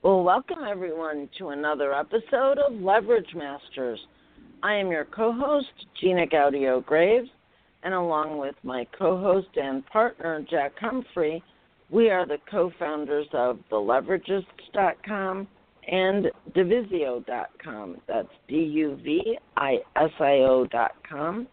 Well, 0.00 0.22
welcome 0.22 0.58
everyone 0.64 1.28
to 1.38 1.48
another 1.48 1.92
episode 1.92 2.58
of 2.58 2.72
Leverage 2.80 3.34
Masters. 3.34 3.98
I 4.62 4.74
am 4.74 4.92
your 4.92 5.04
co 5.06 5.32
host, 5.32 5.66
Gina 6.00 6.24
Gaudio 6.24 6.86
Graves, 6.86 7.28
and 7.82 7.92
along 7.92 8.38
with 8.38 8.54
my 8.62 8.86
co 8.96 9.20
host 9.20 9.48
and 9.56 9.84
partner, 9.86 10.46
Jack 10.48 10.74
Humphrey, 10.80 11.42
we 11.90 12.10
are 12.10 12.24
the 12.24 12.38
co 12.48 12.70
founders 12.78 13.26
of 13.32 13.58
TheLeveragists.com 13.72 15.48
and 15.90 16.26
Duvisio.com. 16.54 17.96
That's 18.06 18.28
D 18.46 18.54
U 18.54 19.00
V 19.02 19.36
I 19.56 19.78
S 19.96 20.10
I 20.20 20.38
O.com, 20.48 21.48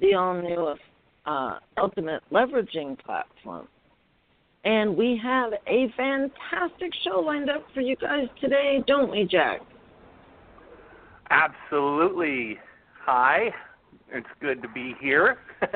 the 0.00 0.14
all 0.14 0.40
new 0.40 0.74
uh, 1.26 1.58
ultimate 1.76 2.22
leveraging 2.30 2.96
platform. 3.00 3.66
And 4.64 4.96
we 4.96 5.20
have 5.22 5.52
a 5.66 5.92
fantastic 5.96 6.92
show 7.04 7.20
lined 7.20 7.48
up 7.48 7.64
for 7.72 7.80
you 7.80 7.96
guys 7.96 8.28
today, 8.40 8.82
don't 8.86 9.10
we, 9.10 9.24
Jack? 9.24 9.60
Absolutely. 11.30 12.58
Hi. 13.04 13.50
It's 14.10 14.26
good 14.40 14.62
to 14.62 14.68
be 14.68 14.94
here. 15.00 15.38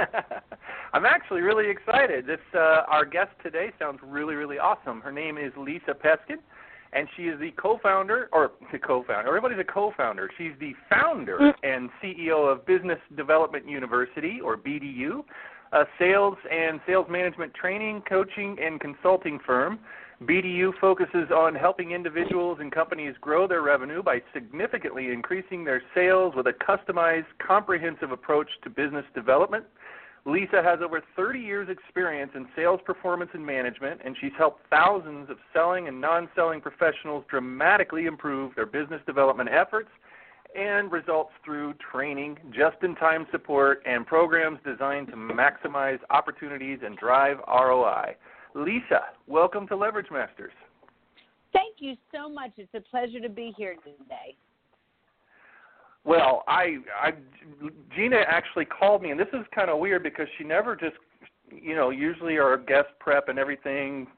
I'm 0.94 1.04
actually 1.04 1.42
really 1.42 1.70
excited. 1.70 2.26
This 2.26 2.38
uh, 2.54 2.82
our 2.88 3.04
guest 3.04 3.30
today 3.42 3.70
sounds 3.78 3.98
really 4.02 4.34
really 4.34 4.58
awesome. 4.58 5.02
Her 5.02 5.12
name 5.12 5.36
is 5.36 5.52
Lisa 5.56 5.92
Peskin 5.92 6.38
and 6.92 7.08
she 7.16 7.24
is 7.24 7.38
the 7.40 7.50
co-founder 7.52 8.28
or 8.32 8.52
the 8.70 8.78
co-founder. 8.78 9.26
Everybody's 9.26 9.58
a 9.58 9.64
co-founder. 9.64 10.30
She's 10.36 10.52
the 10.60 10.72
founder 10.90 11.38
mm. 11.38 11.52
and 11.62 11.88
CEO 12.02 12.50
of 12.50 12.66
Business 12.66 12.98
Development 13.16 13.66
University 13.68 14.40
or 14.42 14.56
BDU, 14.56 15.24
a 15.72 15.84
sales 15.98 16.36
and 16.50 16.80
sales 16.86 17.06
management 17.08 17.54
training, 17.54 18.02
coaching, 18.08 18.56
and 18.60 18.80
consulting 18.80 19.38
firm. 19.44 19.78
BDU 20.24 20.72
focuses 20.80 21.30
on 21.34 21.54
helping 21.54 21.90
individuals 21.90 22.58
and 22.60 22.70
companies 22.70 23.14
grow 23.20 23.48
their 23.48 23.62
revenue 23.62 24.02
by 24.02 24.22
significantly 24.32 25.10
increasing 25.10 25.64
their 25.64 25.82
sales 25.94 26.34
with 26.36 26.46
a 26.46 26.52
customized, 26.52 27.26
comprehensive 27.44 28.12
approach 28.12 28.48
to 28.62 28.70
business 28.70 29.04
development. 29.14 29.64
Lisa 30.24 30.62
has 30.62 30.78
over 30.80 31.02
30 31.16 31.40
years' 31.40 31.68
experience 31.68 32.30
in 32.36 32.46
sales 32.54 32.78
performance 32.84 33.32
and 33.34 33.44
management, 33.44 34.00
and 34.04 34.16
she's 34.20 34.30
helped 34.38 34.60
thousands 34.70 35.28
of 35.28 35.38
selling 35.52 35.88
and 35.88 36.00
non 36.00 36.28
selling 36.36 36.60
professionals 36.60 37.24
dramatically 37.28 38.06
improve 38.06 38.54
their 38.54 38.66
business 38.66 39.00
development 39.04 39.50
efforts 39.50 39.88
and 40.54 40.90
results 40.92 41.30
through 41.44 41.74
training, 41.92 42.38
just 42.50 42.76
in 42.82 42.94
time 42.96 43.26
support, 43.30 43.82
and 43.86 44.06
programs 44.06 44.58
designed 44.64 45.08
to 45.08 45.16
maximize 45.16 45.98
opportunities 46.10 46.78
and 46.84 46.96
drive 46.96 47.38
ROI. 47.48 48.16
Lisa, 48.54 49.02
welcome 49.26 49.66
to 49.68 49.76
Leverage 49.76 50.10
Masters. 50.10 50.52
Thank 51.52 51.76
you 51.78 51.94
so 52.14 52.28
much. 52.28 52.52
It's 52.56 52.74
a 52.74 52.80
pleasure 52.80 53.20
to 53.20 53.28
be 53.28 53.52
here 53.56 53.74
today. 53.76 54.36
Well, 56.04 56.42
I, 56.48 56.78
I, 57.00 57.12
Gina 57.94 58.18
actually 58.26 58.64
called 58.64 59.02
me, 59.02 59.10
and 59.10 59.20
this 59.20 59.28
is 59.32 59.46
kind 59.54 59.70
of 59.70 59.78
weird 59.78 60.02
because 60.02 60.26
she 60.36 60.44
never 60.44 60.74
just, 60.74 60.96
you 61.50 61.76
know, 61.76 61.90
usually 61.90 62.38
our 62.38 62.56
guest 62.56 62.88
prep 62.98 63.28
and 63.28 63.38
everything 63.38 64.08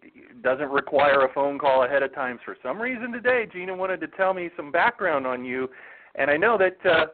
doesn't 0.43 0.71
require 0.71 1.27
a 1.27 1.33
phone 1.33 1.59
call 1.59 1.85
ahead 1.85 2.03
of 2.03 2.15
time. 2.15 2.39
For 2.45 2.57
some 2.63 2.81
reason 2.81 3.13
today, 3.13 3.47
Gina 3.53 3.75
wanted 3.77 4.01
to 4.01 4.09
tell 4.09 4.33
me 4.33 4.51
some 4.57 4.73
background 4.73 5.27
on 5.27 5.45
you, 5.45 5.69
and 6.17 6.31
I 6.31 6.37
know 6.37 6.59
that 6.59 6.91
uh, 6.91 7.07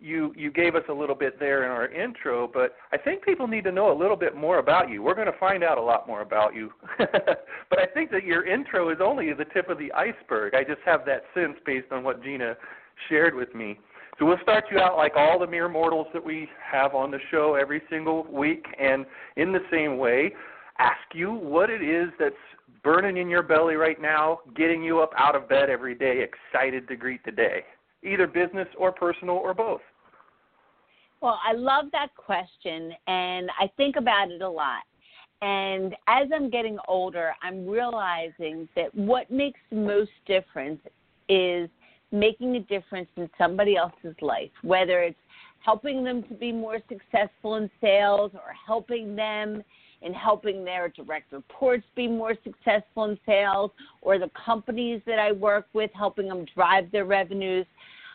you 0.00 0.32
you 0.36 0.50
gave 0.50 0.74
us 0.74 0.82
a 0.88 0.92
little 0.92 1.14
bit 1.14 1.38
there 1.38 1.64
in 1.64 1.70
our 1.70 1.88
intro, 1.88 2.50
but 2.52 2.74
I 2.92 2.96
think 2.96 3.22
people 3.22 3.46
need 3.46 3.64
to 3.64 3.72
know 3.72 3.92
a 3.92 3.96
little 3.96 4.16
bit 4.16 4.34
more 4.34 4.58
about 4.58 4.90
you. 4.90 5.02
We're 5.02 5.14
going 5.14 5.30
to 5.30 5.38
find 5.38 5.62
out 5.62 5.78
a 5.78 5.82
lot 5.82 6.06
more 6.06 6.22
about 6.22 6.54
you, 6.54 6.70
but 6.98 7.78
I 7.78 7.86
think 7.92 8.10
that 8.10 8.24
your 8.24 8.46
intro 8.46 8.90
is 8.90 8.98
only 9.02 9.32
the 9.32 9.44
tip 9.44 9.68
of 9.68 9.78
the 9.78 9.92
iceberg. 9.92 10.54
I 10.54 10.64
just 10.64 10.80
have 10.84 11.04
that 11.06 11.24
sense 11.34 11.56
based 11.66 11.92
on 11.92 12.02
what 12.02 12.22
Gina 12.22 12.56
shared 13.08 13.34
with 13.34 13.54
me. 13.54 13.78
So 14.18 14.26
we'll 14.26 14.38
start 14.42 14.64
you 14.70 14.78
out 14.78 14.96
like 14.96 15.12
all 15.16 15.38
the 15.38 15.46
mere 15.46 15.68
mortals 15.68 16.06
that 16.12 16.24
we 16.24 16.48
have 16.70 16.94
on 16.94 17.10
the 17.10 17.20
show 17.30 17.54
every 17.54 17.82
single 17.88 18.24
week, 18.24 18.66
and 18.78 19.06
in 19.36 19.52
the 19.52 19.60
same 19.70 19.98
way, 19.98 20.32
ask 20.78 21.00
you 21.14 21.32
what 21.32 21.70
it 21.70 21.82
is 21.82 22.10
that's 22.18 22.34
burning 22.82 23.18
in 23.18 23.28
your 23.28 23.42
belly 23.42 23.74
right 23.74 24.00
now, 24.00 24.40
getting 24.56 24.82
you 24.82 25.00
up 25.00 25.12
out 25.16 25.34
of 25.34 25.48
bed 25.48 25.68
every 25.68 25.94
day, 25.94 26.24
excited 26.24 26.88
to 26.88 26.96
greet 26.96 27.22
the 27.24 27.30
day 27.30 27.64
either 28.02 28.26
business 28.26 28.68
or 28.78 28.92
personal 28.92 29.36
or 29.36 29.54
both? 29.54 29.80
Well, 31.20 31.38
I 31.46 31.52
love 31.52 31.86
that 31.92 32.14
question, 32.16 32.92
and 33.06 33.50
I 33.58 33.70
think 33.76 33.96
about 33.96 34.30
it 34.30 34.40
a 34.40 34.48
lot. 34.48 34.82
And 35.42 35.94
as 36.06 36.28
I'm 36.34 36.50
getting 36.50 36.78
older, 36.88 37.32
I'm 37.42 37.66
realizing 37.66 38.68
that 38.76 38.94
what 38.94 39.30
makes 39.30 39.60
the 39.70 39.76
most 39.76 40.10
difference 40.26 40.80
is 41.28 41.68
making 42.12 42.56
a 42.56 42.60
difference 42.60 43.08
in 43.16 43.28
somebody 43.38 43.76
else's 43.76 44.16
life, 44.20 44.50
whether 44.62 45.00
it's 45.02 45.18
helping 45.64 46.02
them 46.02 46.22
to 46.24 46.34
be 46.34 46.52
more 46.52 46.78
successful 46.88 47.56
in 47.56 47.70
sales 47.80 48.32
or 48.34 48.52
helping 48.66 49.14
them 49.14 49.62
in 50.02 50.12
helping 50.14 50.64
their 50.64 50.88
direct 50.88 51.32
reports 51.32 51.84
be 51.94 52.08
more 52.08 52.34
successful 52.42 53.04
in 53.04 53.18
sales 53.26 53.70
or 54.02 54.18
the 54.18 54.30
companies 54.44 55.00
that 55.06 55.18
I 55.18 55.32
work 55.32 55.66
with, 55.72 55.90
helping 55.94 56.28
them 56.28 56.46
drive 56.54 56.90
their 56.90 57.04
revenues. 57.04 57.66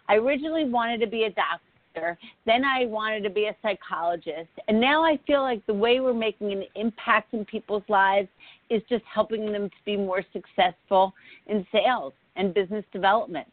I 0.07 0.16
originally 0.16 0.66
wanted 0.66 1.00
to 1.01 1.07
be 1.07 1.23
a 1.23 1.31
doctor, 1.31 2.18
then 2.46 2.63
I 2.66 2.85
wanted 2.85 3.23
to 3.23 3.29
be 3.29 3.46
a 3.46 3.56
psychologist, 3.62 4.50
and 4.68 4.79
now 4.79 5.03
I 5.03 5.19
feel 5.25 5.41
like 5.41 5.66
the 5.66 5.73
way 5.73 6.00
we're 6.00 6.13
making 6.13 6.51
an 6.51 6.66
impact 6.75 7.34
in 7.34 7.46
people's 7.46 7.84
lives 7.88 8.28
is 8.69 8.81
just 8.90 9.03
helping 9.12 9.52
them 9.52 9.69
to 9.69 9.75
be 9.85 9.96
more 9.96 10.23
successful 10.34 11.13
in 11.47 11.66
sales 11.72 12.13
and 12.35 12.53
business 12.53 12.84
development. 12.91 13.47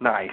Nice. 0.00 0.30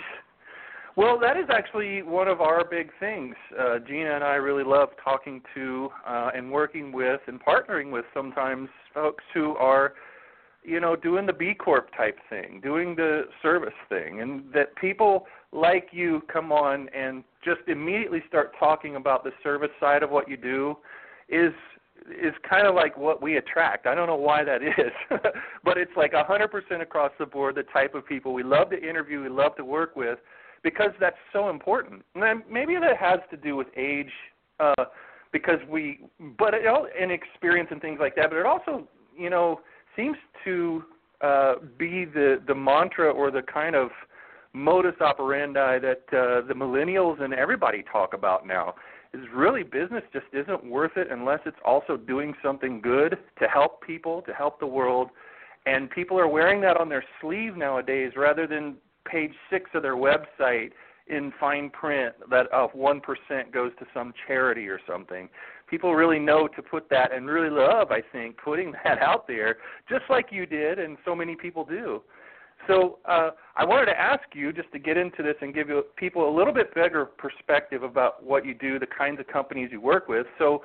Well, 0.98 1.18
that 1.20 1.38
is 1.38 1.46
actually 1.50 2.02
one 2.02 2.28
of 2.28 2.42
our 2.42 2.66
big 2.66 2.90
things. 3.00 3.36
Uh, 3.58 3.80
Gina 3.80 4.14
and 4.14 4.24
I 4.24 4.36
really 4.36 4.64
love 4.64 4.90
talking 5.04 5.42
to 5.56 5.90
uh, 6.06 6.32
and 6.36 6.52
working 6.52 6.92
with 6.92 7.22
and 7.28 7.40
partnering 7.42 7.92
with 7.92 8.06
sometimes 8.14 8.68
folks 8.94 9.24
who 9.34 9.56
are 9.56 9.94
you 10.64 10.80
know, 10.80 10.96
doing 10.96 11.26
the 11.26 11.34
B 11.34 11.54
Corp 11.54 11.90
type 11.96 12.20
thing, 12.30 12.60
doing 12.62 12.96
the 12.96 13.24
service 13.42 13.74
thing, 13.90 14.22
and 14.22 14.44
that 14.54 14.76
people 14.76 15.26
like 15.52 15.90
you 15.92 16.22
come 16.32 16.52
on 16.52 16.88
and 16.90 17.24
just 17.44 17.62
immediately 17.68 18.24
start 18.28 18.54
talking 18.60 18.96
about 18.96 19.24
the 19.24 19.32
service 19.44 19.72
side 19.80 20.04
of 20.04 20.12
what 20.12 20.30
you 20.30 20.38
do 20.38 20.78
is 21.30 21.52
is 22.10 22.34
kind 22.50 22.66
of 22.66 22.74
like 22.74 22.98
what 22.98 23.22
we 23.22 23.38
attract. 23.38 23.86
I 23.86 23.94
don't 23.94 24.08
know 24.08 24.16
why 24.16 24.44
that 24.44 24.64
is, 24.64 24.92
but 25.64 25.78
it's 25.78 25.92
like 25.96 26.14
a 26.14 26.24
100% 26.24 26.82
across 26.82 27.12
the 27.20 27.28
board 27.28 27.56
the 27.56 27.64
type 27.64 27.94
of 27.94 28.08
people 28.08 28.34
we 28.34 28.42
love 28.42 28.72
to 28.72 28.90
interview, 28.90 29.22
we 29.22 29.30
love 29.30 29.56
to 29.58 29.66
work 29.66 29.96
with 29.96 30.18
because 30.64 30.92
that's 31.00 31.18
so 31.34 31.50
important. 31.50 32.04
And 32.16 32.44
maybe 32.50 32.76
that 32.76 32.98
has 32.98 33.20
to 33.32 33.38
do 33.38 33.56
with 33.56 33.68
age 33.76 34.12
uh 34.60 34.86
because 35.32 35.60
we 35.70 36.00
but 36.38 36.54
it 36.54 36.68
all 36.68 36.88
and 37.00 37.12
experience 37.12 37.70
and 37.72 37.82
things 37.82 38.00
like 38.00 38.16
that, 38.16 38.30
but 38.30 38.38
it 38.38 38.46
also, 38.46 38.88
you 39.18 39.30
know, 39.30 39.62
seems 39.96 40.18
to 40.44 40.84
uh, 41.22 41.56
be 41.78 42.06
the 42.06 42.42
the 42.48 42.56
mantra 42.56 43.12
or 43.12 43.32
the 43.32 43.42
kind 43.42 43.76
of 43.76 43.90
modus 44.54 44.96
operandi 45.00 45.80
that 45.80 46.04
uh, 46.12 46.46
the 46.48 46.54
millennials 46.54 47.22
and 47.22 47.34
everybody 47.34 47.84
talk 47.92 48.14
about 48.14 48.46
now. 48.46 48.76
is 49.14 49.22
really 49.34 49.64
business 49.64 50.04
just 50.12 50.26
isn't 50.34 50.66
worth 50.66 50.98
it 50.98 51.08
unless 51.10 51.40
it's 51.46 51.58
also 51.64 51.96
doing 51.96 52.34
something 52.44 52.82
good 52.82 53.18
to 53.40 53.48
help 53.48 53.82
people, 53.82 54.22
to 54.24 54.34
help 54.34 54.60
the 54.60 54.66
world. 54.66 55.10
And 55.66 55.90
people 55.90 56.20
are 56.20 56.28
wearing 56.28 56.60
that 56.62 56.76
on 56.76 56.90
their 56.90 57.04
sleeve 57.22 57.56
nowadays 57.56 58.14
rather 58.18 58.48
than 58.48 58.76
page 59.06 59.34
six 59.50 59.70
of 59.74 59.82
their 59.82 59.96
website 59.96 60.72
in 61.08 61.34
fine 61.40 61.70
print 61.70 62.16
that 62.30 62.48
one 62.74 63.02
goes 63.54 63.72
to 63.80 63.86
some 63.94 64.14
charity 64.28 64.68
or 64.68 64.80
something. 64.88 65.28
People 65.70 65.96
really 65.96 66.20
know 66.20 66.48
to 66.48 66.62
put 66.62 66.90
that 66.90 67.14
and 67.14 67.28
really 67.28 67.50
love, 67.50 67.92
I 67.92 68.02
think, 68.12 68.38
putting 68.38 68.72
that 68.84 69.00
out 69.02 69.28
there, 69.28 69.58
just 69.90 70.04
like 70.10 70.28
you 70.32 70.46
did 70.46 70.80
and 70.80 70.98
so 71.06 71.16
many 71.16 71.36
people 71.36 71.66
do. 71.66 72.02
So 72.68 73.00
uh, 73.06 73.32
I 73.56 73.66
wanted 73.66 73.88
to 73.88 74.00
ask 74.00 74.22
you 74.34 74.54
just 74.54 74.72
to 74.74 74.80
get 74.80 74.96
into 74.96 75.24
this 75.24 75.36
and 75.42 75.54
give 75.54 75.68
you, 75.68 75.84
people 75.96 76.30
a 76.30 76.34
little 76.36 76.54
bit 76.54 76.74
bigger 76.76 77.06
perspective 77.06 77.84
about 77.84 78.24
what 78.24 78.46
you 78.46 78.54
do, 78.54 78.78
the 78.78 78.86
kinds 78.86 79.20
of 79.20 79.28
companies 79.28 79.70
you 79.72 79.82
work 79.82 80.08
with. 80.08 80.28
So 80.38 80.62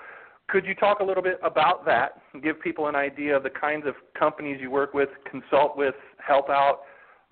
could 0.49 0.65
you 0.67 0.75
talk 0.75 1.01
a 1.01 1.05
little 1.05 1.23
bit 1.23 1.41
about 1.43 1.85
that 1.87 2.21
and 2.33 2.43
give 2.43 2.61
people 2.61 2.87
an 2.89 2.95
idea 2.95 3.37
of 3.37 3.43
the 3.43 3.51
kinds 3.51 3.87
of 3.87 3.95
companies 4.19 4.59
you 4.61 4.71
work 4.71 4.95
with, 4.95 5.09
consult 5.29 5.77
with, 5.77 5.95
help 6.19 6.51
out, 6.51 6.81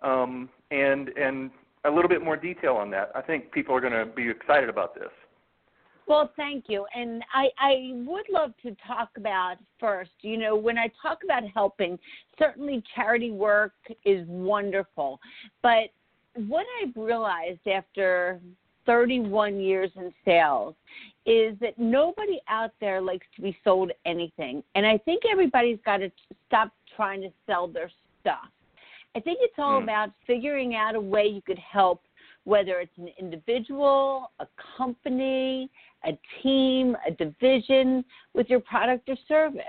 um, 0.03 0.49
and 0.75 1.09
and 1.11 1.51
a 1.85 1.91
little 1.91 2.09
bit 2.09 2.23
more 2.23 2.37
detail 2.37 2.75
on 2.75 2.91
that? 2.91 3.11
I 3.15 3.21
think 3.21 3.53
people 3.53 3.75
are 3.75 3.81
going 3.81 3.93
to 3.93 4.07
be 4.07 4.29
excited 4.29 4.69
about 4.69 4.95
this. 4.95 5.11
Well, 6.07 6.31
thank 6.37 6.65
you. 6.69 6.85
And 6.95 7.23
I, 7.33 7.49
I 7.59 7.91
would 8.07 8.27
love 8.31 8.53
to 8.63 8.77
talk 8.87 9.09
about 9.17 9.57
first, 9.81 10.11
you 10.21 10.37
know, 10.37 10.55
when 10.55 10.77
I 10.77 10.91
talk 11.01 11.21
about 11.25 11.45
helping, 11.55 11.99
certainly 12.39 12.83
charity 12.95 13.31
work 13.31 13.73
is 14.05 14.27
wonderful. 14.29 15.19
But 15.63 15.91
what 16.35 16.67
I've 16.83 16.95
realized 16.95 17.67
after 17.67 18.39
31 18.85 19.61
years 19.61 19.91
in 19.97 20.13
sales 20.27 20.75
is 21.25 21.57
that 21.61 21.79
nobody 21.79 22.39
out 22.49 22.73
there 22.81 23.01
likes 23.01 23.27
to 23.37 23.43
be 23.43 23.57
sold 23.65 23.91
anything. 24.05 24.63
And 24.75 24.85
I 24.85 24.99
think 24.99 25.23
everybody's 25.31 25.79
got 25.87 25.99
to 25.99 26.11
stop 26.47 26.71
trying 26.97 27.23
to 27.23 27.31
sell 27.47 27.67
their 27.67 27.91
stuff. 28.21 28.49
I 29.17 29.21
think 29.21 29.39
it's 29.41 29.55
all 29.59 29.81
mm. 29.81 29.85
about 29.85 30.11
figuring 30.27 30.75
out 30.75 30.95
a 30.95 31.01
way 31.01 31.27
you 31.27 31.43
could 31.43 31.59
help 31.59 32.03
whether 32.45 32.81
it's 32.81 32.97
an 32.99 33.09
individual, 33.19 34.31
a 34.39 34.47
company, 34.77 35.71
a 36.05 36.17
team, 36.43 36.97
a 37.07 37.11
division 37.11 38.05
with 38.35 38.49
your 38.49 38.61
product 38.61 39.09
or 39.09 39.17
service. 39.27 39.63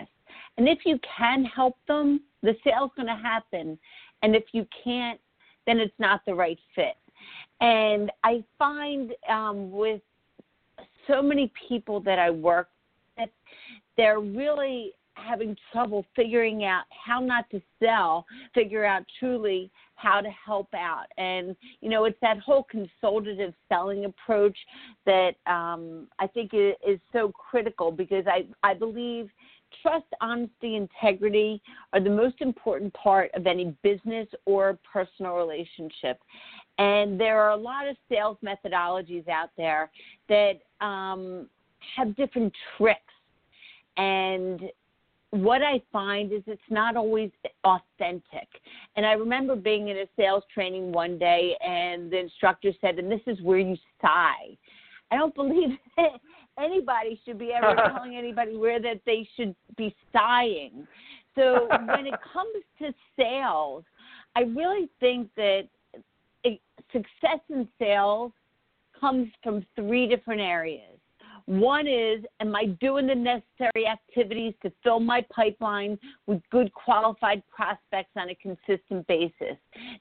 And 0.58 0.68
if 0.68 0.80
you 0.86 1.00
can 1.18 1.46
help 1.46 1.78
them, 1.88 2.22
the 2.44 2.56
sale's 2.64 2.92
going 2.96 3.08
to 3.08 3.16
happen. 3.16 3.80
And 4.24 4.36
if 4.36 4.44
you 4.52 4.68
can't, 4.84 5.20
then 5.66 5.80
it's 5.80 5.94
not 6.00 6.22
the 6.26 6.36
right 6.36 6.60
fit. 6.76 6.98
And 7.62 8.12
I 8.24 8.44
find 8.60 9.14
um, 9.30 9.72
with 9.72 10.02
so 11.08 11.22
many 11.22 11.52
people 11.68 12.02
that 12.02 12.20
I 12.20 12.30
work 12.30 12.70
that 13.18 13.30
they're 13.96 14.20
really 14.20 14.94
having 15.16 15.56
trouble 15.72 16.06
figuring 16.16 16.64
out 16.64 16.84
how 17.06 17.20
not 17.20 17.50
to 17.50 17.62
sell, 17.82 18.26
figure 18.54 18.86
out 18.86 19.04
truly 19.20 19.72
how 19.96 20.22
to 20.22 20.30
help 20.30 20.68
out. 20.74 21.06
And, 21.18 21.56
you 21.82 21.90
know, 21.90 22.06
it's 22.06 22.20
that 22.22 22.40
whole 22.40 22.64
consultative 22.64 23.54
selling 23.70 24.06
approach 24.06 24.58
that 25.06 25.36
um, 25.48 26.08
I 26.20 26.28
think 26.28 26.52
is 26.54 27.00
so 27.12 27.32
critical 27.32 27.92
because 27.92 28.26
I, 28.28 28.46
I 28.64 28.74
believe 28.74 29.30
trust, 29.82 30.06
honesty, 30.22 30.76
integrity 30.76 31.62
are 31.94 32.00
the 32.00 32.10
most 32.10 32.36
important 32.40 32.94
part 32.94 33.32
of 33.34 33.48
any 33.48 33.76
business 33.84 34.28
or 34.46 34.78
personal 34.92 35.36
relationship. 35.36 36.20
And 36.78 37.20
there 37.20 37.40
are 37.42 37.52
a 37.52 37.58
lot 37.58 37.88
of 37.88 37.96
sales 38.10 38.38
methodologies 38.44 39.28
out 39.30 39.50
there 39.58 39.90
that 40.28 40.60
um, 40.82 41.48
have 41.96 42.16
different 42.16 42.54
tricks. 42.78 43.00
And 43.98 44.62
what 45.32 45.62
I 45.62 45.82
find 45.92 46.32
is 46.32 46.42
it's 46.48 46.62
not 46.70 46.96
always 46.96 47.32
authentic. 47.64 48.48
And 48.96 49.06
I 49.06 49.14
remember 49.14 49.56
being 49.56 49.90
in 49.90 49.98
a 49.98 50.06
sales 50.16 50.44
training 50.54 50.92
one 50.92 51.18
day, 51.18 51.56
and 51.66 52.12
the 52.12 52.20
instructor 52.20 52.72
said, 52.80 53.00
and 53.00 53.12
this 53.12 53.22
is 53.28 53.42
where 53.42 53.60
you 53.60 53.76
sigh. 54.02 54.58
I 55.12 55.18
don't 55.18 55.36
believe 55.36 55.78
anybody 56.58 57.20
should 57.26 57.38
be 57.38 57.52
ever 57.52 57.76
telling 57.94 58.16
anybody 58.16 58.56
where 58.56 58.82
that 58.82 59.02
they 59.06 59.28
should 59.36 59.56
be 59.78 59.96
sighing. 60.14 60.88
So 61.36 61.68
when 61.70 62.08
it 62.08 62.14
comes 62.34 62.64
to 62.80 62.94
sales, 63.18 63.84
I 64.36 64.42
really 64.42 64.90
think 65.00 65.30
that 65.36 65.64
eh, 66.46 66.56
success 66.92 67.40
in 67.50 67.68
sales 67.80 68.32
comes 69.00 69.30
from 69.44 69.66
three 69.76 70.08
different 70.08 70.42
areas. 70.42 70.95
One 71.48 71.88
is, 71.88 72.24
am 72.40 72.56
I 72.56 72.66
doing 72.82 73.06
the 73.06 73.14
necessary 73.14 73.86
activities 73.88 74.56
to 74.64 74.72
fill 74.84 75.00
my 75.00 75.24
pipeline 75.30 76.00
with 76.26 76.42
good 76.50 76.74
qualified 76.74 77.44
prospects 77.48 78.12
on 78.16 78.30
a 78.30 78.36
consistent 78.36 79.06
basis? 79.08 79.58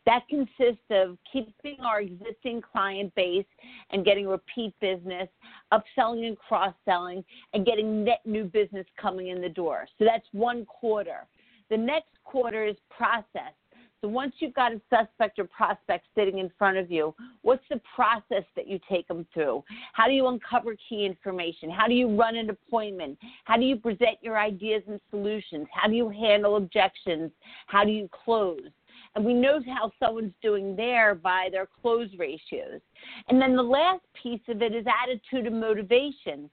That 0.06 0.23
consists 0.31 0.85
of 0.91 1.19
keeping 1.31 1.81
our 1.85 2.00
existing 2.00 2.62
client 2.62 3.14
base 3.14 3.44
and 3.91 4.06
getting 4.06 4.26
repeat 4.26 4.75
business, 4.81 5.29
upselling 5.70 6.26
and 6.26 6.38
cross 6.38 6.75
selling, 6.87 7.23
and 7.52 7.67
getting 7.67 8.05
net 8.05 8.20
new 8.25 8.44
business 8.44 8.87
coming 8.99 9.29
in 9.29 9.43
the 9.43 9.49
door. 9.50 9.87
So 9.99 10.06
that's 10.06 10.26
one 10.32 10.64
quarter. 10.64 11.26
The 11.69 11.76
next 11.76 12.11
quarter 12.25 12.64
is 12.67 12.76
process. 12.90 13.52
So 14.04 14.08
once 14.08 14.34
you've 14.40 14.52
got 14.52 14.70
a 14.70 14.82
suspect 14.90 15.38
or 15.38 15.44
prospect 15.44 16.08
sitting 16.14 16.36
in 16.36 16.50
front 16.58 16.76
of 16.76 16.90
you, 16.90 17.14
what's 17.40 17.64
the 17.70 17.80
process 17.96 18.44
that 18.54 18.68
you 18.68 18.78
take 18.86 19.08
them 19.08 19.26
through? 19.32 19.64
How 19.94 20.08
do 20.08 20.12
you 20.12 20.26
uncover 20.28 20.76
key 20.86 21.06
information? 21.06 21.70
How 21.70 21.88
do 21.88 21.94
you 21.94 22.14
run 22.14 22.36
an 22.36 22.50
appointment? 22.50 23.16
How 23.44 23.56
do 23.56 23.62
you 23.62 23.76
present 23.76 24.18
your 24.20 24.38
ideas 24.38 24.82
and 24.88 25.00
solutions? 25.08 25.66
How 25.72 25.88
do 25.88 25.94
you 25.94 26.10
handle 26.10 26.56
objections? 26.56 27.30
How 27.66 27.82
do 27.82 27.92
you 27.92 28.10
close? 28.12 28.68
And 29.14 29.24
we 29.24 29.32
know 29.32 29.60
how 29.66 29.90
someone's 29.98 30.34
doing 30.42 30.76
there 30.76 31.14
by 31.14 31.48
their 31.50 31.66
close 31.80 32.10
ratios. 32.18 32.82
And 33.30 33.40
then 33.40 33.56
the 33.56 33.62
last 33.62 34.02
piece 34.22 34.42
of 34.48 34.60
it 34.60 34.74
is 34.74 34.84
attitude 35.02 35.46
and 35.50 35.58
motivation. 35.58 36.50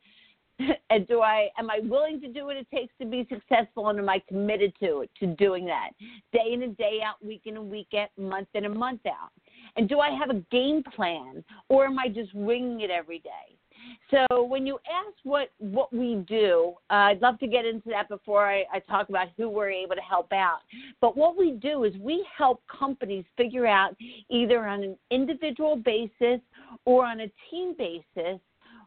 and 0.90 1.08
do 1.08 1.22
I 1.22 1.50
am 1.58 1.69
I 1.69 1.80
willing 1.84 2.19
to 2.22 2.28
do 2.28 2.46
what 2.46 2.58
it 2.58 2.68
takes 2.74 2.94
to 3.00 3.06
be 3.06 3.28
successful 3.30 3.90
and 3.90 4.00
am 4.00 4.10
I 4.10 4.22
committed 4.28 4.74
to 4.81 5.02
it 5.02 5.10
to 5.19 5.28
doing 5.28 5.66
that 5.66 5.92
day 6.34 6.54
in 6.54 6.63
and 6.63 6.75
day 6.78 7.00
out, 7.06 7.24
week 7.25 7.42
in 7.46 7.58
and 7.58 7.69
week 7.69 7.90
out, 7.98 8.10
month 8.18 8.48
in 8.54 8.66
and 8.66 8.75
month 8.75 9.02
out? 9.06 9.31
And 9.78 9.88
do 9.88 10.00
I 10.00 10.10
have 10.10 10.30
a 10.30 10.44
game 10.52 10.84
plan 10.96 11.44
or 11.69 11.86
am 11.86 11.98
I 12.00 12.08
just 12.08 12.34
winging 12.34 12.81
it 12.81 12.90
every 12.90 13.19
day? 13.19 13.58
So 14.12 14.44
when 14.44 14.68
you 14.68 14.78
ask 14.86 15.16
what 15.24 15.52
what 15.58 15.92
we 15.92 16.24
do, 16.28 16.74
uh, 16.90 17.10
I'd 17.10 17.22
love 17.22 17.40
to 17.40 17.48
get 17.48 17.66
into 17.66 17.90
that 17.90 18.10
before 18.10 18.48
I, 18.48 18.63
I 18.72 18.80
talk 18.80 19.10
about 19.10 19.30
who 19.38 19.50
we're 19.50 19.72
able 19.72 19.96
to 19.96 20.01
help 20.01 20.32
out. 20.34 20.60
But 21.00 21.18
what 21.18 21.38
we 21.38 21.53
do 21.53 21.86
is 21.86 21.94
we 21.98 22.25
help 22.38 22.62
companies 22.68 23.25
figure 23.38 23.65
out 23.65 23.96
either 24.30 24.68
on 24.68 24.84
an 24.84 24.98
individual 25.10 25.75
basis 25.77 26.41
or 26.86 27.06
on 27.06 27.22
a 27.22 27.32
team 27.50 27.74
basis 27.77 28.39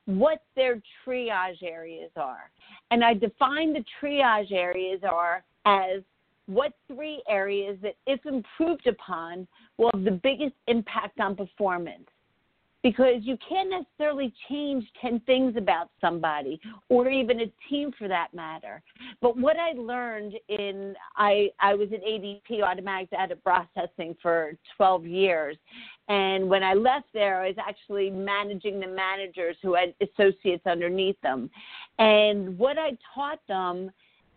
what 0.07 0.43
their 0.57 0.81
triage 1.07 1.63
areas 1.63 2.11
are. 2.17 2.51
And 2.91 3.05
I 3.05 3.15
define 3.15 3.73
the 3.73 3.85
triage 4.01 4.53
areas 4.53 5.01
are 5.03 5.43
as 5.65 6.03
what 6.47 6.73
three 6.89 7.23
areas 7.29 7.79
that, 7.83 7.95
if 8.07 8.25
improved 8.27 8.87
upon, 8.87 9.47
will 9.79 9.91
have 9.95 10.05
the 10.05 10.21
biggest 10.23 10.55
impact 10.67 11.21
on 11.21 11.35
performance 11.35 12.09
because 12.85 13.23
you 13.23 13.39
can't 13.49 13.71
necessarily 13.71 14.33
change 14.49 14.85
10 15.01 15.21
things 15.21 15.57
about 15.57 15.89
somebody 16.03 16.61
or 16.91 17.09
even 17.09 17.41
a 17.41 17.47
team 17.69 17.91
for 17.99 18.09
that 18.09 18.33
matter. 18.35 18.83
But 19.23 19.39
what 19.39 19.57
I 19.57 19.73
learned 19.73 20.35
in 20.49 20.95
I 21.17 21.49
I 21.59 21.75
was 21.75 21.89
at 21.93 22.05
ADP 22.05 22.63
automatic 22.63 23.11
data 23.11 23.37
processing 23.37 24.15
for 24.21 24.53
12 24.77 25.07
years 25.07 25.57
and 26.09 26.47
when 26.49 26.63
I 26.63 26.75
left 26.75 27.07
there 27.15 27.41
I 27.41 27.49
was 27.49 27.57
actually 27.59 28.11
managing 28.11 28.79
the 28.79 28.87
managers 28.87 29.57
who 29.63 29.75
had 29.75 29.95
associates 30.03 30.67
underneath 30.67 31.21
them. 31.23 31.51
And 31.99 32.59
what 32.59 32.79
I 32.79 32.99
taught 33.15 33.41
them 33.49 33.91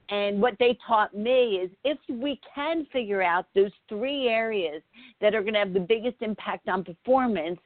and 0.09 0.41
what 0.41 0.53
they 0.57 0.77
taught 0.87 1.13
me 1.13 1.59
is 1.61 1.69
if 1.83 1.97
we 2.09 2.39
can 2.55 2.87
figure 2.93 3.21
out 3.21 3.45
those 3.53 3.71
three 3.89 4.29
areas 4.29 4.81
that 5.19 5.35
are 5.35 5.41
going 5.41 5.53
to 5.53 5.59
have 5.59 5.73
the 5.73 5.81
biggest 5.81 6.21
impact 6.21 6.69
on 6.69 6.85
performance, 6.85 7.59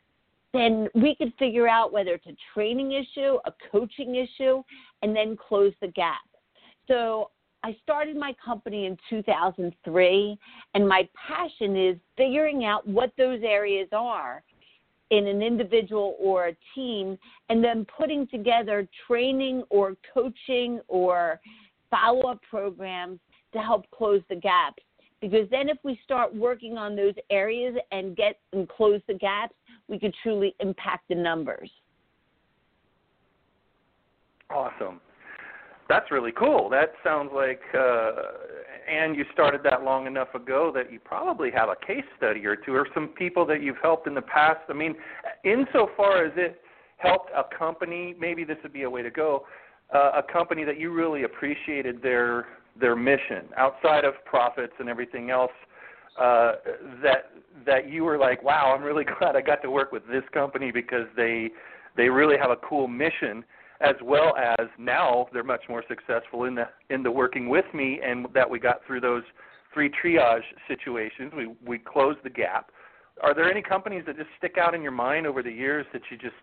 then 0.53 0.88
we 0.96 1.15
could 1.15 1.34
figure 1.39 1.67
out 1.67 1.93
whether 1.93 2.13
it's 2.13 2.27
a 2.27 2.36
training 2.53 2.91
issue, 2.91 3.38
a 3.46 3.53
coaching 3.72 4.15
issue, 4.15 4.62
and 5.01 5.15
then 5.15 5.38
close 5.38 5.74
the 5.81 5.88
gap. 5.88 6.22
So 6.88 7.31
I 7.63 7.77
started 7.84 8.17
my 8.17 8.36
company 8.43 8.86
in 8.86 8.98
2003, 9.10 10.38
and 10.74 10.88
my 10.88 11.08
passion 11.27 11.77
is 11.77 11.98
figuring 12.17 12.65
out 12.65 12.88
what 12.88 13.12
those 13.17 13.41
areas 13.43 13.88
are 13.91 14.43
in 15.12 15.27
an 15.27 15.41
individual 15.41 16.15
or 16.20 16.48
a 16.48 16.55
team, 16.74 17.17
and 17.50 17.63
then 17.63 17.86
putting 17.98 18.25
together 18.27 18.88
training 19.08 19.63
or 19.70 19.96
coaching 20.13 20.79
or 20.88 21.39
follow 21.89 22.29
up 22.29 22.39
programs 22.50 23.20
to 23.53 23.60
help 23.60 23.86
close 23.91 24.22
the 24.29 24.36
gaps. 24.36 24.81
Because 25.20 25.48
then, 25.51 25.70
if 25.70 25.77
we 25.84 26.00
start 26.03 26.34
working 26.34 26.77
on 26.77 26.96
those 26.96 27.13
areas 27.29 27.75
and 27.91 28.15
get 28.15 28.39
and 28.53 28.67
close 28.67 29.01
the 29.08 29.13
gaps, 29.13 29.53
we 29.88 30.00
could 30.00 30.16
truly 30.24 30.56
impact 30.60 31.08
the 31.10 31.16
numbers. 31.16 31.70
Awesome. 34.50 35.00
That's 35.90 36.10
really 36.10 36.32
cool. 36.32 36.70
That 36.70 36.94
sounds 37.04 37.32
like, 37.34 37.62
uh, 37.78 38.12
and 38.90 39.16
you 39.16 39.26
started 39.34 39.62
that 39.64 39.84
long 39.84 40.08
enough 40.08 40.34
ago 40.34 40.72
that 40.74 40.92
you 40.92 41.00
probably 41.00 41.52
have 41.52 41.70
a 41.70 41.76
case 41.86 42.06
study 42.18 42.46
or 42.46 42.56
two, 42.56 42.74
or 42.74 42.88
some 42.94 43.10
people 43.10 43.46
that 43.48 43.62
you've 43.62 43.78
helped 43.82 44.08
in 44.08 44.14
the 44.14 44.22
past. 44.22 44.62
I 44.70 44.74
mean, 44.74 44.96
insofar 45.44 46.26
as 46.26 46.32
it 46.38 46.62
helped 46.98 47.30
a 47.36 47.44
company, 47.58 48.16
maybe 48.18 48.44
this 48.44 48.58
would 48.64 48.74
be 48.74 48.84
a 48.84 48.90
way 48.90 49.02
to 49.02 49.12
go. 49.12 49.46
Uh, 49.94 50.12
a 50.16 50.24
company 50.24 50.64
that 50.64 50.80
you 50.80 50.94
really 50.94 51.24
appreciated 51.24 52.02
their 52.02 52.48
their 52.80 52.96
mission 52.96 53.50
outside 53.58 54.06
of 54.06 54.14
profits 54.24 54.72
and 54.80 54.88
everything 54.88 55.30
else. 55.30 55.52
Uh, 56.20 56.53
that 57.01 57.32
that 57.65 57.89
you 57.89 58.03
were 58.03 58.18
like, 58.18 58.44
wow, 58.44 58.74
I'm 58.75 58.84
really 58.84 59.06
glad 59.20 59.36
I 59.36 59.41
got 59.41 59.62
to 59.62 59.72
work 59.72 59.91
with 59.91 60.03
this 60.08 60.24
company 60.34 60.72
because 60.72 61.08
they 61.15 61.50
they 61.98 62.10
really 62.10 62.38
have 62.38 62.51
a 62.51 62.58
cool 62.58 62.88
mission 62.88 63.44
as 63.82 63.96
well 64.03 64.36
as 64.38 64.68
now 64.77 65.27
they're 65.34 65.44
much 65.44 65.63
more 65.68 65.84
successful 65.88 66.46
in 66.46 66.56
the 66.56 66.68
in 66.89 67.03
the 67.03 67.12
working 67.12 67.50
with 67.50 67.65
me 67.74 68.00
and 68.06 68.27
that 68.34 68.50
we 68.50 68.60
got 68.60 68.82
through 68.86 69.01
those 69.01 69.24
three 69.74 69.89
triage 69.89 70.41
situations. 70.68 71.32
We 71.36 71.56
we 71.65 71.80
closed 71.80 72.20
the 72.24 72.30
gap. 72.30 72.72
Are 73.22 73.36
there 73.36 73.50
any 73.50 73.62
companies 73.62 74.03
that 74.08 74.18
just 74.18 74.30
stick 74.38 74.58
out 74.58 74.74
in 74.74 74.82
your 74.82 74.91
mind 74.91 75.27
over 75.27 75.44
the 75.44 75.51
years 75.51 75.86
that 75.94 76.01
you 76.10 76.18
just 76.18 76.36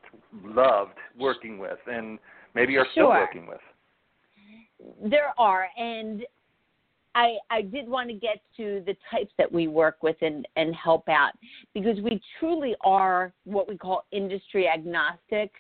loved 0.45 0.99
working 1.19 1.59
with 1.59 1.79
and 1.87 2.19
maybe 2.55 2.77
are 2.77 2.87
still 2.93 3.09
working 3.09 3.47
with? 3.47 3.61
There 5.11 5.33
are 5.39 5.67
and 5.77 6.23
I, 7.15 7.37
I 7.51 7.63
did 7.63 7.89
want 7.89 8.09
to 8.11 8.15
get 8.15 8.41
to 8.59 8.83
the 8.87 8.95
types 9.11 9.33
that 9.39 9.51
we 9.51 9.67
work 9.67 10.03
with 10.03 10.17
and, 10.21 10.47
and 10.57 10.75
help 10.75 11.09
out 11.09 11.33
because 11.75 11.99
we 12.01 12.21
truly 12.39 12.77
are 12.83 13.33
what 13.45 13.69
we 13.69 13.77
call 13.77 14.05
industry 14.13 14.69
agnostic 14.69 15.51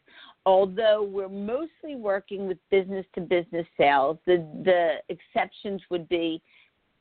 although 0.48 1.02
we're 1.02 1.28
mostly 1.28 1.94
working 1.94 2.48
with 2.48 2.56
business 2.70 3.04
to 3.14 3.20
business 3.20 3.66
sales, 3.76 4.16
the, 4.24 4.46
the 4.64 4.94
exceptions 5.10 5.82
would 5.90 6.08
be 6.08 6.40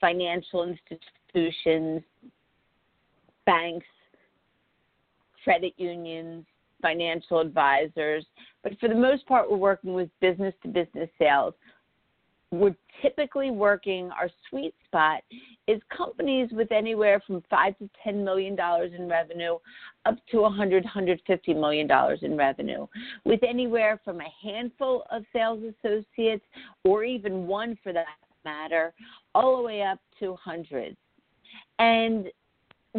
financial 0.02 0.68
institutions, 0.68 2.02
banks, 3.46 3.86
credit 5.46 5.74
unions, 5.78 6.46
financial 6.82 7.40
advisors. 7.40 8.26
But 8.64 8.78
for 8.82 8.90
the 8.90 8.96
most 8.96 9.26
part, 9.28 9.50
we're 9.50 9.56
working 9.56 9.94
with 9.94 10.10
business 10.20 10.54
to 10.64 10.68
business 10.68 11.10
sales 11.18 11.54
we're 12.52 12.76
typically 13.02 13.52
working 13.52 14.10
our 14.12 14.30
sweet 14.50 14.74
spot 14.86 15.22
is 15.68 15.82
companies 15.96 16.50
with 16.52 16.72
anywhere 16.72 17.22
from 17.28 17.44
five 17.50 17.78
to 17.78 17.90
ten 18.04 18.24
million 18.24 18.56
dollars 18.56 18.92
in 18.98 19.10
revenue 19.10 19.58
up 20.06 20.16
to 20.32 20.42
a 20.42 20.50
hundred 20.50 20.86
hundred 20.86 21.22
fifty 21.28 21.54
million 21.54 21.88
dollars 21.88 22.20
in 22.22 22.38
revenue. 22.38 22.88
With 23.26 23.42
anywhere 23.44 24.00
from 24.04 24.22
a 24.22 24.34
handful 24.42 25.04
of 25.12 25.24
sales 25.34 25.62
associates 25.84 26.46
or 26.86 27.04
even 27.04 27.48
one 27.48 27.78
for 27.84 27.92
that 27.92 28.06
matter 28.46 28.94
all 29.36 29.58
the 29.58 29.64
way 29.64 29.82
up 29.82 30.00
to 30.20 30.36
hundreds. 30.42 30.98
And 31.80 32.28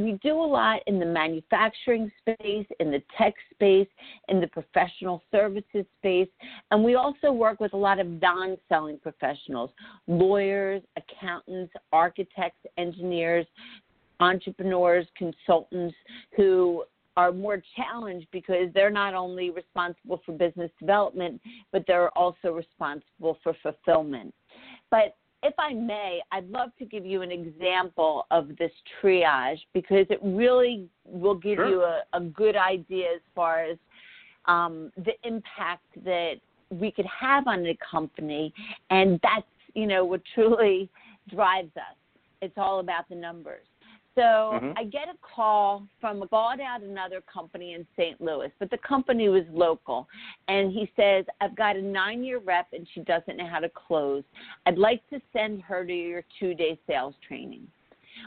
we 0.02 0.18
do 0.22 0.34
a 0.34 0.44
lot 0.44 0.80
in 0.86 0.98
the 0.98 1.06
manufacturing 1.06 2.10
space, 2.20 2.66
in 2.80 2.90
the 2.90 3.02
tech 3.16 3.34
space, 3.52 3.88
in 4.28 4.40
the 4.40 4.46
professional 4.46 5.22
services 5.30 5.84
space, 5.98 6.28
and 6.70 6.82
we 6.82 6.94
also 6.94 7.32
work 7.32 7.60
with 7.60 7.72
a 7.72 7.76
lot 7.76 7.98
of 7.98 8.06
non 8.06 8.56
selling 8.68 8.98
professionals 8.98 9.70
lawyers, 10.06 10.82
accountants, 10.96 11.72
architects, 11.92 12.64
engineers, 12.76 13.46
entrepreneurs, 14.20 15.06
consultants 15.16 15.94
who 16.36 16.84
are 17.16 17.32
more 17.32 17.60
challenged 17.74 18.28
because 18.30 18.68
they're 18.74 18.90
not 18.90 19.12
only 19.12 19.50
responsible 19.50 20.22
for 20.24 20.32
business 20.32 20.70
development, 20.78 21.40
but 21.72 21.82
they're 21.86 22.16
also 22.16 22.52
responsible 22.52 23.38
for 23.42 23.54
fulfillment. 23.62 24.32
But 24.90 25.16
if 25.42 25.54
I 25.59 25.73
may, 25.73 26.21
I'd 26.33 26.49
love 26.50 26.71
to 26.78 26.85
give 26.85 27.07
you 27.07 27.23
an 27.23 27.30
example 27.30 28.26
of 28.30 28.49
this 28.59 28.73
triage 29.00 29.61
because 29.73 30.07
it 30.11 30.18
really 30.23 30.88
will 31.04 31.35
give 31.35 31.57
sure. 31.57 31.68
you 31.68 31.83
a, 31.83 32.02
a, 32.12 32.21
good 32.21 32.57
idea 32.57 33.07
as 33.14 33.21
far 33.35 33.64
as 33.64 33.78
um, 34.47 34.90
the 34.97 35.12
impact 35.25 35.85
that 36.04 36.35
we 36.71 36.90
could 36.90 37.07
have 37.07 37.47
on 37.47 37.64
a 37.66 37.78
company, 37.90 38.52
and 38.90 39.21
that's 39.23 39.47
you 39.75 39.87
know 39.87 40.04
what 40.04 40.23
truly 40.35 40.88
drives 41.30 41.75
us. 41.76 41.97
It's 42.42 42.54
all 42.57 42.80
about 42.80 43.09
the 43.09 43.14
numbers. 43.14 43.64
So 44.18 44.25
mm-hmm. 44.25 44.72
I 44.76 44.82
get 44.82 45.02
a 45.08 45.16
call 45.22 45.87
from 46.00 46.25
bought 46.28 46.58
out 46.58 46.82
another 46.82 47.22
company 47.32 47.75
in 47.75 47.87
St. 47.96 48.20
Louis, 48.20 48.50
but 48.58 48.68
the 48.68 48.78
company 48.78 49.28
was 49.28 49.44
local. 49.52 50.08
And 50.48 50.72
he 50.72 50.90
says, 50.96 51.25
I've 51.40 51.54
got 51.54 51.76
a 51.76 51.82
nine 51.82 52.25
year 52.25 52.40
rep 52.40 52.66
and 52.72 52.84
she 52.92 53.02
doesn't 53.02 53.37
know 53.37 53.46
how 53.46 53.60
to 53.60 53.68
close. 53.68 54.25
I'd 54.66 54.76
like 54.76 55.08
to 55.10 55.20
send 55.32 55.62
her 55.62 55.87
to 55.87 55.92
your 55.92 56.25
two 56.40 56.52
day 56.54 56.80
sales 56.88 57.14
training. 57.28 57.68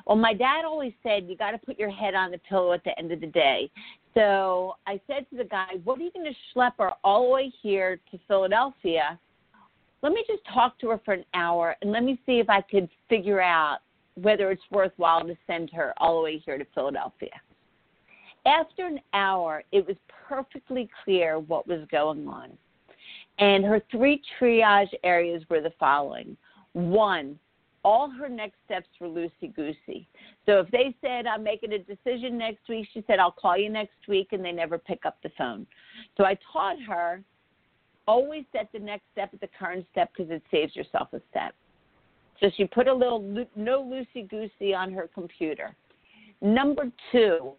Well, 0.08 0.16
my 0.16 0.34
dad 0.34 0.64
always 0.64 0.94
said 1.04 1.26
you 1.28 1.36
got 1.36 1.52
to 1.52 1.58
put 1.58 1.78
your 1.78 1.92
head 1.92 2.16
on 2.16 2.32
the 2.32 2.38
pillow 2.38 2.72
at 2.72 2.86
the 2.86 2.98
end 2.98 3.12
of 3.12 3.20
the 3.20 3.28
day. 3.28 3.70
So 4.14 4.78
I 4.88 5.02
said 5.08 5.30
to 5.32 5.36
the 5.36 5.44
guy, 5.44 5.72
What 5.84 6.00
are 6.00 6.04
you 6.04 6.12
going 6.14 6.26
to 6.26 6.58
schlep 6.58 6.72
her 6.80 6.92
all 7.04 7.26
the 7.26 7.32
way 7.32 7.54
here 7.62 8.00
to 8.12 8.20
Philadelphia? 8.30 9.20
Let 10.02 10.14
me 10.14 10.24
just 10.26 10.44
talk 10.54 10.80
to 10.80 10.88
her 10.92 11.02
for 11.04 11.16
an 11.16 11.26
hour 11.34 11.76
and 11.82 11.92
let 11.92 12.04
me 12.04 12.18
see 12.26 12.40
if 12.40 12.50
I 12.50 12.62
could 12.62 12.88
figure 13.10 13.42
out 13.42 13.80
whether 14.16 14.52
it's 14.52 14.62
worthwhile 14.72 15.26
to 15.26 15.36
send 15.48 15.70
her 15.72 15.94
all 15.98 16.18
the 16.18 16.24
way 16.24 16.38
here 16.38 16.58
to 16.58 16.66
Philadelphia. 16.74 17.30
After 18.46 18.86
an 18.86 19.00
hour, 19.14 19.64
it 19.72 19.86
was 19.86 19.96
perfectly 20.28 20.90
clear 21.04 21.40
what 21.40 21.68
was 21.68 21.88
going 21.92 22.28
on. 22.28 22.52
And 23.40 23.64
her 23.64 23.82
three 23.92 24.22
triage 24.40 24.90
areas 25.04 25.44
were 25.50 25.62
the 25.62 25.74
following 25.80 26.38
one, 26.74 27.38
all 27.84 28.10
her 28.10 28.30
next 28.30 28.56
steps 28.66 28.88
were 29.00 29.08
loosey 29.08 29.54
goosey. 29.56 30.08
So 30.46 30.60
if 30.60 30.72
they 30.72 30.96
said, 31.02 31.26
I'm 31.26 31.44
making 31.44 31.74
a 31.74 31.80
decision 31.80 32.38
next 32.38 32.70
week, 32.70 32.88
she 32.94 33.04
said, 33.08 33.20
I'll 33.20 33.32
call 33.32 33.58
you 33.58 33.70
next 33.70 34.08
week, 34.08 34.30
and 34.32 34.44
they 34.44 34.52
never 34.52 34.78
pick 34.78 35.06
up 35.06 35.18
the 35.24 35.32
phone. 35.38 35.66
So 36.18 36.24
I 36.24 36.38
taught 36.54 36.78
her 36.88 37.24
always 38.08 38.44
set 38.52 38.70
the 38.74 38.80
next 38.80 39.04
step 39.12 39.30
at 39.34 39.42
the 39.42 39.50
current 39.58 39.86
step 39.92 40.12
because 40.16 40.32
it 40.32 40.44
saves 40.52 40.76
yourself 40.76 41.10
a 41.14 41.22
step. 41.30 41.54
So 42.42 42.50
she 42.58 42.66
put 42.66 42.88
a 42.88 42.94
little 42.94 43.22
no 43.56 43.84
loosey 43.84 44.28
goosey 44.30 44.74
on 44.74 44.92
her 44.92 45.08
computer. 45.14 45.76
Number 46.42 46.92
two, 47.12 47.54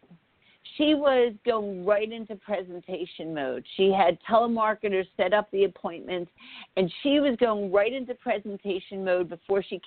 she 0.77 0.95
was 0.95 1.35
going 1.47 1.85
right 1.85 2.11
into 2.11 2.35
presentation 2.37 3.33
mode. 3.33 3.65
She 3.77 3.93
had 3.93 4.19
telemarketers 4.29 5.07
set 5.17 5.33
up 5.33 5.51
the 5.53 5.65
appointments, 5.65 6.31
and 6.77 6.93
she 7.03 7.21
was 7.21 7.37
going 7.39 7.71
right 7.71 7.93
into 7.93 8.15
presentation 8.15 9.05
mode 9.05 9.29
before 9.29 9.63
she 9.63 9.81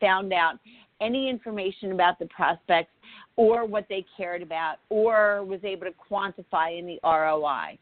found 0.00 0.32
out 0.32 0.58
any 1.00 1.30
information 1.30 1.92
about 1.92 2.18
the 2.18 2.26
prospects 2.26 2.92
or 3.36 3.64
what 3.64 3.86
they 3.88 4.04
cared 4.16 4.42
about 4.42 4.76
or 4.90 5.44
was 5.44 5.60
able 5.62 5.86
to 5.86 5.92
quantify 6.10 6.76
any 6.76 6.98
ROI. 7.04 7.78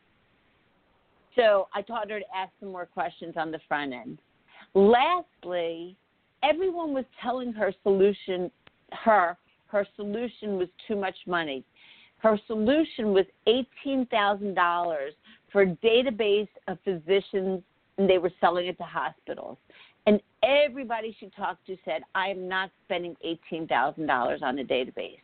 So 1.35 1.69
I 1.75 1.83
taught 1.83 2.11
her 2.11 2.21
to 2.21 2.27
ask 2.35 2.53
some 2.61 2.71
more 2.71 2.87
questions 2.87 3.35
on 3.37 3.51
the 3.51 3.61
front 3.67 3.93
end. 3.93 4.19
Lastly, 4.75 5.97
everyone 6.43 6.93
was 6.93 7.05
telling 7.23 7.53
her 7.53 7.73
solution 7.83 8.51
her 8.93 9.37
her 9.69 9.87
solution 9.97 10.57
was 10.57 10.69
too 10.87 10.97
much 10.97 11.17
money. 11.27 11.65
Her 12.19 12.39
solution 12.47 13.13
was 13.13 13.27
$18,000 13.47 14.97
for 15.53 15.63
a 15.63 15.67
database 15.67 16.49
of 16.69 16.79
physicians 16.85 17.63
and 17.99 18.09
they 18.09 18.19
were 18.19 18.33
selling 18.41 18.67
it 18.67 18.79
to 18.79 18.85
hospitals. 18.85 19.59
And 20.07 20.21
everybody 20.43 21.17
she 21.19 21.31
talked 21.37 21.67
to 21.67 21.77
said, 21.85 22.03
I 22.15 22.29
am 22.29 22.49
not 22.49 22.71
spending 22.85 23.17
$18,000 23.53 24.43
on 24.43 24.59
a 24.59 24.65
database. 24.65 25.19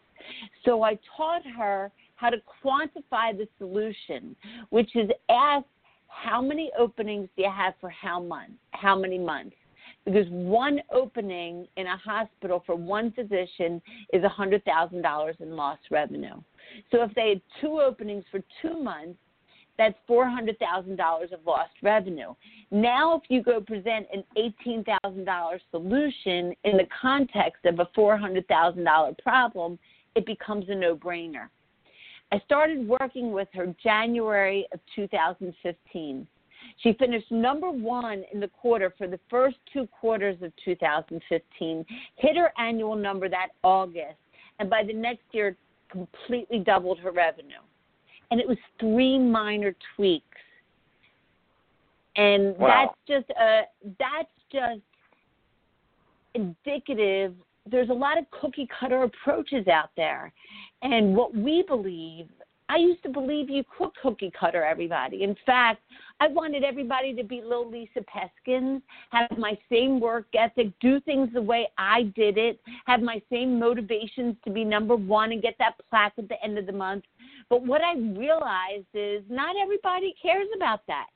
So 0.64 0.82
I 0.82 0.98
taught 1.16 1.42
her 1.56 1.90
how 2.16 2.30
to 2.30 2.38
quantify 2.64 3.36
the 3.36 3.48
solution, 3.58 4.36
which 4.70 4.94
is 4.96 5.08
ask 5.28 5.66
how 6.08 6.42
many 6.42 6.70
openings 6.78 7.28
do 7.36 7.42
you 7.44 7.50
have 7.50 7.74
for 7.80 7.90
how 7.90 8.20
month, 8.20 8.52
how 8.72 8.98
many 8.98 9.18
months? 9.18 9.56
Because 10.04 10.26
one 10.30 10.80
opening 10.92 11.66
in 11.76 11.86
a 11.86 11.96
hospital 11.96 12.62
for 12.66 12.74
one 12.74 13.12
physician 13.12 13.80
is 14.12 14.22
$100,000 14.22 15.40
in 15.40 15.56
lost 15.56 15.82
revenue. 15.90 16.34
So 16.90 17.02
if 17.02 17.14
they 17.14 17.30
had 17.30 17.40
two 17.60 17.80
openings 17.80 18.24
for 18.30 18.40
two 18.60 18.82
months, 18.82 19.18
that's 19.78 19.94
$400,000 20.08 21.32
of 21.32 21.40
lost 21.46 21.72
revenue. 21.82 22.34
Now, 22.70 23.16
if 23.16 23.22
you 23.28 23.42
go 23.42 23.60
present 23.60 24.06
an 24.12 24.22
$18,000 24.66 25.58
solution 25.70 26.54
in 26.64 26.76
the 26.76 26.86
context 27.00 27.64
of 27.64 27.78
a 27.78 27.86
$400,000 27.96 29.18
problem, 29.18 29.78
it 30.14 30.26
becomes 30.26 30.66
a 30.68 30.74
no 30.74 30.94
brainer. 30.94 31.48
I 32.32 32.40
started 32.44 32.86
working 32.86 33.32
with 33.32 33.48
her 33.54 33.74
January 33.82 34.66
of 34.72 34.80
2015. 34.94 36.26
She 36.82 36.94
finished 36.94 37.30
number 37.30 37.70
one 37.70 38.24
in 38.32 38.40
the 38.40 38.48
quarter 38.48 38.92
for 38.98 39.06
the 39.06 39.20
first 39.30 39.56
two 39.72 39.86
quarters 39.86 40.36
of 40.42 40.52
2015, 40.64 41.84
hit 42.16 42.36
her 42.36 42.52
annual 42.58 42.96
number 42.96 43.28
that 43.28 43.48
August, 43.62 44.18
and 44.58 44.68
by 44.68 44.82
the 44.84 44.92
next 44.92 45.22
year, 45.32 45.56
completely 45.90 46.58
doubled 46.58 46.98
her 47.00 47.12
revenue. 47.12 47.60
And 48.30 48.40
it 48.40 48.48
was 48.48 48.58
three 48.80 49.18
minor 49.18 49.74
tweaks. 49.94 50.24
And 52.16 52.56
wow. 52.58 52.90
that's 53.08 53.26
just 53.26 53.38
a 53.38 53.62
that's 53.98 54.28
just 54.50 54.80
indicative 56.34 57.34
there's 57.70 57.90
a 57.90 57.94
lot 57.94 58.18
of 58.18 58.24
cookie 58.30 58.68
cutter 58.78 59.04
approaches 59.04 59.68
out 59.68 59.90
there. 59.96 60.32
And 60.82 61.14
what 61.14 61.34
we 61.34 61.62
believe, 61.62 62.28
I 62.72 62.76
used 62.76 63.02
to 63.02 63.10
believe 63.10 63.50
you 63.50 63.64
could 63.76 63.90
cookie 64.00 64.32
cutter 64.38 64.64
everybody. 64.64 65.24
In 65.24 65.36
fact, 65.44 65.82
I 66.20 66.28
wanted 66.28 66.64
everybody 66.64 67.14
to 67.14 67.22
be 67.22 67.42
little 67.42 67.70
Lisa 67.70 68.00
Peskins, 68.00 68.80
have 69.10 69.36
my 69.36 69.58
same 69.70 70.00
work 70.00 70.24
ethic, 70.32 70.68
do 70.80 70.98
things 71.00 71.28
the 71.34 71.42
way 71.42 71.68
I 71.76 72.04
did 72.16 72.38
it, 72.38 72.60
have 72.86 73.02
my 73.02 73.20
same 73.30 73.58
motivations 73.58 74.36
to 74.46 74.50
be 74.50 74.64
number 74.64 74.96
one 74.96 75.32
and 75.32 75.42
get 75.42 75.56
that 75.58 75.74
plaque 75.90 76.14
at 76.16 76.30
the 76.30 76.42
end 76.42 76.56
of 76.56 76.64
the 76.64 76.72
month. 76.72 77.04
But 77.50 77.62
what 77.62 77.82
I 77.82 77.94
realized 77.96 78.86
is 78.94 79.22
not 79.28 79.54
everybody 79.62 80.14
cares 80.22 80.48
about 80.56 80.80
that 80.86 81.08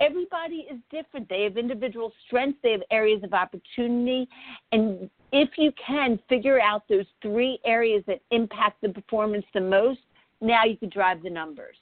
everybody 0.00 0.66
is 0.70 0.78
different. 0.90 1.28
They 1.28 1.42
have 1.42 1.56
individual 1.56 2.12
strengths, 2.26 2.58
they 2.62 2.70
have 2.72 2.82
areas 2.90 3.22
of 3.24 3.34
opportunity. 3.34 4.28
And 4.70 5.10
if 5.32 5.50
you 5.58 5.72
can 5.84 6.18
figure 6.28 6.60
out 6.60 6.84
those 6.88 7.06
three 7.20 7.58
areas 7.64 8.04
that 8.06 8.20
impact 8.30 8.80
the 8.80 8.90
performance 8.90 9.44
the 9.54 9.60
most, 9.60 9.98
now 10.40 10.64
you 10.64 10.76
can 10.76 10.88
drive 10.88 11.22
the 11.22 11.30
numbers. 11.30 11.76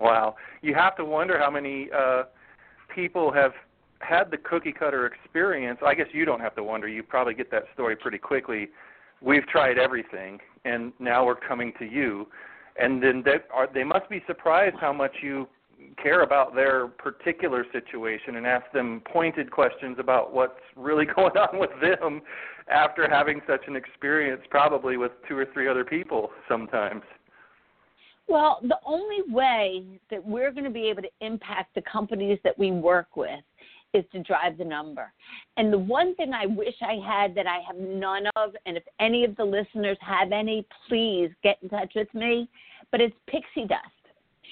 Wow. 0.00 0.36
You 0.62 0.74
have 0.74 0.96
to 0.96 1.04
wonder 1.04 1.38
how 1.38 1.50
many 1.50 1.88
uh, 1.96 2.24
people 2.94 3.32
have 3.32 3.52
had 4.00 4.30
the 4.30 4.36
cookie 4.36 4.72
cutter 4.72 5.06
experience. 5.06 5.78
I 5.84 5.94
guess 5.94 6.08
you 6.12 6.24
don't 6.24 6.40
have 6.40 6.56
to 6.56 6.64
wonder. 6.64 6.88
You 6.88 7.02
probably 7.02 7.34
get 7.34 7.50
that 7.52 7.64
story 7.74 7.96
pretty 7.96 8.18
quickly. 8.18 8.68
We've 9.20 9.46
tried 9.46 9.78
everything, 9.78 10.40
and 10.64 10.92
now 10.98 11.24
we're 11.24 11.36
coming 11.36 11.72
to 11.78 11.84
you. 11.84 12.26
And 12.80 13.02
then 13.02 13.22
they, 13.24 13.36
are, 13.54 13.68
they 13.72 13.84
must 13.84 14.08
be 14.08 14.22
surprised 14.26 14.76
how 14.80 14.92
much 14.92 15.12
you 15.22 15.46
care 16.02 16.22
about 16.22 16.54
their 16.54 16.88
particular 16.88 17.64
situation 17.72 18.36
and 18.36 18.46
ask 18.46 18.70
them 18.72 19.02
pointed 19.10 19.50
questions 19.50 19.96
about 19.98 20.32
what's 20.32 20.60
really 20.76 21.06
going 21.16 21.36
on 21.36 21.58
with 21.58 21.70
them 21.80 22.20
after 22.68 23.08
having 23.08 23.40
such 23.46 23.62
an 23.66 23.76
experience 23.76 24.42
probably 24.50 24.96
with 24.96 25.12
two 25.28 25.36
or 25.36 25.46
three 25.52 25.68
other 25.68 25.84
people 25.84 26.30
sometimes 26.48 27.02
well 28.28 28.60
the 28.62 28.78
only 28.86 29.22
way 29.32 29.84
that 30.10 30.24
we're 30.24 30.52
going 30.52 30.64
to 30.64 30.70
be 30.70 30.88
able 30.88 31.02
to 31.02 31.10
impact 31.20 31.74
the 31.74 31.82
companies 31.82 32.38
that 32.44 32.56
we 32.58 32.70
work 32.70 33.16
with 33.16 33.40
is 33.94 34.04
to 34.12 34.22
drive 34.22 34.58
the 34.58 34.64
number. 34.64 35.12
And 35.56 35.72
the 35.72 35.78
one 35.78 36.14
thing 36.14 36.32
I 36.32 36.46
wish 36.46 36.74
I 36.80 36.98
had 37.06 37.34
that 37.34 37.46
I 37.46 37.58
have 37.66 37.76
none 37.76 38.24
of, 38.36 38.54
and 38.66 38.76
if 38.76 38.84
any 39.00 39.24
of 39.24 39.36
the 39.36 39.44
listeners 39.44 39.98
have 40.00 40.32
any, 40.32 40.66
please 40.88 41.30
get 41.42 41.58
in 41.62 41.68
touch 41.68 41.92
with 41.94 42.12
me. 42.14 42.48
But 42.90 43.00
it's 43.00 43.14
pixie 43.26 43.66
dust. 43.68 44.01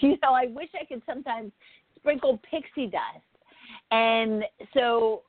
You 0.03 0.17
know, 0.23 0.33
I 0.33 0.47
wish 0.47 0.69
I 0.81 0.85
could 0.85 1.03
sometimes 1.07 1.53
sprinkle 1.97 2.41
pixie 2.51 2.87
dust. 2.87 3.25
And 3.91 4.45
so 4.75 5.23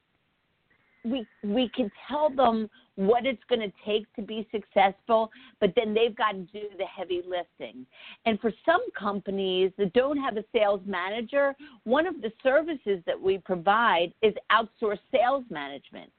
we 1.03 1.25
we 1.43 1.69
can 1.75 1.91
tell 2.07 2.29
them 2.29 2.69
what 2.95 3.25
it's 3.25 3.41
going 3.49 3.61
to 3.61 3.71
take 3.85 4.13
to 4.15 4.21
be 4.21 4.47
successful, 4.51 5.31
but 5.59 5.73
then 5.75 5.93
they've 5.93 6.15
got 6.15 6.33
to 6.33 6.39
do 6.53 6.67
the 6.77 6.85
heavy 6.85 7.21
lifting. 7.27 7.85
And 8.25 8.39
for 8.39 8.51
some 8.65 8.81
companies 8.97 9.71
that 9.77 9.93
don't 9.93 10.17
have 10.17 10.37
a 10.37 10.43
sales 10.53 10.81
manager, 10.85 11.55
one 11.83 12.05
of 12.05 12.21
the 12.21 12.31
services 12.43 13.01
that 13.05 13.19
we 13.19 13.39
provide 13.39 14.13
is 14.21 14.33
outsourced 14.51 14.99
sales 15.11 15.45
management. 15.49 16.11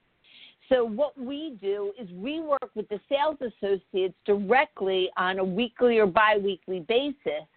So 0.69 0.83
what 0.83 1.17
we 1.19 1.57
do 1.61 1.93
is 1.99 2.09
we 2.11 2.41
work 2.41 2.69
with 2.73 2.87
the 2.89 2.99
sales 3.09 3.37
associates 3.41 4.15
directly 4.25 5.09
on 5.17 5.39
a 5.39 5.43
weekly 5.43 5.99
or 5.99 6.07
biweekly 6.07 6.79
basis 6.87 7.47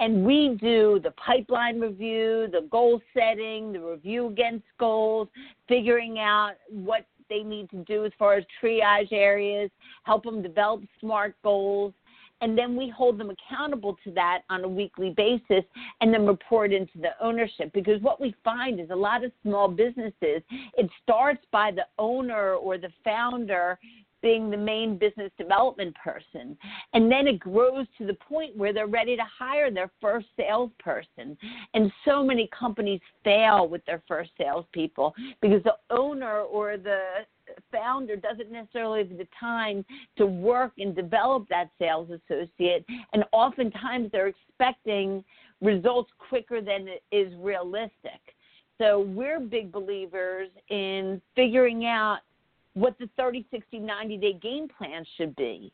and 0.00 0.24
we 0.24 0.56
do 0.60 1.00
the 1.02 1.10
pipeline 1.12 1.80
review, 1.80 2.48
the 2.52 2.66
goal 2.70 3.00
setting, 3.14 3.72
the 3.72 3.80
review 3.80 4.28
against 4.28 4.64
goals, 4.78 5.28
figuring 5.68 6.18
out 6.18 6.52
what 6.68 7.06
they 7.28 7.42
need 7.42 7.68
to 7.70 7.84
do 7.84 8.04
as 8.04 8.12
far 8.18 8.34
as 8.34 8.44
triage 8.62 9.12
areas, 9.12 9.70
help 10.04 10.24
them 10.24 10.42
develop 10.42 10.82
smart 11.00 11.34
goals, 11.42 11.92
and 12.40 12.56
then 12.56 12.76
we 12.76 12.88
hold 12.88 13.18
them 13.18 13.30
accountable 13.30 13.96
to 14.04 14.12
that 14.12 14.42
on 14.48 14.62
a 14.64 14.68
weekly 14.68 15.12
basis 15.16 15.64
and 16.00 16.14
then 16.14 16.26
report 16.26 16.72
into 16.72 16.98
the 16.98 17.10
ownership. 17.20 17.72
Because 17.72 18.00
what 18.00 18.20
we 18.20 18.34
find 18.44 18.78
is 18.78 18.90
a 18.90 18.96
lot 18.96 19.24
of 19.24 19.32
small 19.42 19.68
businesses 19.68 20.42
it 20.76 20.88
starts 21.02 21.44
by 21.50 21.70
the 21.70 21.84
owner 21.98 22.54
or 22.54 22.78
the 22.78 22.90
founder 23.04 23.78
being 24.28 24.50
the 24.50 24.56
main 24.58 24.98
business 24.98 25.32
development 25.38 25.96
person. 26.04 26.54
And 26.92 27.10
then 27.10 27.26
it 27.26 27.38
grows 27.38 27.86
to 27.96 28.06
the 28.06 28.12
point 28.12 28.54
where 28.54 28.74
they're 28.74 28.86
ready 28.86 29.16
to 29.16 29.22
hire 29.22 29.70
their 29.70 29.90
first 30.02 30.26
salesperson. 30.36 31.38
And 31.72 31.90
so 32.04 32.22
many 32.22 32.46
companies 32.48 33.00
fail 33.24 33.66
with 33.66 33.82
their 33.86 34.02
first 34.06 34.32
salespeople 34.36 35.14
because 35.40 35.62
the 35.62 35.76
owner 35.88 36.40
or 36.40 36.76
the 36.76 37.00
founder 37.72 38.16
doesn't 38.16 38.52
necessarily 38.52 38.98
have 38.98 39.16
the 39.16 39.26
time 39.40 39.82
to 40.18 40.26
work 40.26 40.72
and 40.76 40.94
develop 40.94 41.48
that 41.48 41.70
sales 41.78 42.10
associate. 42.10 42.84
And 43.14 43.24
oftentimes 43.32 44.10
they're 44.12 44.28
expecting 44.28 45.24
results 45.62 46.10
quicker 46.18 46.60
than 46.60 46.86
is 47.10 47.32
realistic. 47.38 48.20
So 48.76 49.00
we're 49.00 49.40
big 49.40 49.72
believers 49.72 50.50
in 50.68 51.22
figuring 51.34 51.86
out 51.86 52.18
what 52.78 52.98
the 52.98 53.08
30, 53.16 53.46
60, 53.50 53.78
90 53.80 54.16
day 54.18 54.32
game 54.34 54.68
plan 54.68 55.04
should 55.16 55.34
be. 55.36 55.72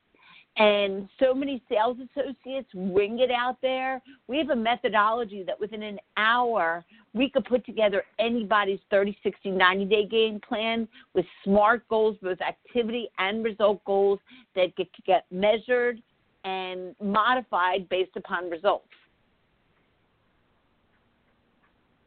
And 0.57 1.09
so 1.19 1.35
many 1.35 1.61
sales 1.69 1.97
associates 1.99 2.69
wing 2.75 3.19
it 3.19 3.31
out 3.33 3.57
there. 3.61 4.01
We 4.29 4.38
have 4.38 4.51
a 4.51 4.57
methodology 4.57 5.43
that 5.43 5.59
within 5.59 5.83
an 5.83 5.99
hour, 6.17 6.85
we 7.12 7.29
could 7.29 7.45
put 7.45 7.67
together 7.67 8.05
anybody's 8.21 8.79
30, 8.88 9.19
60, 9.23 9.51
90 9.51 9.85
day 9.87 10.07
game 10.07 10.40
plan 10.47 10.87
with 11.12 11.27
SMART 11.43 11.88
goals, 11.88 12.17
both 12.23 12.40
activity 12.40 13.09
and 13.19 13.45
result 13.45 13.85
goals 13.85 14.21
that 14.55 14.77
get, 14.77 14.88
get 15.05 15.25
measured 15.33 16.01
and 16.45 16.95
modified 17.03 17.88
based 17.88 18.17
upon 18.17 18.49
results. 18.49 18.87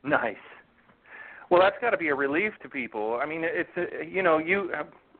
Nice. 0.03 0.35
Well, 1.49 1.61
that's 1.61 1.77
got 1.81 1.91
to 1.91 1.97
be 1.97 2.09
a 2.09 2.15
relief 2.15 2.53
to 2.63 2.69
people. 2.69 3.19
I 3.21 3.25
mean, 3.25 3.41
it's 3.43 3.69
a, 3.77 4.05
you 4.05 4.21
know, 4.21 4.37
you 4.37 4.71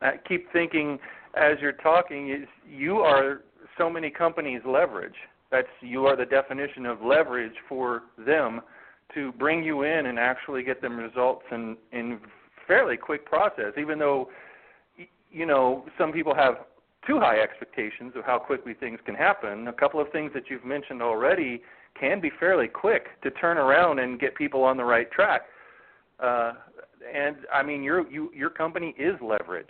uh, 0.02 0.10
keep 0.26 0.52
thinking 0.52 0.98
as 1.34 1.56
you're 1.60 1.72
talking 1.72 2.46
you 2.68 2.98
are 2.98 3.42
so 3.76 3.88
many 3.88 4.10
companies 4.10 4.60
leverage. 4.66 5.14
That's 5.50 5.68
you 5.80 6.06
are 6.06 6.16
the 6.16 6.26
definition 6.26 6.84
of 6.84 7.00
leverage 7.02 7.54
for 7.68 8.02
them 8.18 8.60
to 9.14 9.32
bring 9.32 9.64
you 9.64 9.82
in 9.82 10.06
and 10.06 10.18
actually 10.18 10.62
get 10.62 10.82
them 10.82 10.96
results 10.98 11.44
in 11.50 11.76
in 11.92 12.20
fairly 12.66 12.96
quick 12.96 13.24
process. 13.24 13.72
Even 13.78 13.98
though 13.98 14.28
you 15.30 15.46
know 15.46 15.84
some 15.96 16.12
people 16.12 16.34
have 16.34 16.56
too 17.06 17.18
high 17.18 17.40
expectations 17.40 18.12
of 18.16 18.24
how 18.24 18.38
quickly 18.38 18.74
things 18.74 18.98
can 19.06 19.14
happen. 19.14 19.68
A 19.68 19.72
couple 19.72 20.00
of 20.00 20.10
things 20.12 20.30
that 20.34 20.44
you've 20.50 20.64
mentioned 20.64 21.00
already 21.00 21.62
can 21.98 22.20
be 22.20 22.30
fairly 22.38 22.68
quick 22.68 23.20
to 23.22 23.30
turn 23.30 23.56
around 23.56 23.98
and 23.98 24.20
get 24.20 24.34
people 24.34 24.62
on 24.62 24.76
the 24.76 24.84
right 24.84 25.10
track. 25.10 25.42
Uh, 26.20 26.54
and 27.14 27.36
I 27.52 27.62
mean, 27.62 27.82
your 27.82 28.08
you, 28.10 28.30
your 28.34 28.50
company 28.50 28.94
is 28.98 29.14
leverage, 29.20 29.66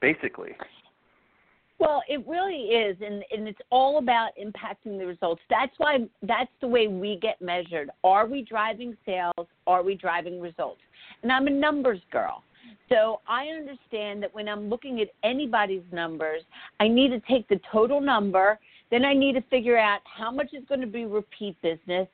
basically. 0.00 0.52
Well, 1.78 2.02
it 2.08 2.24
really 2.26 2.66
is, 2.66 2.96
and, 3.04 3.24
and 3.32 3.48
it's 3.48 3.58
all 3.70 3.98
about 3.98 4.30
impacting 4.40 4.96
the 4.96 5.06
results. 5.06 5.42
That's 5.50 5.72
why 5.78 6.06
that's 6.22 6.50
the 6.60 6.68
way 6.68 6.86
we 6.86 7.18
get 7.20 7.42
measured. 7.42 7.90
Are 8.04 8.26
we 8.26 8.42
driving 8.42 8.96
sales? 9.04 9.48
Are 9.66 9.82
we 9.82 9.96
driving 9.96 10.40
results? 10.40 10.80
And 11.22 11.32
I'm 11.32 11.48
a 11.48 11.50
numbers 11.50 12.00
girl. 12.12 12.44
So 12.88 13.20
I 13.26 13.46
understand 13.46 14.22
that 14.22 14.34
when 14.34 14.48
I'm 14.48 14.68
looking 14.68 15.00
at 15.00 15.08
anybody's 15.24 15.82
numbers, 15.90 16.42
I 16.80 16.88
need 16.88 17.08
to 17.08 17.20
take 17.20 17.48
the 17.48 17.60
total 17.72 18.00
number, 18.00 18.58
then 18.90 19.04
I 19.04 19.14
need 19.14 19.32
to 19.32 19.42
figure 19.50 19.78
out 19.78 20.00
how 20.04 20.30
much 20.30 20.52
is 20.52 20.62
going 20.68 20.80
to 20.80 20.86
be 20.86 21.04
repeat 21.04 21.60
business, 21.62 22.06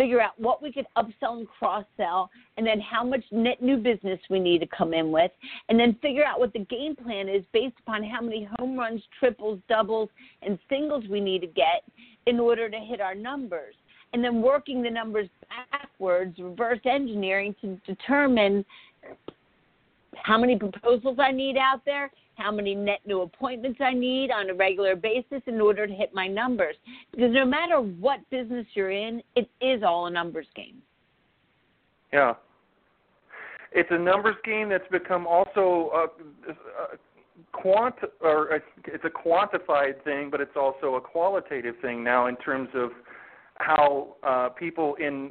figure 0.00 0.18
out 0.18 0.32
what 0.40 0.62
we 0.62 0.72
could 0.72 0.86
upsell 0.96 1.36
and 1.36 1.46
cross 1.46 1.84
sell, 1.98 2.30
and 2.56 2.66
then 2.66 2.80
how 2.80 3.04
much 3.04 3.22
net 3.30 3.60
new 3.60 3.76
business 3.76 4.18
we 4.30 4.40
need 4.40 4.58
to 4.60 4.66
come 4.66 4.94
in 4.94 5.12
with, 5.12 5.30
and 5.68 5.78
then 5.78 5.94
figure 6.00 6.24
out 6.24 6.40
what 6.40 6.54
the 6.54 6.64
game 6.70 6.96
plan 6.96 7.28
is 7.28 7.42
based 7.52 7.74
upon 7.80 8.02
how 8.02 8.22
many 8.22 8.48
home 8.58 8.78
runs, 8.78 9.02
triples, 9.18 9.58
doubles, 9.68 10.08
and 10.40 10.58
singles 10.70 11.04
we 11.10 11.20
need 11.20 11.42
to 11.42 11.46
get 11.46 11.84
in 12.24 12.40
order 12.40 12.70
to 12.70 12.78
hit 12.78 13.02
our 13.02 13.14
numbers. 13.14 13.74
And 14.14 14.24
then 14.24 14.40
working 14.40 14.82
the 14.82 14.88
numbers 14.88 15.28
backwards, 15.70 16.38
reverse 16.38 16.80
engineering 16.86 17.54
to 17.60 17.78
determine 17.86 18.64
how 20.16 20.38
many 20.38 20.58
proposals 20.58 21.18
I 21.20 21.30
need 21.30 21.58
out 21.58 21.84
there, 21.84 22.10
how 22.40 22.50
many 22.50 22.74
net 22.74 23.00
new 23.06 23.20
appointments 23.22 23.80
I 23.80 23.92
need 23.92 24.30
on 24.30 24.50
a 24.50 24.54
regular 24.54 24.96
basis 24.96 25.42
in 25.46 25.60
order 25.60 25.86
to 25.86 25.92
hit 25.92 26.14
my 26.14 26.26
numbers. 26.26 26.76
Because 27.12 27.32
no 27.32 27.44
matter 27.44 27.80
what 27.80 28.18
business 28.30 28.66
you're 28.74 28.90
in, 28.90 29.22
it 29.36 29.48
is 29.60 29.82
all 29.82 30.06
a 30.06 30.10
numbers 30.10 30.46
game. 30.56 30.82
Yeah. 32.12 32.34
It's 33.72 33.90
a 33.92 33.98
numbers 33.98 34.36
game 34.44 34.68
that's 34.68 34.88
become 34.90 35.26
also 35.26 35.90
a, 35.94 36.52
a 36.52 36.98
quant 37.52 37.94
or 38.20 38.56
a, 38.56 38.60
it's 38.86 39.04
a 39.04 39.10
quantified 39.10 40.02
thing, 40.02 40.28
but 40.30 40.40
it's 40.40 40.56
also 40.56 40.94
a 40.96 41.00
qualitative 41.00 41.74
thing 41.80 42.02
now 42.02 42.26
in 42.26 42.36
terms 42.36 42.68
of 42.74 42.90
how 43.56 44.16
uh, 44.22 44.48
people 44.48 44.96
in 44.96 45.30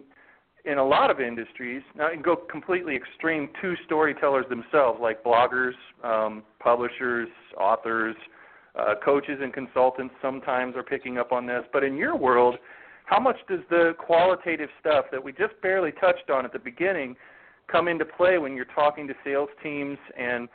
in 0.65 0.77
a 0.77 0.85
lot 0.85 1.09
of 1.09 1.19
industries, 1.19 1.81
now 1.95 2.07
you 2.07 2.15
can 2.15 2.21
go 2.21 2.35
completely 2.35 2.95
extreme 2.95 3.49
to 3.61 3.75
storytellers 3.85 4.45
themselves, 4.49 4.99
like 5.01 5.23
bloggers, 5.23 5.73
um, 6.03 6.43
publishers, 6.59 7.29
authors, 7.57 8.15
uh, 8.77 8.95
coaches, 9.03 9.39
and 9.41 9.53
consultants. 9.53 10.13
Sometimes 10.21 10.75
are 10.75 10.83
picking 10.83 11.17
up 11.17 11.31
on 11.31 11.45
this. 11.45 11.63
But 11.71 11.83
in 11.83 11.95
your 11.95 12.15
world, 12.15 12.55
how 13.05 13.19
much 13.19 13.37
does 13.47 13.61
the 13.69 13.93
qualitative 13.97 14.69
stuff 14.79 15.05
that 15.11 15.23
we 15.23 15.31
just 15.31 15.59
barely 15.61 15.91
touched 15.93 16.29
on 16.29 16.45
at 16.45 16.53
the 16.53 16.59
beginning 16.59 17.15
come 17.67 17.87
into 17.87 18.05
play 18.05 18.37
when 18.37 18.55
you're 18.55 18.65
talking 18.65 19.07
to 19.07 19.13
sales 19.23 19.49
teams 19.63 19.97
and 20.17 20.49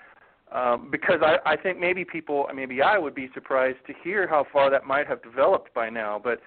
um, 0.53 0.89
because 0.91 1.21
I, 1.21 1.39
I 1.45 1.57
think 1.57 1.81
maybe 1.81 2.05
people, 2.05 2.47
maybe 2.55 2.81
I 2.81 2.97
would 2.97 3.15
be 3.15 3.29
surprised 3.35 3.79
to 3.89 3.93
hear 4.05 4.29
how 4.29 4.47
far 4.53 4.71
that 4.71 4.85
might 4.87 5.09
have 5.09 5.21
developed 5.23 5.75
by 5.75 5.91
now. 5.91 6.21
But 6.23 6.41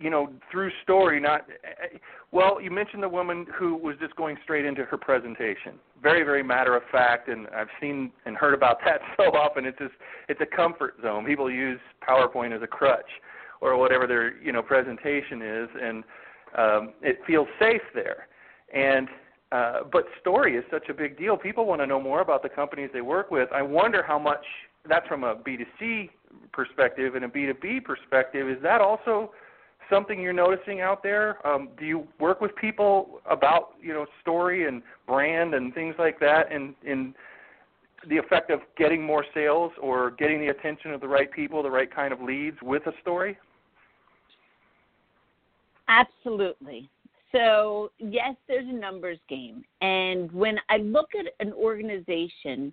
you 0.00 0.08
know, 0.08 0.32
through 0.50 0.70
story, 0.82 1.20
not 1.20 1.46
well. 2.32 2.60
You 2.60 2.70
mentioned 2.70 3.02
the 3.02 3.08
woman 3.08 3.46
who 3.56 3.76
was 3.76 3.96
just 4.00 4.16
going 4.16 4.36
straight 4.42 4.64
into 4.64 4.84
her 4.84 4.96
presentation, 4.96 5.74
very, 6.02 6.22
very 6.22 6.42
matter 6.42 6.74
of 6.74 6.82
fact, 6.90 7.28
and 7.28 7.46
I've 7.48 7.68
seen 7.80 8.10
and 8.24 8.36
heard 8.36 8.54
about 8.54 8.78
that 8.84 9.00
so 9.16 9.24
often. 9.24 9.66
It's 9.66 9.78
just, 9.78 9.92
it's 10.28 10.40
a 10.40 10.56
comfort 10.56 10.94
zone. 11.02 11.26
People 11.26 11.50
use 11.50 11.78
PowerPoint 12.06 12.56
as 12.56 12.62
a 12.62 12.66
crutch, 12.66 13.10
or 13.60 13.76
whatever 13.76 14.06
their 14.06 14.40
you 14.42 14.52
know 14.52 14.62
presentation 14.62 15.42
is, 15.42 15.68
and 15.80 16.04
um, 16.56 16.94
it 17.02 17.18
feels 17.26 17.48
safe 17.60 17.82
there. 17.94 18.26
And 18.74 19.06
uh, 19.52 19.80
but 19.92 20.04
story 20.20 20.56
is 20.56 20.64
such 20.70 20.88
a 20.88 20.94
big 20.94 21.18
deal. 21.18 21.36
People 21.36 21.66
want 21.66 21.80
to 21.82 21.86
know 21.86 22.00
more 22.00 22.20
about 22.20 22.42
the 22.42 22.48
companies 22.48 22.88
they 22.92 23.00
work 23.02 23.30
with. 23.30 23.48
I 23.52 23.62
wonder 23.62 24.02
how 24.02 24.18
much 24.18 24.44
that's 24.88 25.06
from 25.08 25.24
a 25.24 25.34
B2C 25.34 26.08
perspective 26.52 27.16
and 27.16 27.24
a 27.24 27.28
B2B 27.28 27.84
perspective. 27.84 28.48
Is 28.48 28.62
that 28.62 28.80
also 28.80 29.32
something 29.90 30.20
you're 30.20 30.32
noticing 30.32 30.80
out 30.80 31.02
there? 31.02 31.44
Um, 31.46 31.68
do 31.78 31.84
you 31.84 32.06
work 32.18 32.40
with 32.40 32.54
people 32.56 33.20
about 33.28 33.74
you 33.82 33.92
know 33.92 34.06
story 34.22 34.66
and 34.66 34.82
brand 35.06 35.54
and 35.54 35.74
things 35.74 35.94
like 35.98 36.18
that, 36.20 36.52
and 36.52 36.74
in 36.84 37.14
the 38.08 38.16
effect 38.16 38.50
of 38.50 38.60
getting 38.78 39.02
more 39.02 39.24
sales 39.34 39.72
or 39.80 40.12
getting 40.12 40.40
the 40.40 40.48
attention 40.48 40.92
of 40.92 41.00
the 41.00 41.08
right 41.08 41.30
people, 41.30 41.62
the 41.62 41.70
right 41.70 41.94
kind 41.94 42.12
of 42.12 42.20
leads 42.20 42.56
with 42.62 42.86
a 42.86 42.92
story? 43.02 43.36
Absolutely. 45.88 46.88
So, 47.32 47.90
yes, 47.98 48.34
there's 48.48 48.68
a 48.68 48.72
numbers 48.72 49.18
game. 49.28 49.64
And 49.82 50.32
when 50.32 50.58
I 50.68 50.78
look 50.78 51.10
at 51.18 51.26
an 51.44 51.52
organization, 51.52 52.72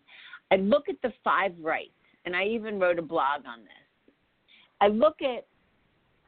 I 0.52 0.56
look 0.56 0.90
at 0.90 0.96
the 1.04 1.12
five 1.24 1.54
rights, 1.62 1.92
and 2.26 2.36
I 2.36 2.46
even 2.46 2.80
wrote 2.80 3.00
a 3.00 3.04
blog 3.04 3.42
on 3.48 3.60
this. 3.60 4.14
I 4.82 4.88
look 4.88 5.22
at 5.22 5.46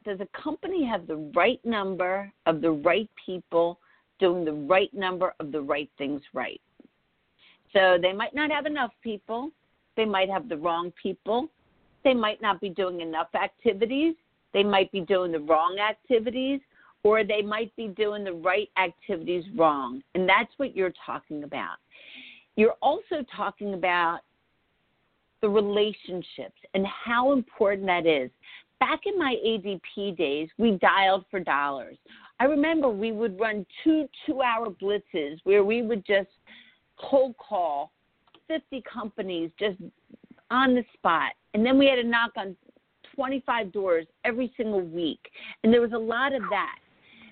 does 0.04 0.20
a 0.20 0.42
company 0.42 0.84
have 0.84 1.06
the 1.06 1.30
right 1.34 1.60
number 1.64 2.32
of 2.46 2.60
the 2.60 2.70
right 2.70 3.10
people 3.24 3.78
doing 4.18 4.44
the 4.44 4.52
right 4.52 4.92
number 4.94 5.34
of 5.40 5.52
the 5.52 5.60
right 5.60 5.90
things 5.98 6.20
right? 6.32 6.60
So 7.72 7.98
they 8.00 8.12
might 8.12 8.34
not 8.34 8.50
have 8.50 8.66
enough 8.66 8.92
people, 9.02 9.50
they 9.96 10.04
might 10.04 10.28
have 10.28 10.48
the 10.48 10.56
wrong 10.56 10.92
people, 11.00 11.48
they 12.02 12.14
might 12.14 12.40
not 12.42 12.60
be 12.60 12.68
doing 12.68 13.00
enough 13.00 13.28
activities, 13.34 14.14
they 14.52 14.64
might 14.64 14.90
be 14.90 15.00
doing 15.00 15.32
the 15.32 15.40
wrong 15.40 15.78
activities, 15.78 16.60
or 17.02 17.24
they 17.24 17.42
might 17.42 17.74
be 17.76 17.88
doing 17.88 18.24
the 18.24 18.32
right 18.32 18.68
activities 18.76 19.44
wrong. 19.56 20.02
And 20.14 20.28
that's 20.28 20.52
what 20.56 20.76
you're 20.76 20.92
talking 21.06 21.44
about. 21.44 21.76
You're 22.56 22.76
also 22.82 23.24
talking 23.34 23.74
about 23.74 24.20
the 25.40 25.48
relationships 25.48 26.60
and 26.74 26.86
how 26.86 27.32
important 27.32 27.86
that 27.86 28.06
is. 28.06 28.30
Back 28.80 29.00
in 29.04 29.18
my 29.18 29.36
ADP 29.46 30.16
days, 30.16 30.48
we 30.58 30.72
dialed 30.72 31.24
for 31.30 31.38
dollars. 31.38 31.96
I 32.40 32.44
remember 32.44 32.88
we 32.88 33.12
would 33.12 33.38
run 33.38 33.66
two 33.84 34.08
two 34.26 34.40
hour 34.40 34.68
blitzes 34.70 35.38
where 35.44 35.62
we 35.62 35.82
would 35.82 36.04
just 36.06 36.30
cold 36.98 37.34
call 37.36 37.92
50 38.48 38.82
companies 38.92 39.50
just 39.58 39.76
on 40.50 40.74
the 40.74 40.82
spot. 40.94 41.32
And 41.54 41.64
then 41.64 41.78
we 41.78 41.86
had 41.86 41.96
to 41.96 42.04
knock 42.04 42.32
on 42.36 42.56
25 43.14 43.72
doors 43.72 44.06
every 44.24 44.52
single 44.56 44.80
week. 44.80 45.20
And 45.62 45.72
there 45.72 45.80
was 45.80 45.92
a 45.92 45.98
lot 45.98 46.32
of 46.32 46.42
that. 46.50 46.78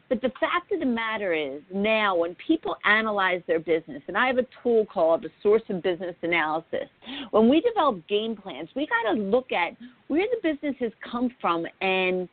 But 0.08 0.22
the 0.22 0.32
fact 0.40 0.72
of 0.72 0.80
the 0.80 0.86
matter 0.86 1.34
is, 1.34 1.60
now 1.72 2.16
when 2.16 2.34
people 2.46 2.76
analyze 2.84 3.42
their 3.46 3.58
business, 3.58 4.02
and 4.08 4.16
I 4.16 4.26
have 4.26 4.38
a 4.38 4.46
tool 4.62 4.86
called 4.86 5.22
the 5.22 5.30
source 5.42 5.62
of 5.68 5.82
business 5.82 6.16
analysis, 6.22 6.88
when 7.30 7.48
we 7.48 7.60
develop 7.60 8.06
game 8.08 8.34
plans, 8.34 8.70
we 8.74 8.86
got 8.86 9.12
to 9.12 9.20
look 9.20 9.52
at 9.52 9.76
where 10.06 10.26
the 10.30 10.52
business 10.52 10.76
has 10.80 10.92
come 11.10 11.30
from 11.40 11.66
and 11.82 12.28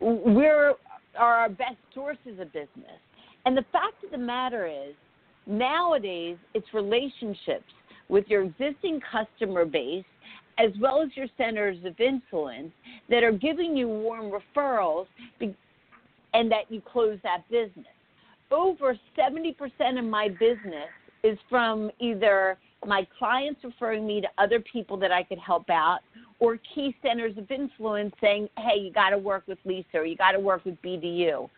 where 0.00 0.74
are 1.16 1.34
our 1.34 1.48
best 1.48 1.76
sources 1.94 2.40
of 2.40 2.52
business. 2.52 2.98
And 3.46 3.56
the 3.56 3.64
fact 3.72 4.02
of 4.04 4.10
the 4.10 4.18
matter 4.18 4.66
is, 4.66 4.94
nowadays, 5.46 6.36
it's 6.54 6.66
relationships 6.74 7.72
with 8.08 8.24
your 8.28 8.42
existing 8.42 9.00
customer 9.10 9.64
base 9.64 10.04
as 10.58 10.70
well 10.80 11.00
as 11.00 11.08
your 11.14 11.26
centers 11.38 11.78
of 11.84 11.98
influence 12.00 12.72
that 13.08 13.22
are 13.22 13.32
giving 13.32 13.76
you 13.76 13.88
warm 13.88 14.30
referrals 14.30 15.06
and 16.34 16.50
that 16.50 16.70
you 16.70 16.80
close 16.80 17.18
that 17.22 17.48
business. 17.50 17.86
Over 18.50 18.98
70% 19.16 19.98
of 19.98 20.04
my 20.04 20.28
business 20.28 20.88
is 21.22 21.38
from 21.48 21.90
either 22.00 22.58
my 22.86 23.06
clients 23.18 23.60
referring 23.62 24.06
me 24.06 24.20
to 24.20 24.28
other 24.38 24.60
people 24.60 24.96
that 24.98 25.12
I 25.12 25.22
could 25.22 25.38
help 25.38 25.68
out 25.70 26.00
or 26.38 26.58
key 26.74 26.96
centers 27.02 27.36
of 27.36 27.50
influence 27.50 28.14
saying, 28.20 28.48
hey, 28.56 28.80
you 28.80 28.92
got 28.92 29.10
to 29.10 29.18
work 29.18 29.44
with 29.46 29.58
Lisa 29.64 29.98
or 29.98 30.04
you 30.04 30.16
got 30.16 30.32
to 30.32 30.40
work 30.40 30.64
with 30.64 30.80
BDU. 30.82 31.48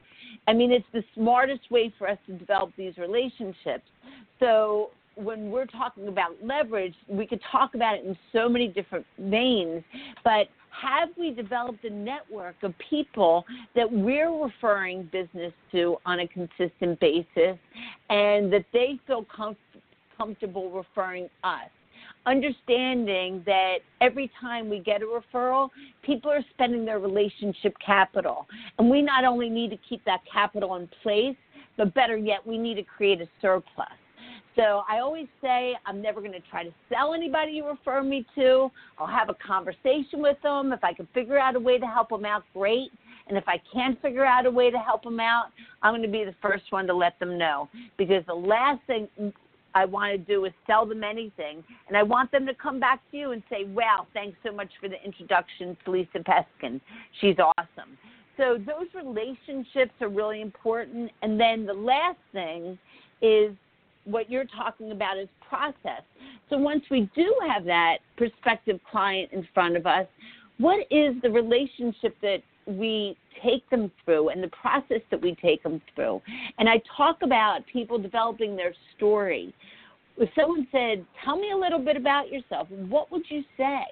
I 0.49 0.53
mean, 0.53 0.73
it's 0.73 0.87
the 0.93 1.05
smartest 1.15 1.71
way 1.71 1.93
for 1.99 2.09
us 2.09 2.19
to 2.27 2.33
develop 2.33 2.73
these 2.77 2.97
relationships. 2.99 3.85
So 4.41 4.91
when 5.17 5.51
we're 5.51 5.67
talking 5.67 6.09
about 6.09 6.33
leverage, 6.43 6.95
we 7.09 7.27
could 7.27 7.41
talk 7.51 7.75
about 7.75 7.97
it 7.97 8.05
in 8.05 8.17
so 8.33 8.49
many 8.49 8.69
different 8.69 9.07
veins, 9.19 9.83
but 10.25 10.49
have 10.71 11.11
we 11.19 11.31
developed 11.31 11.85
a 11.85 11.91
network 11.91 12.57
of 12.63 12.73
people 12.91 13.45
that 13.77 13.91
we're 13.91 14.33
referring 14.43 15.09
business 15.13 15.53
to 15.71 15.97
on 16.07 16.21
a 16.21 16.29
consistent 16.29 16.99
basis 16.99 17.59
and 18.09 18.53
that 18.53 18.65
they 18.73 18.99
feel 19.07 19.27
com- 19.35 19.57
comfortable 20.17 20.71
referring 20.71 21.29
us? 21.45 21.69
Understanding 22.25 23.43
that 23.45 23.79
every 24.01 24.31
time 24.41 24.71
we 24.71 24.79
get 24.79 25.03
a 25.03 25.07
referral, 25.07 25.69
people 26.03 26.31
are 26.31 26.45
spending 26.55 26.85
their 26.85 27.01
relationship 27.01 27.75
capital. 27.85 28.47
And 28.79 28.89
we 28.89 29.03
not 29.03 29.25
only 29.25 29.51
need 29.51 29.71
to 29.71 29.79
keep 29.89 30.05
that 30.05 30.21
capital 30.33 30.77
in 30.77 30.89
place, 31.03 31.37
but 31.77 31.93
better 31.95 32.17
yet, 32.17 32.47
we 32.47 32.59
need 32.59 32.75
to 32.75 32.83
create 32.83 33.21
a 33.21 33.29
surplus. 33.41 33.89
So 34.55 34.83
I 34.89 34.99
always 34.99 35.27
say 35.41 35.75
I'm 35.87 36.03
never 36.03 36.21
going 36.21 36.33
to 36.33 36.41
try 36.51 36.65
to 36.65 36.71
sell 36.91 37.15
anybody 37.15 37.53
you 37.53 37.67
refer 37.67 38.03
me 38.03 38.27
to. 38.35 38.71
I'll 38.99 39.07
have 39.07 39.31
a 39.31 39.37
conversation 39.47 40.21
with 40.21 40.37
them. 40.43 40.73
If 40.73 40.85
I 40.85 40.93
can 40.93 41.09
figure 41.15 41.39
out 41.39 41.57
a 41.57 41.61
way 41.61 41.79
to 41.79 41.87
help 41.87 42.11
them 42.11 42.25
out, 42.25 42.45
great. 42.53 42.91
And 43.29 43.39
if 43.39 43.45
I 43.47 43.61
can't 43.73 44.01
figure 44.03 44.25
out 44.25 44.47
a 44.47 44.51
way 44.51 44.71
to 44.71 44.79
help 44.79 45.05
them 45.05 45.21
out, 45.21 45.47
I'm 45.83 45.93
going 45.93 46.03
to 46.03 46.09
be 46.09 46.25
the 46.25 46.35
first 46.43 46.65
one 46.71 46.87
to 46.87 46.95
let 46.95 47.19
them 47.19 47.39
know. 47.39 47.69
Because 47.97 48.25
the 48.27 48.35
last 48.35 48.81
thing 48.87 49.09
I 49.75 49.85
want 49.87 50.13
to 50.13 50.19
do 50.19 50.45
is 50.45 50.53
sell 50.67 50.85
them 50.85 51.03
anything. 51.03 51.65
And 51.89 51.97
I 51.97 52.03
want 52.03 52.31
them 52.31 52.45
to 52.47 52.55
come 52.55 52.79
back 52.79 53.01
to 53.11 53.17
you 53.17 53.33
and 53.33 53.43
say, 53.49 53.65
wow, 53.65 54.07
thanks 54.13 54.37
so 54.45 54.53
much 54.53 54.69
for 54.81 54.89
the 54.89 55.03
introduction 55.03 55.77
to 55.85 55.91
Lisa 55.91 56.19
Peskin. 56.19 56.81
She's 57.21 57.37
awesome. 57.39 57.97
So 58.37 58.59
those 58.59 58.89
relationships 58.95 59.93
are 60.01 60.09
really 60.09 60.41
important. 60.41 61.11
And 61.23 61.41
then 61.41 61.65
the 61.65 61.75
last 61.75 62.19
thing 62.33 62.79
is 63.21 63.55
what 64.05 64.31
you're 64.31 64.45
talking 64.45 64.93
about 64.93 65.19
is 65.19 65.29
process. 65.49 66.03
So 66.51 66.59
once 66.59 66.85
we 66.91 67.11
do 67.15 67.35
have 67.49 67.65
that 67.65 67.99
prospective 68.17 68.81
client 68.91 69.31
in 69.33 69.47
front 69.55 69.77
of 69.77 69.87
us, 69.87 70.07
what 70.59 70.81
is 70.91 71.15
the 71.23 71.31
relationship 71.31 72.17
that 72.23 72.39
we 72.67 73.17
take 73.43 73.69
them 73.71 73.91
through 74.05 74.29
and 74.29 74.43
the 74.43 74.49
process 74.49 75.01
that 75.11 75.21
we 75.21 75.37
take 75.43 75.63
them 75.63 75.81
through? 75.95 76.21
And 76.59 76.69
I 76.69 76.81
talk 76.97 77.19
about 77.23 77.61
people 77.73 77.99
developing 77.99 78.57
their 78.57 78.75
story. 78.97 79.55
If 80.19 80.29
someone 80.39 80.67
said, 80.71 81.05
Tell 81.25 81.37
me 81.37 81.53
a 81.53 81.57
little 81.57 81.79
bit 81.79 81.97
about 81.97 82.31
yourself, 82.31 82.69
what 82.71 83.11
would 83.11 83.25
you 83.29 83.43
say? 83.57 83.85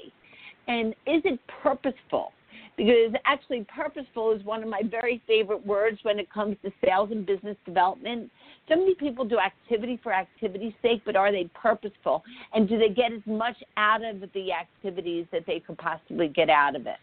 And 0.69 0.91
is 1.07 1.23
it 1.25 1.41
purposeful? 1.63 2.33
Because 2.81 3.13
actually 3.27 3.67
purposeful 3.77 4.33
is 4.33 4.43
one 4.43 4.63
of 4.63 4.69
my 4.71 4.81
very 4.91 5.21
favorite 5.27 5.65
words 5.67 5.99
when 6.03 6.19
it 6.19 6.33
comes 6.33 6.57
to 6.65 6.73
sales 6.83 7.11
and 7.11 7.27
business 7.27 7.57
development. 7.67 8.31
So 8.71 8.77
many 8.77 8.95
people 8.95 9.27
do 9.27 9.39
activity 9.39 10.01
for 10.03 10.13
activity's 10.13 10.73
sake, 10.81 11.03
but 11.05 11.15
are 11.15 11.31
they 11.31 11.51
purposeful? 11.53 12.25
And 12.55 12.67
do 12.67 12.79
they 12.79 12.89
get 12.89 13.13
as 13.13 13.21
much 13.27 13.57
out 13.77 14.03
of 14.03 14.21
the 14.33 14.51
activities 14.51 15.27
that 15.31 15.43
they 15.47 15.61
could 15.61 15.77
possibly 15.77 16.29
get 16.29 16.49
out 16.49 16.75
of 16.75 16.87
it? 16.87 16.97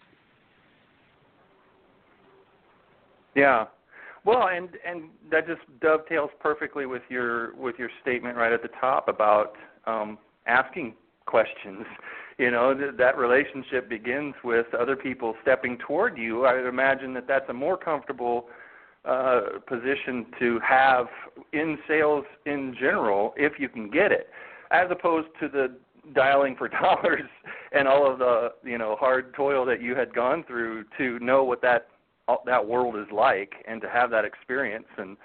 Yeah. 3.35 3.65
Well, 4.25 4.47
and 4.47 4.69
and 4.83 5.03
that 5.29 5.45
just 5.45 5.61
dovetails 5.79 6.31
perfectly 6.39 6.87
with 6.87 7.03
your 7.07 7.55
with 7.55 7.75
your 7.77 7.89
statement 8.01 8.35
right 8.35 8.51
at 8.51 8.63
the 8.63 8.69
top 8.81 9.09
about 9.09 9.53
um, 9.85 10.17
asking 10.47 10.95
questions. 11.27 11.85
You 12.39 12.51
know 12.51 12.73
th- 12.73 12.95
that 12.97 13.17
relationship 13.17 13.89
begins 13.89 14.33
with 14.43 14.67
other 14.73 14.95
people 14.95 15.35
stepping 15.43 15.77
toward 15.77 16.17
you. 16.17 16.45
I 16.45 16.55
would 16.55 16.67
imagine 16.67 17.13
that 17.13 17.27
that's 17.27 17.49
a 17.49 17.53
more 17.53 17.77
comfortable 17.77 18.47
uh, 19.05 19.41
position 19.67 20.25
to 20.39 20.59
have 20.67 21.05
in 21.53 21.77
sales 21.87 22.25
in 22.45 22.75
general 22.79 23.33
if 23.37 23.53
you 23.59 23.69
can 23.69 23.89
get 23.89 24.11
it, 24.11 24.29
as 24.71 24.87
opposed 24.91 25.27
to 25.39 25.47
the 25.47 25.77
dialing 26.13 26.55
for 26.55 26.67
dollars 26.81 27.29
and 27.71 27.87
all 27.87 28.11
of 28.11 28.19
the 28.19 28.49
you 28.63 28.77
know 28.77 28.95
hard 28.99 29.33
toil 29.33 29.65
that 29.65 29.81
you 29.81 29.95
had 29.95 30.13
gone 30.13 30.43
through 30.47 30.83
to 30.97 31.19
know 31.19 31.43
what 31.43 31.61
that 31.61 31.87
that 32.45 32.65
world 32.65 32.95
is 32.95 33.07
like 33.13 33.53
and 33.67 33.81
to 33.81 33.89
have 33.89 34.09
that 34.11 34.25
experience. 34.25 34.87
And 34.97 35.17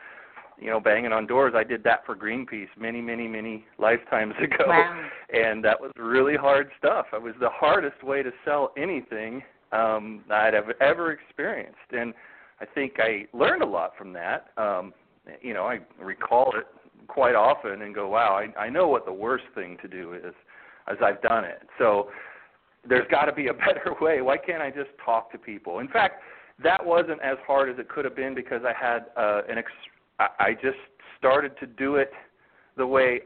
you 0.61 0.69
know 0.69 0.81
banging 0.81 1.13
on 1.13 1.27
doors. 1.27 1.55
I 1.57 1.65
did 1.65 1.83
that 1.85 2.05
for 2.07 2.15
greenpeace 2.17 2.69
many 2.79 3.01
many 3.01 3.27
many 3.29 3.65
lifetimes 3.79 4.35
ago. 4.43 4.65
Wow. 4.67 5.09
and 5.33 5.65
that 5.65 5.81
was 5.81 5.91
really 5.97 6.37
hard 6.37 6.71
stuff. 6.79 7.07
It 7.13 7.23
was 7.23 7.35
the 7.41 7.51
hardest 7.51 8.03
way 8.03 8.23
to 8.23 8.31
sell 8.45 8.73
anything 8.77 9.43
um 9.73 10.23
i'd 10.31 10.53
have 10.55 10.71
ever 10.81 11.13
experienced. 11.13 11.79
And 11.93 12.13
i 12.61 12.67
think 12.67 12.95
i 12.99 13.27
learned 13.33 13.63
a 13.63 13.67
lot 13.67 13.93
from 13.97 14.13
that. 14.13 14.49
Um 14.57 14.93
you 15.41 15.55
know 15.55 15.65
i 15.65 15.79
recall 16.01 16.53
it 16.57 16.67
quite 17.09 17.35
often 17.35 17.83
and 17.83 17.95
go 17.95 18.09
wow 18.09 18.37
i 18.37 18.61
i 18.61 18.69
know 18.69 18.89
what 18.89 19.05
the 19.07 19.13
worst 19.13 19.45
thing 19.55 19.77
to 19.83 19.89
do 19.89 20.15
is 20.15 20.35
as 20.89 20.97
i've 21.03 21.23
done 21.23 21.45
it. 21.45 21.63
So 21.79 22.09
there's 22.89 23.07
got 23.11 23.27
to 23.27 23.33
be 23.33 23.47
a 23.49 23.55
better 23.67 23.95
way. 24.01 24.21
Why 24.23 24.37
can't 24.37 24.63
i 24.63 24.71
just 24.71 24.91
talk 25.05 25.33
to 25.33 25.39
people? 25.39 25.79
In 25.79 25.89
fact 25.89 26.23
that 26.63 26.85
wasn't 26.85 27.21
as 27.23 27.39
hard 27.47 27.71
as 27.71 27.79
it 27.79 27.89
could 27.89 28.05
have 28.05 28.15
been 28.17 28.35
because 28.35 28.61
I 28.65 28.73
had 28.79 29.07
uh, 29.17 29.43
an 29.49 29.59
ex- 29.59 29.73
I 30.19 30.53
just 30.55 30.79
started 31.19 31.53
to 31.61 31.67
do 31.67 31.97
it 31.97 32.13
the 32.77 32.87
way 32.87 33.21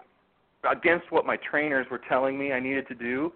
against 0.70 1.11
what 1.11 1.27
my 1.27 1.37
trainers 1.37 1.87
were 1.90 2.01
telling 2.09 2.38
me 2.38 2.53
I 2.53 2.61
needed 2.61 2.88
to 2.88 2.94
do 2.94 3.33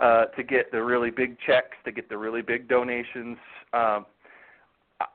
uh, 0.00 0.26
to 0.26 0.42
get 0.42 0.70
the 0.70 0.82
really 0.82 1.10
big 1.10 1.36
checks, 1.46 1.76
to 1.84 1.92
get 1.92 2.08
the 2.08 2.16
really 2.16 2.42
big 2.42 2.68
donations. 2.68 3.36
Um, 3.72 4.06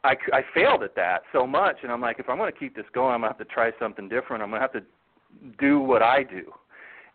I, 0.04 0.16
I 0.32 0.42
failed 0.54 0.84
at 0.84 0.96
that 0.96 1.24
so 1.32 1.46
much, 1.46 1.78
and 1.84 1.92
I'm 1.92 2.02
like, 2.02 2.20
if 2.20 2.30
I'm 2.30 2.38
going 2.38 2.52
to 2.52 2.58
keep 2.58 2.76
this 2.76 2.86
going, 2.94 3.14
I'm 3.14 3.22
going 3.22 3.34
to 3.34 3.38
have 3.38 3.48
to 3.48 3.54
try 3.54 3.72
something 3.80 4.08
different. 4.08 4.44
I'm 4.44 4.50
going 4.50 4.62
to 4.62 4.68
have 4.68 4.74
to 4.74 4.84
do 5.60 5.80
what 5.80 6.02
I 6.02 6.24
do, 6.24 6.52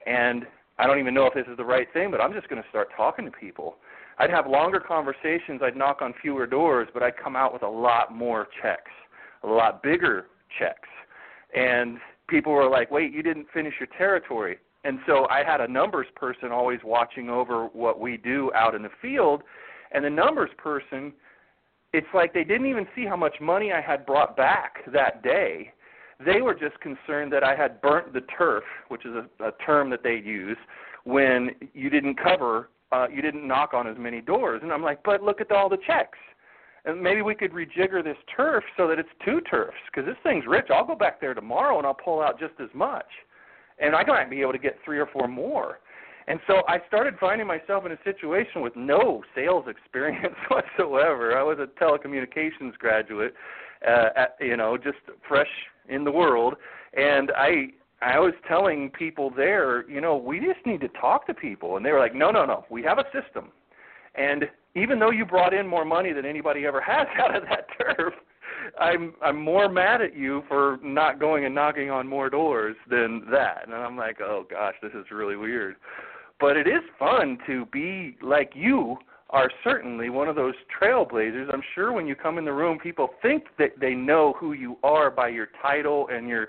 and 0.07 0.47
I 0.79 0.87
don't 0.87 0.99
even 0.99 1.15
know 1.15 1.27
if 1.27 1.35
this 1.35 1.47
is 1.51 1.57
the 1.57 1.65
right 1.65 1.87
thing, 1.93 2.11
but 2.11 2.21
I'm 2.21 2.33
just 2.33 2.49
going 2.49 2.63
to 2.63 2.69
start 2.69 2.89
talking 2.97 3.25
to 3.25 3.31
people. 3.31 3.77
I'd 4.19 4.31
have 4.31 4.47
longer 4.47 4.81
conversations. 4.81 5.61
I'd 5.63 5.77
knock 5.77 6.03
on 6.03 6.13
fewer 6.21 6.47
doors, 6.47 6.89
but 6.93 7.03
I'd 7.03 7.17
come 7.17 7.37
out 7.37 7.53
with 7.53 7.63
a 7.63 7.69
lot 7.69 8.15
more 8.15 8.49
checks, 8.63 8.91
a 9.45 9.47
lot 9.47 9.83
bigger 9.83 10.27
checks. 10.59 10.89
And 11.55 11.99
people 12.29 12.53
were 12.53 12.69
like, 12.69 12.91
"Wait, 12.91 13.13
you 13.13 13.23
didn't 13.23 13.49
finish 13.53 13.75
your 13.81 13.89
territory." 13.99 14.59
And 14.85 15.01
so 15.07 15.27
I 15.29 15.43
had 15.45 15.61
a 15.61 15.69
numbers 15.69 16.07
person 16.15 16.53
always 16.53 16.83
watching 16.85 17.29
over 17.29 17.67
what 17.67 18.01
we 18.01 18.17
do 18.17 18.53
out 18.55 18.75
in 18.75 18.83
the 18.83 18.91
field, 19.03 19.43
and 19.93 20.05
the 20.05 20.11
numbers 20.11 20.51
person 20.59 21.13
it's 21.95 22.07
like 22.13 22.35
they 22.35 22.45
didn't 22.45 22.67
even 22.67 22.87
see 22.95 23.07
how 23.07 23.17
much 23.17 23.41
money 23.41 23.73
I 23.73 23.81
had 23.81 24.05
brought 24.05 24.37
back 24.37 24.85
that 24.93 25.23
day. 25.23 25.73
They 26.23 26.43
were 26.43 26.55
just 26.55 26.79
concerned 26.81 27.33
that 27.33 27.43
I 27.43 27.57
had 27.57 27.81
burnt 27.81 28.13
the 28.13 28.21
turf, 28.37 28.65
which 28.89 29.07
is 29.07 29.15
a, 29.15 29.45
a 29.45 29.53
term 29.65 29.89
that 29.89 30.03
they 30.03 30.17
use 30.17 30.59
when 31.05 31.53
you 31.73 31.89
didn't 31.89 32.17
cover 32.17 32.69
uh, 32.91 33.07
you 33.13 33.23
didn't 33.23 33.47
knock 33.47 33.75
on 33.75 33.87
as 33.87 33.97
many 33.99 34.21
doors. 34.21 34.61
And 34.63 34.73
I'm 34.73 34.83
like, 34.83 35.03
but 35.05 35.23
look 35.23 35.41
at 35.41 35.53
all 35.53 35.69
the 35.69 35.79
checks. 35.87 36.19
And 36.85 37.03
maybe 37.03 37.23
we 37.23 37.35
could 37.35 37.53
rejigger 37.53 38.03
this 38.03 38.17
turf 38.35 38.65
so 38.77 38.87
that 38.89 38.99
it's 38.99 39.09
two 39.25 39.41
turfs 39.43 39.77
because 39.87 40.07
this 40.07 40.17
thing's 40.23 40.45
rich. 40.47 40.67
I'll 40.73 40.87
go 40.87 40.95
back 40.95 41.21
there 41.21 41.35
tomorrow 41.35 41.79
and 41.79 41.87
I'll 41.87 41.95
pull 41.95 42.21
out 42.23 42.39
just 42.39 42.55
as 42.61 42.69
much. 42.75 43.07
And 43.79 43.95
I 43.95 44.05
might 44.05 44.31
be 44.31 44.41
able 44.41 44.53
to 44.53 44.59
get 44.59 44.79
three 44.85 44.99
or 44.99 45.07
four 45.07 45.29
more. 45.29 45.79
And 46.29 46.39
so 46.47 46.63
I 46.69 46.79
started 46.87 47.15
finding 47.19 47.47
myself 47.47 47.87
in 47.87 47.93
a 47.93 47.99
situation 48.05 48.61
with 48.61 48.77
no 48.77 49.25
sales 49.35 49.65
experience 49.69 50.37
whatsoever. 50.49 51.37
I 51.37 51.43
was 51.43 51.59
a 51.59 51.67
telecommunications 51.83 52.75
graduate, 52.79 53.35
uh, 53.87 54.09
at, 54.15 54.37
you 54.41 54.57
know, 54.57 54.77
just 54.77 54.99
fresh 55.27 55.49
in 55.89 56.05
the 56.05 56.13
world, 56.13 56.55
and 56.95 57.33
I 57.37 57.69
I 58.01 58.21
was 58.21 58.35
telling 58.47 58.91
people 58.91 59.31
there, 59.35 59.89
you 59.91 60.01
know, 60.01 60.17
we 60.17 60.39
just 60.39 60.65
need 60.65 60.81
to 60.83 60.89
talk 60.89 61.27
to 61.27 61.35
people, 61.35 61.77
and 61.77 61.85
they 61.85 61.91
were 61.91 61.99
like, 61.99 62.15
no, 62.15 62.31
no, 62.31 62.45
no, 62.45 62.65
we 62.71 62.83
have 62.83 62.99
a 62.99 63.05
system, 63.05 63.51
and 64.15 64.45
even 64.75 64.99
though 64.99 65.11
you 65.11 65.25
brought 65.25 65.55
in 65.55 65.67
more 65.67 65.85
money 65.85 66.13
than 66.13 66.25
anybody 66.25 66.67
ever 66.67 66.81
has 66.81 67.07
out 67.19 67.37
of 67.37 67.43
that 67.45 67.67
turf, 67.79 68.15
I'm 68.79 69.15
I'm 69.23 69.41
more 69.41 69.69
mad 69.69 70.03
at 70.03 70.17
you 70.17 70.43
for 70.49 70.79
not 70.83 71.21
going 71.21 71.45
and 71.45 71.55
knocking 71.55 71.91
on 71.91 72.07
more 72.07 72.31
doors 72.31 72.77
than 72.89 73.23
that. 73.31 73.63
And 73.65 73.75
I'm 73.75 73.97
like, 73.97 74.21
oh 74.21 74.45
gosh, 74.51 74.75
this 74.83 74.93
is 74.93 75.07
really 75.11 75.37
weird. 75.37 75.77
But 76.41 76.57
it 76.57 76.67
is 76.67 76.83
fun 76.99 77.39
to 77.47 77.67
be 77.67 78.17
like 78.23 78.53
you 78.55 78.97
are 79.31 79.51
certainly 79.63 80.09
one 80.09 80.29
of 80.29 80.37
those 80.37 80.55
trailblazers. 80.81 81.53
I'm 81.53 81.63
sure 81.75 81.93
when 81.93 82.07
you 82.07 82.15
come 82.15 82.39
in 82.39 82.45
the 82.45 82.53
room, 82.53 82.79
people 82.79 83.11
think 83.21 83.45
that 83.59 83.73
they 83.79 83.95
know 83.95 84.35
who 84.39 84.53
you 84.53 84.79
are 84.83 85.11
by 85.11 85.29
your 85.29 85.49
title 85.61 86.09
and 86.11 86.29
your 86.29 86.49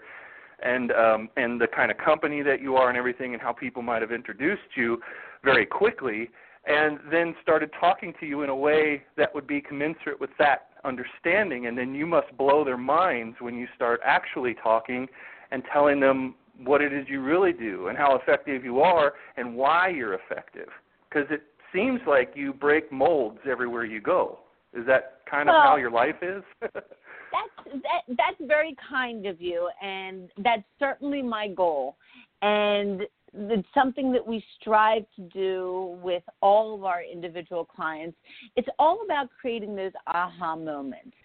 and 0.62 0.92
um, 0.92 1.30
and 1.38 1.60
the 1.60 1.68
kind 1.68 1.92
of 1.92 1.98
company 1.98 2.42
that 2.42 2.62
you 2.62 2.76
are 2.76 2.90
and 2.90 2.98
everything 2.98 3.34
and 3.34 3.42
how 3.42 3.54
people 3.54 3.82
might 3.82 4.02
have 4.02 4.12
introduced 4.12 4.62
you 4.76 5.02
very 5.44 5.66
quickly 5.66 6.30
and 6.70 7.00
then 7.12 7.36
started 7.42 7.72
talking 7.80 8.14
to 8.20 8.26
you 8.26 8.44
in 8.44 8.50
a 8.50 8.56
way 8.56 9.04
that 9.18 9.34
would 9.34 9.48
be 9.48 9.60
commensurate 9.60 10.22
with 10.22 10.30
that 10.38 10.68
understanding 10.86 11.66
and 11.66 11.78
then 11.78 11.94
you 11.94 12.06
must 12.06 12.36
blow 12.38 12.64
their 12.64 12.78
minds 12.78 13.36
when 13.42 13.56
you 13.56 13.68
start 13.76 14.00
actually 14.06 14.56
talking 14.64 15.08
and 15.52 15.64
telling 15.74 16.00
them 16.00 16.36
what 16.64 16.82
it 16.82 16.94
is 16.94 17.06
you 17.10 17.22
really 17.22 17.54
do 17.54 17.88
and 17.88 17.98
how 17.98 18.16
effective 18.16 18.64
you 18.64 18.82
are 18.82 19.14
and 19.36 19.56
why 19.56 19.90
you're 19.90 20.14
effective. 20.14 20.70
Because 21.10 21.28
it 21.32 21.42
seems 21.74 22.00
like 22.08 22.34
you 22.36 22.54
break 22.54 22.92
molds 22.92 23.40
everywhere 23.50 23.86
you 23.86 24.00
go. 24.00 24.40
Is 24.74 24.86
that 24.86 25.22
kind 25.30 25.50
of 25.50 25.54
well, 25.54 25.64
how 25.64 25.76
your 25.78 25.92
life 25.92 26.16
is? 26.22 26.44
that's 26.62 27.82
that 27.84 28.16
that's 28.18 28.38
very 28.42 28.76
kind 28.90 29.26
of 29.26 29.42
you 29.42 29.70
and 29.82 30.30
that's 30.44 30.64
certainly 30.80 31.22
my 31.22 31.48
goal. 31.48 31.98
And 32.42 33.02
it's 33.34 33.68
something 33.74 34.12
that 34.12 34.26
we 34.26 34.44
strive 34.60 35.04
to 35.16 35.22
do 35.34 36.00
with 36.02 36.24
all 36.42 36.76
of 36.76 36.84
our 36.84 37.02
individual 37.04 37.64
clients 37.64 38.18
it's 38.56 38.68
all 38.78 39.02
about 39.04 39.30
creating 39.40 39.76
those 39.76 39.92
aha 40.08 40.56
moments. 40.56 41.16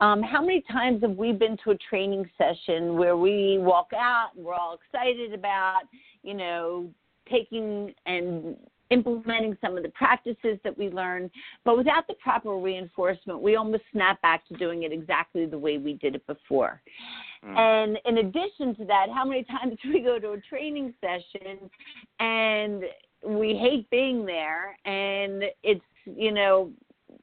Um, 0.00 0.22
how 0.22 0.40
many 0.40 0.62
times 0.70 1.02
have 1.02 1.16
we 1.16 1.32
been 1.32 1.56
to 1.64 1.72
a 1.72 1.78
training 1.90 2.28
session 2.38 2.96
where 2.96 3.16
we 3.16 3.58
walk 3.60 3.88
out 3.94 4.30
and 4.36 4.44
we're 4.44 4.54
all 4.54 4.78
excited 4.78 5.32
about 5.32 5.82
you 6.22 6.34
know 6.34 6.88
taking 7.30 7.92
and 8.06 8.56
implementing 8.94 9.56
some 9.60 9.76
of 9.76 9.82
the 9.82 9.90
practices 9.90 10.58
that 10.64 10.76
we 10.78 10.88
learn. 10.88 11.30
But 11.64 11.76
without 11.76 12.06
the 12.06 12.14
proper 12.14 12.56
reinforcement, 12.56 13.40
we 13.40 13.56
almost 13.56 13.82
snap 13.92 14.22
back 14.22 14.46
to 14.48 14.54
doing 14.54 14.84
it 14.84 14.92
exactly 14.92 15.46
the 15.46 15.58
way 15.58 15.78
we 15.78 15.94
did 15.94 16.14
it 16.14 16.26
before. 16.26 16.80
Mm. 17.44 17.58
And 17.58 17.98
in 18.06 18.26
addition 18.26 18.74
to 18.76 18.84
that, 18.86 19.08
how 19.12 19.24
many 19.24 19.44
times 19.54 19.76
do 19.82 19.92
we 19.92 20.00
go 20.00 20.18
to 20.18 20.32
a 20.32 20.40
training 20.40 20.94
session 21.00 21.68
and 22.20 22.84
we 23.26 23.56
hate 23.56 23.90
being 23.90 24.24
there 24.24 24.76
and 24.84 25.44
it's, 25.62 25.80
you 26.04 26.32
know, 26.32 26.70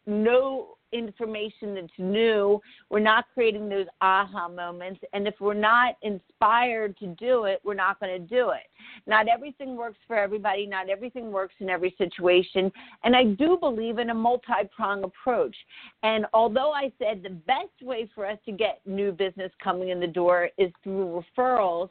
no 0.06 0.78
information 0.92 1.76
that's 1.76 1.88
new. 1.98 2.62
We're 2.90 3.00
not 3.00 3.26
creating 3.34 3.70
those 3.70 3.88
aha 4.02 4.48
moments. 4.48 5.02
And 5.14 5.28
if 5.28 5.36
we're 5.40 5.54
not 5.54 5.96
inspired 6.02 6.98
to 7.00 7.08
do 7.08 7.46
it, 7.46 7.62
we're 7.64 7.74
not 7.74 8.00
going 8.00 8.22
to 8.22 8.28
do 8.28 8.52
it. 8.52 8.68
Not 9.08 9.28
everything 9.28 9.76
works 9.76 10.00
for 10.08 10.18
everybody, 10.18 10.66
not 10.66 10.90
everything 10.90 11.32
works 11.32 11.56
in 11.60 11.70
every 11.70 11.96
situation. 11.98 12.72
And 13.04 13.16
I 13.16 13.24
do 13.24 13.58
believe 13.60 14.00
in 14.00 14.10
a 14.10 14.14
multi 14.14 14.52
prong 14.76 15.04
approach. 15.04 15.56
And 16.04 16.26
although 16.34 16.72
I 16.72 16.92
said 17.00 17.24
the 17.24 17.30
best 17.30 17.82
way 17.82 18.10
for 18.14 18.26
us 18.26 18.38
to 18.46 18.52
get 18.52 18.82
new 18.86 19.12
business 19.12 19.52
coming 19.64 19.90
in 19.90 20.00
the 20.00 20.08
door 20.08 20.50
is 20.58 20.72
through 20.84 21.24
referrals, 21.38 21.90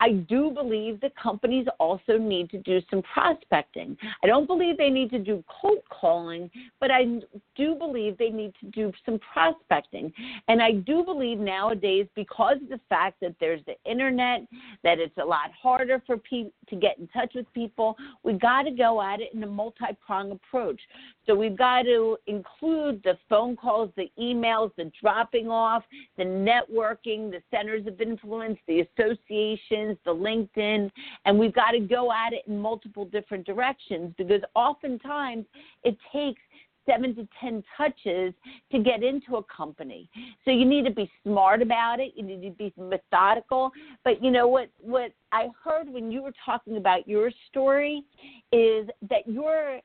I 0.00 0.12
do 0.12 0.50
believe 0.50 1.00
that 1.00 1.16
companies 1.16 1.66
also 1.80 2.18
need 2.18 2.50
to 2.50 2.58
do 2.58 2.80
some 2.90 3.02
prospecting. 3.02 3.96
I 4.22 4.26
don't 4.26 4.46
believe 4.46 4.76
they 4.76 4.90
need 4.90 5.10
to 5.10 5.18
do 5.18 5.42
cold 5.48 5.78
calling, 5.88 6.50
but 6.80 6.90
I 6.90 7.20
do 7.56 7.74
believe 7.74 8.18
they 8.18 8.30
need 8.30 8.52
to 8.60 8.66
do 8.70 8.92
some 9.04 9.18
prospecting. 9.32 10.12
And 10.48 10.62
I 10.62 10.72
do 10.72 11.02
believe 11.02 11.38
nowadays, 11.38 12.06
because 12.14 12.58
of 12.62 12.68
the 12.68 12.80
fact 12.88 13.20
that 13.20 13.34
there's 13.40 13.62
the 13.66 13.76
internet, 13.90 14.42
that 14.84 14.98
it's 14.98 15.16
a 15.18 15.24
lot 15.24 15.50
harder 15.52 16.02
for 16.06 16.18
people 16.18 16.52
to 16.68 16.76
get 16.76 16.98
in 16.98 17.08
touch 17.08 17.32
with 17.34 17.50
people, 17.54 17.96
we've 18.22 18.40
got 18.40 18.62
to 18.62 18.70
go 18.72 19.00
at 19.00 19.20
it 19.20 19.32
in 19.32 19.42
a 19.44 19.46
multi 19.46 19.86
prong 20.04 20.32
approach. 20.32 20.80
So 21.26 21.34
we've 21.34 21.56
got 21.56 21.82
to 21.82 22.18
include 22.26 23.02
the 23.02 23.16
phone 23.28 23.56
calls, 23.56 23.90
the 23.96 24.10
emails, 24.18 24.72
the 24.76 24.90
dropping 25.00 25.48
off, 25.48 25.84
the 26.16 26.24
networking, 26.24 27.30
the 27.30 27.40
centers 27.50 27.86
of 27.86 28.00
influence, 28.00 28.58
the 28.66 28.80
associations, 28.80 29.85
the 30.04 30.14
LinkedIn, 30.14 30.90
and 31.24 31.38
we've 31.38 31.54
got 31.54 31.72
to 31.72 31.80
go 31.80 32.12
at 32.12 32.32
it 32.32 32.42
in 32.46 32.58
multiple 32.58 33.04
different 33.04 33.46
directions 33.46 34.12
because 34.16 34.40
oftentimes 34.54 35.46
it 35.84 35.96
takes 36.12 36.40
seven 36.86 37.14
to 37.16 37.28
ten 37.40 37.62
touches 37.76 38.32
to 38.70 38.78
get 38.78 39.02
into 39.02 39.36
a 39.36 39.42
company. 39.44 40.08
So 40.44 40.50
you 40.50 40.64
need 40.64 40.84
to 40.84 40.92
be 40.92 41.10
smart 41.24 41.60
about 41.60 42.00
it. 42.00 42.12
You 42.14 42.22
need 42.22 42.42
to 42.42 42.50
be 42.50 42.72
methodical. 42.78 43.72
But 44.04 44.22
you 44.22 44.30
know 44.30 44.48
what? 44.48 44.70
What 44.80 45.12
I 45.32 45.48
heard 45.62 45.88
when 45.88 46.10
you 46.10 46.22
were 46.22 46.32
talking 46.44 46.76
about 46.76 47.06
your 47.08 47.30
story 47.50 48.04
is 48.52 48.88
that 49.10 49.26
your 49.26 49.80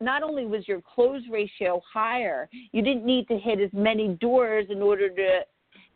not 0.00 0.22
only 0.22 0.46
was 0.46 0.66
your 0.68 0.80
close 0.80 1.22
ratio 1.30 1.80
higher, 1.90 2.48
you 2.72 2.82
didn't 2.82 3.04
need 3.04 3.26
to 3.28 3.38
hit 3.38 3.60
as 3.60 3.70
many 3.72 4.08
doors 4.20 4.66
in 4.68 4.82
order 4.82 5.08
to 5.08 5.40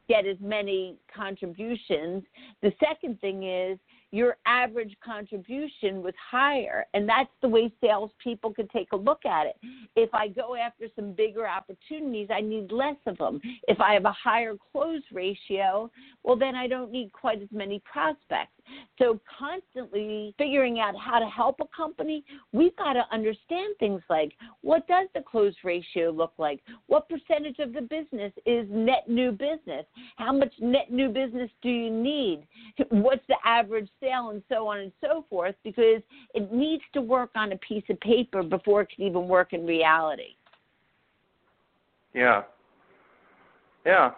get 0.09 0.27
as 0.27 0.37
many 0.41 0.97
contributions. 1.15 2.25
The 2.63 2.73
second 2.81 3.21
thing 3.21 3.45
is 3.45 3.79
your 4.11 4.37
average 4.47 4.97
contribution 5.05 6.03
was 6.03 6.15
higher. 6.31 6.87
And 6.95 7.09
that's 7.09 7.31
the 7.43 7.49
way 7.49 7.73
salespeople 7.81 8.55
can 8.55 8.69
take 8.69 8.93
a 8.93 8.97
look 8.97 9.25
at 9.27 9.47
it. 9.47 9.57
If 9.97 10.15
I 10.15 10.29
go 10.29 10.55
after 10.55 10.87
some 10.97 11.13
bigger 11.13 11.47
opportunities, 11.47 12.29
I 12.35 12.41
need 12.41 12.73
less 12.73 12.97
of 13.07 13.19
them. 13.19 13.41
If 13.67 13.81
I 13.81 13.93
have 13.93 14.07
a 14.07 14.13
higher 14.13 14.55
close 14.73 15.03
ratio, 15.13 15.91
well, 16.23 16.37
then 16.37 16.55
I 16.55 16.67
don't 16.67 16.91
need 16.91 17.13
quite 17.13 17.43
as 17.43 17.49
many 17.53 17.83
prospects. 17.91 18.53
So, 18.99 19.21
constantly 19.39 20.35
figuring 20.39 20.81
out 20.81 20.95
how 20.99 21.19
to 21.19 21.27
help 21.27 21.61
a 21.61 21.77
company, 21.77 22.25
we've 22.53 22.77
got 22.77 22.95
to 22.95 23.05
understand 23.13 23.75
things 23.79 24.03
like 24.09 24.33
what 24.63 24.87
does 24.89 25.09
the 25.15 25.21
close 25.21 25.55
ratio 25.65 26.11
look 26.11 26.33
like? 26.39 26.61
What 26.87 27.09
percentage 27.09 27.59
of 27.59 27.73
the 27.73 27.83
business 27.83 28.33
is 28.47 28.67
net 28.71 29.09
new 29.09 29.33
business? 29.33 29.87
How 30.17 30.33
much 30.33 30.53
net 30.61 30.91
new 30.91 31.09
business 31.09 31.51
do 31.63 31.69
you 31.69 31.91
need? 31.91 32.47
What's 32.91 33.27
the 33.29 33.37
average 33.45 33.89
sale 34.01 34.31
and 34.31 34.43
so 34.49 34.67
on 34.67 34.81
and 34.81 34.93
so 35.01 35.25
forth 35.29 35.55
because 35.65 36.03
it 36.35 36.53
needs 36.53 36.83
to 36.93 37.01
work 37.01 37.31
on 37.35 37.53
a 37.53 37.57
piece 37.59 37.85
of 37.89 37.99
paper 38.01 38.43
before 38.43 38.83
it 38.83 38.91
can 38.95 39.05
even 39.05 39.29
work 39.29 39.53
in 39.53 39.67
reality. 39.67 40.37
Yeah. 42.15 42.43
Yeah. 43.85 44.11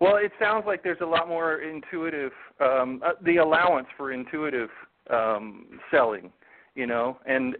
Well, 0.00 0.16
it 0.16 0.32
sounds 0.38 0.64
like 0.66 0.82
there's 0.82 1.00
a 1.00 1.06
lot 1.06 1.28
more 1.28 1.60
intuitive, 1.60 2.32
um, 2.60 3.02
uh, 3.04 3.12
the 3.24 3.38
allowance 3.38 3.88
for 3.96 4.12
intuitive 4.12 4.70
um, 5.10 5.80
selling, 5.90 6.30
you 6.74 6.86
know, 6.86 7.18
and 7.26 7.56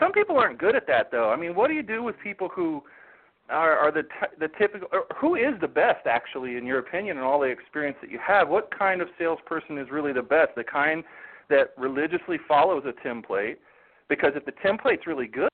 some 0.00 0.12
people 0.12 0.36
aren't 0.36 0.58
good 0.58 0.74
at 0.74 0.86
that 0.88 1.10
though. 1.12 1.30
I 1.30 1.36
mean, 1.36 1.54
what 1.54 1.68
do 1.68 1.74
you 1.74 1.82
do 1.82 2.02
with 2.02 2.16
people 2.22 2.48
who 2.48 2.82
are, 3.48 3.76
are 3.76 3.92
the 3.92 4.02
t- 4.02 4.36
the 4.38 4.48
typical? 4.58 4.88
who 5.20 5.36
is 5.36 5.54
the 5.60 5.68
best 5.68 6.06
actually, 6.06 6.56
in 6.56 6.66
your 6.66 6.78
opinion, 6.78 7.18
and 7.18 7.26
all 7.26 7.40
the 7.40 7.46
experience 7.46 7.96
that 8.00 8.10
you 8.10 8.18
have? 8.24 8.48
What 8.48 8.76
kind 8.76 9.00
of 9.00 9.08
salesperson 9.18 9.78
is 9.78 9.88
really 9.90 10.12
the 10.12 10.22
best? 10.22 10.50
The 10.56 10.64
kind 10.64 11.04
that 11.50 11.72
religiously 11.76 12.38
follows 12.48 12.84
a 12.86 13.06
template, 13.06 13.56
because 14.08 14.32
if 14.34 14.44
the 14.44 14.52
template's 14.52 15.06
really 15.06 15.26
good, 15.26 15.48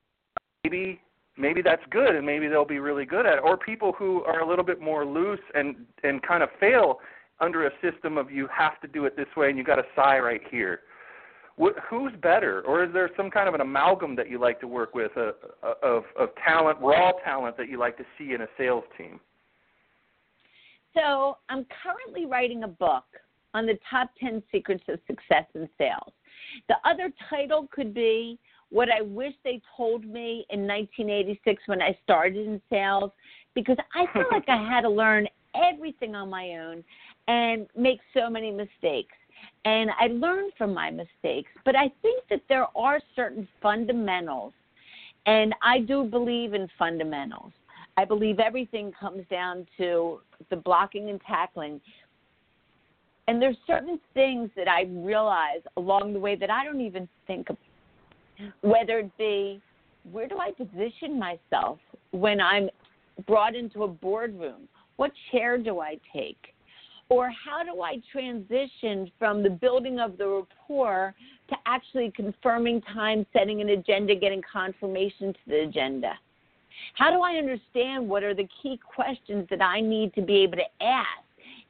maybe 0.64 1.00
maybe 1.36 1.62
that's 1.62 1.82
good, 1.90 2.14
and 2.14 2.24
maybe 2.24 2.48
they'll 2.48 2.64
be 2.64 2.78
really 2.78 3.04
good 3.04 3.26
at 3.26 3.34
it. 3.34 3.40
Or 3.44 3.56
people 3.56 3.92
who 3.92 4.22
are 4.24 4.40
a 4.40 4.48
little 4.48 4.64
bit 4.64 4.80
more 4.80 5.04
loose 5.04 5.40
and 5.54 5.76
and 6.02 6.22
kind 6.22 6.42
of 6.42 6.48
fail 6.60 6.98
under 7.40 7.66
a 7.66 7.70
system 7.82 8.16
of 8.16 8.30
you 8.30 8.48
have 8.56 8.80
to 8.80 8.88
do 8.88 9.04
it 9.04 9.16
this 9.16 9.26
way 9.36 9.50
and 9.50 9.58
you 9.58 9.64
got 9.64 9.76
to 9.76 9.84
sigh 9.94 10.18
right 10.18 10.40
here 10.50 10.80
who's 11.88 12.12
better, 12.22 12.62
or 12.62 12.84
is 12.84 12.92
there 12.92 13.10
some 13.16 13.30
kind 13.30 13.48
of 13.48 13.54
an 13.54 13.60
amalgam 13.60 14.14
that 14.16 14.28
you 14.28 14.38
like 14.38 14.60
to 14.60 14.68
work 14.68 14.94
with 14.94 15.12
uh, 15.16 15.32
uh, 15.62 15.74
of 15.82 16.04
of 16.18 16.28
talent, 16.44 16.78
raw 16.80 17.12
talent 17.24 17.56
that 17.56 17.68
you 17.68 17.78
like 17.78 17.96
to 17.96 18.04
see 18.18 18.34
in 18.34 18.42
a 18.42 18.46
sales 18.58 18.84
team? 18.98 19.20
So 20.94 21.38
I'm 21.48 21.66
currently 21.82 22.26
writing 22.26 22.64
a 22.64 22.68
book 22.68 23.04
on 23.54 23.66
the 23.66 23.78
top 23.90 24.10
10 24.20 24.42
secrets 24.52 24.84
of 24.88 24.98
success 25.06 25.44
in 25.54 25.68
sales. 25.78 26.12
The 26.68 26.76
other 26.84 27.10
title 27.30 27.68
could 27.70 27.94
be 27.94 28.38
What 28.70 28.88
I 28.90 29.02
Wish 29.02 29.34
They 29.44 29.60
Told 29.76 30.04
Me 30.04 30.44
in 30.50 30.66
1986 30.66 31.62
when 31.66 31.82
I 31.82 31.96
started 32.04 32.46
in 32.46 32.60
sales, 32.68 33.10
because 33.54 33.76
I 33.94 34.12
feel 34.12 34.24
like 34.30 34.48
I 34.48 34.56
had 34.70 34.82
to 34.82 34.90
learn 34.90 35.28
everything 35.54 36.14
on 36.14 36.28
my 36.28 36.50
own 36.50 36.84
and 37.28 37.66
make 37.76 38.00
so 38.12 38.28
many 38.28 38.50
mistakes 38.50 39.14
and 39.64 39.90
I 39.98 40.06
learned 40.06 40.52
from 40.56 40.72
my 40.72 40.90
mistakes. 40.90 41.50
But 41.64 41.76
I 41.76 41.90
think 42.02 42.22
that 42.30 42.42
there 42.48 42.66
are 42.76 43.00
certain 43.14 43.48
fundamentals, 43.60 44.52
and 45.26 45.54
I 45.62 45.80
do 45.80 46.04
believe 46.04 46.54
in 46.54 46.68
fundamentals. 46.78 47.52
I 47.96 48.04
believe 48.04 48.38
everything 48.38 48.92
comes 48.98 49.24
down 49.30 49.66
to 49.78 50.20
the 50.50 50.56
blocking 50.56 51.10
and 51.10 51.20
tackling. 51.26 51.80
And 53.26 53.42
there's 53.42 53.56
certain 53.66 53.98
things 54.14 54.50
that 54.54 54.68
I 54.68 54.82
realize 54.88 55.62
along 55.76 56.12
the 56.12 56.20
way 56.20 56.36
that 56.36 56.50
I 56.50 56.64
don't 56.64 56.80
even 56.80 57.08
think 57.26 57.50
of, 57.50 57.56
whether 58.62 58.98
it 59.00 59.16
be 59.18 59.60
where 60.12 60.28
do 60.28 60.38
I 60.38 60.52
position 60.52 61.18
myself 61.18 61.78
when 62.12 62.40
I'm 62.40 62.68
brought 63.26 63.54
into 63.54 63.84
a 63.84 63.88
boardroom? 63.88 64.68
What 64.96 65.12
chair 65.30 65.58
do 65.58 65.80
I 65.80 65.98
take? 66.12 66.38
Or 67.08 67.30
how 67.30 67.62
do 67.62 67.82
I 67.82 68.00
transition 68.10 69.10
from 69.18 69.42
the 69.42 69.50
building 69.50 70.00
of 70.00 70.18
the 70.18 70.26
rapport 70.26 71.14
to 71.48 71.56
actually 71.64 72.12
confirming 72.16 72.82
time, 72.82 73.24
setting 73.32 73.60
an 73.60 73.68
agenda, 73.70 74.14
getting 74.16 74.42
confirmation 74.50 75.32
to 75.32 75.38
the 75.46 75.60
agenda? 75.62 76.12
How 76.94 77.10
do 77.10 77.20
I 77.22 77.36
understand 77.36 78.08
what 78.08 78.22
are 78.22 78.34
the 78.34 78.48
key 78.62 78.78
questions 78.94 79.46
that 79.50 79.62
I 79.62 79.80
need 79.80 80.14
to 80.14 80.22
be 80.22 80.36
able 80.38 80.56
to 80.56 80.84
ask 80.84 81.06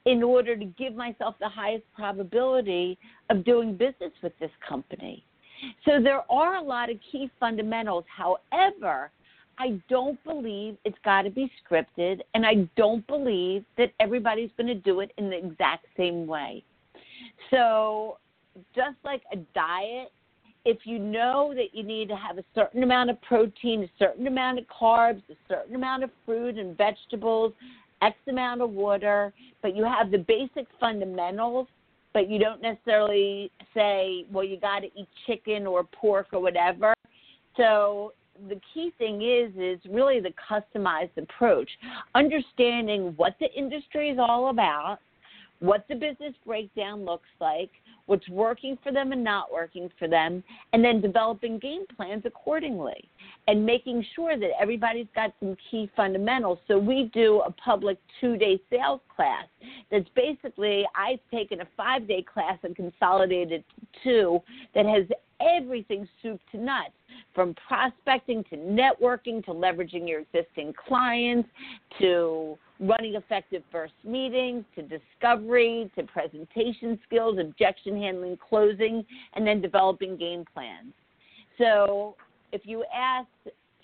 in 0.04 0.22
order 0.22 0.56
to 0.56 0.64
give 0.64 0.94
myself 0.94 1.34
the 1.38 1.48
highest 1.48 1.84
probability 1.94 2.98
of 3.28 3.44
doing 3.44 3.76
business 3.76 4.12
with 4.22 4.32
this 4.38 4.50
company? 4.66 5.24
So 5.84 6.02
there 6.02 6.22
are 6.30 6.56
a 6.56 6.62
lot 6.62 6.90
of 6.90 6.96
key 7.10 7.30
fundamentals. 7.38 8.04
However, 8.08 9.10
I 9.58 9.80
don't 9.88 10.22
believe 10.24 10.76
it's 10.84 10.98
got 11.04 11.22
to 11.22 11.30
be 11.30 11.50
scripted, 11.64 12.20
and 12.34 12.44
I 12.44 12.68
don't 12.76 13.06
believe 13.06 13.64
that 13.78 13.92
everybody's 14.00 14.50
going 14.56 14.66
to 14.66 14.74
do 14.74 15.00
it 15.00 15.12
in 15.16 15.30
the 15.30 15.38
exact 15.38 15.86
same 15.96 16.26
way. 16.26 16.62
So, 17.50 18.18
just 18.74 18.96
like 19.04 19.22
a 19.32 19.36
diet, 19.54 20.12
if 20.64 20.78
you 20.84 20.98
know 20.98 21.54
that 21.54 21.74
you 21.74 21.84
need 21.84 22.08
to 22.08 22.16
have 22.16 22.38
a 22.38 22.44
certain 22.54 22.82
amount 22.82 23.08
of 23.08 23.20
protein, 23.22 23.84
a 23.84 23.90
certain 23.98 24.26
amount 24.26 24.58
of 24.58 24.64
carbs, 24.66 25.22
a 25.30 25.36
certain 25.48 25.74
amount 25.74 26.04
of 26.04 26.10
fruit 26.24 26.58
and 26.58 26.76
vegetables, 26.76 27.52
X 28.02 28.16
amount 28.28 28.60
of 28.60 28.70
water, 28.70 29.32
but 29.62 29.74
you 29.74 29.84
have 29.84 30.10
the 30.10 30.18
basic 30.18 30.66
fundamentals, 30.78 31.66
but 32.16 32.30
you 32.30 32.38
don't 32.38 32.62
necessarily 32.62 33.50
say, 33.74 34.24
well, 34.32 34.42
you 34.42 34.58
got 34.58 34.78
to 34.78 34.86
eat 34.86 35.06
chicken 35.26 35.66
or 35.66 35.84
pork 35.84 36.28
or 36.32 36.40
whatever. 36.40 36.94
So 37.58 38.14
the 38.48 38.58
key 38.72 38.90
thing 38.96 39.20
is 39.20 39.52
is 39.54 39.78
really 39.92 40.20
the 40.20 40.32
customized 40.50 41.14
approach 41.18 41.68
understanding 42.14 43.12
what 43.16 43.36
the 43.38 43.52
industry 43.54 44.08
is 44.08 44.18
all 44.18 44.48
about 44.48 44.98
what 45.60 45.86
the 45.88 45.94
business 45.94 46.34
breakdown 46.44 47.02
looks 47.02 47.28
like 47.40 47.70
what's 48.04 48.28
working 48.28 48.76
for 48.82 48.92
them 48.92 49.12
and 49.12 49.24
not 49.24 49.50
working 49.50 49.88
for 49.98 50.06
them 50.06 50.44
and 50.74 50.84
then 50.84 51.00
developing 51.00 51.58
game 51.58 51.86
plans 51.96 52.22
accordingly 52.26 53.08
and 53.48 53.64
making 53.64 54.04
sure 54.14 54.38
that 54.38 54.50
everybody's 54.60 55.06
got 55.14 55.32
some 55.40 55.56
key 55.70 55.90
fundamentals 55.96 56.58
so 56.68 56.78
we 56.78 57.10
do 57.12 57.42
a 57.46 57.50
public 57.52 57.98
two 58.20 58.36
day 58.36 58.60
sales 58.70 59.00
class 59.14 59.44
that's 59.90 60.08
basically 60.14 60.84
i've 60.94 61.20
taken 61.30 61.60
a 61.60 61.68
five 61.76 62.06
day 62.06 62.22
class 62.22 62.58
and 62.62 62.74
consolidated 62.76 63.62
two 64.02 64.40
that 64.74 64.86
has 64.86 65.04
everything 65.40 66.08
soup 66.22 66.40
to 66.50 66.58
nuts 66.58 66.92
from 67.34 67.54
prospecting 67.66 68.42
to 68.44 68.56
networking 68.56 69.44
to 69.44 69.50
leveraging 69.50 70.08
your 70.08 70.20
existing 70.20 70.72
clients 70.88 71.48
to 71.98 72.56
running 72.80 73.14
effective 73.14 73.62
first 73.72 73.94
meetings 74.04 74.64
to 74.74 74.82
discovery 74.82 75.90
to 75.96 76.02
presentation 76.04 76.98
skills, 77.06 77.38
objection 77.38 77.96
handling, 77.96 78.36
closing, 78.36 79.04
and 79.34 79.46
then 79.46 79.60
developing 79.60 80.16
game 80.16 80.44
plans. 80.52 80.92
So 81.58 82.16
if 82.52 82.62
you 82.64 82.84
ask, 82.94 83.28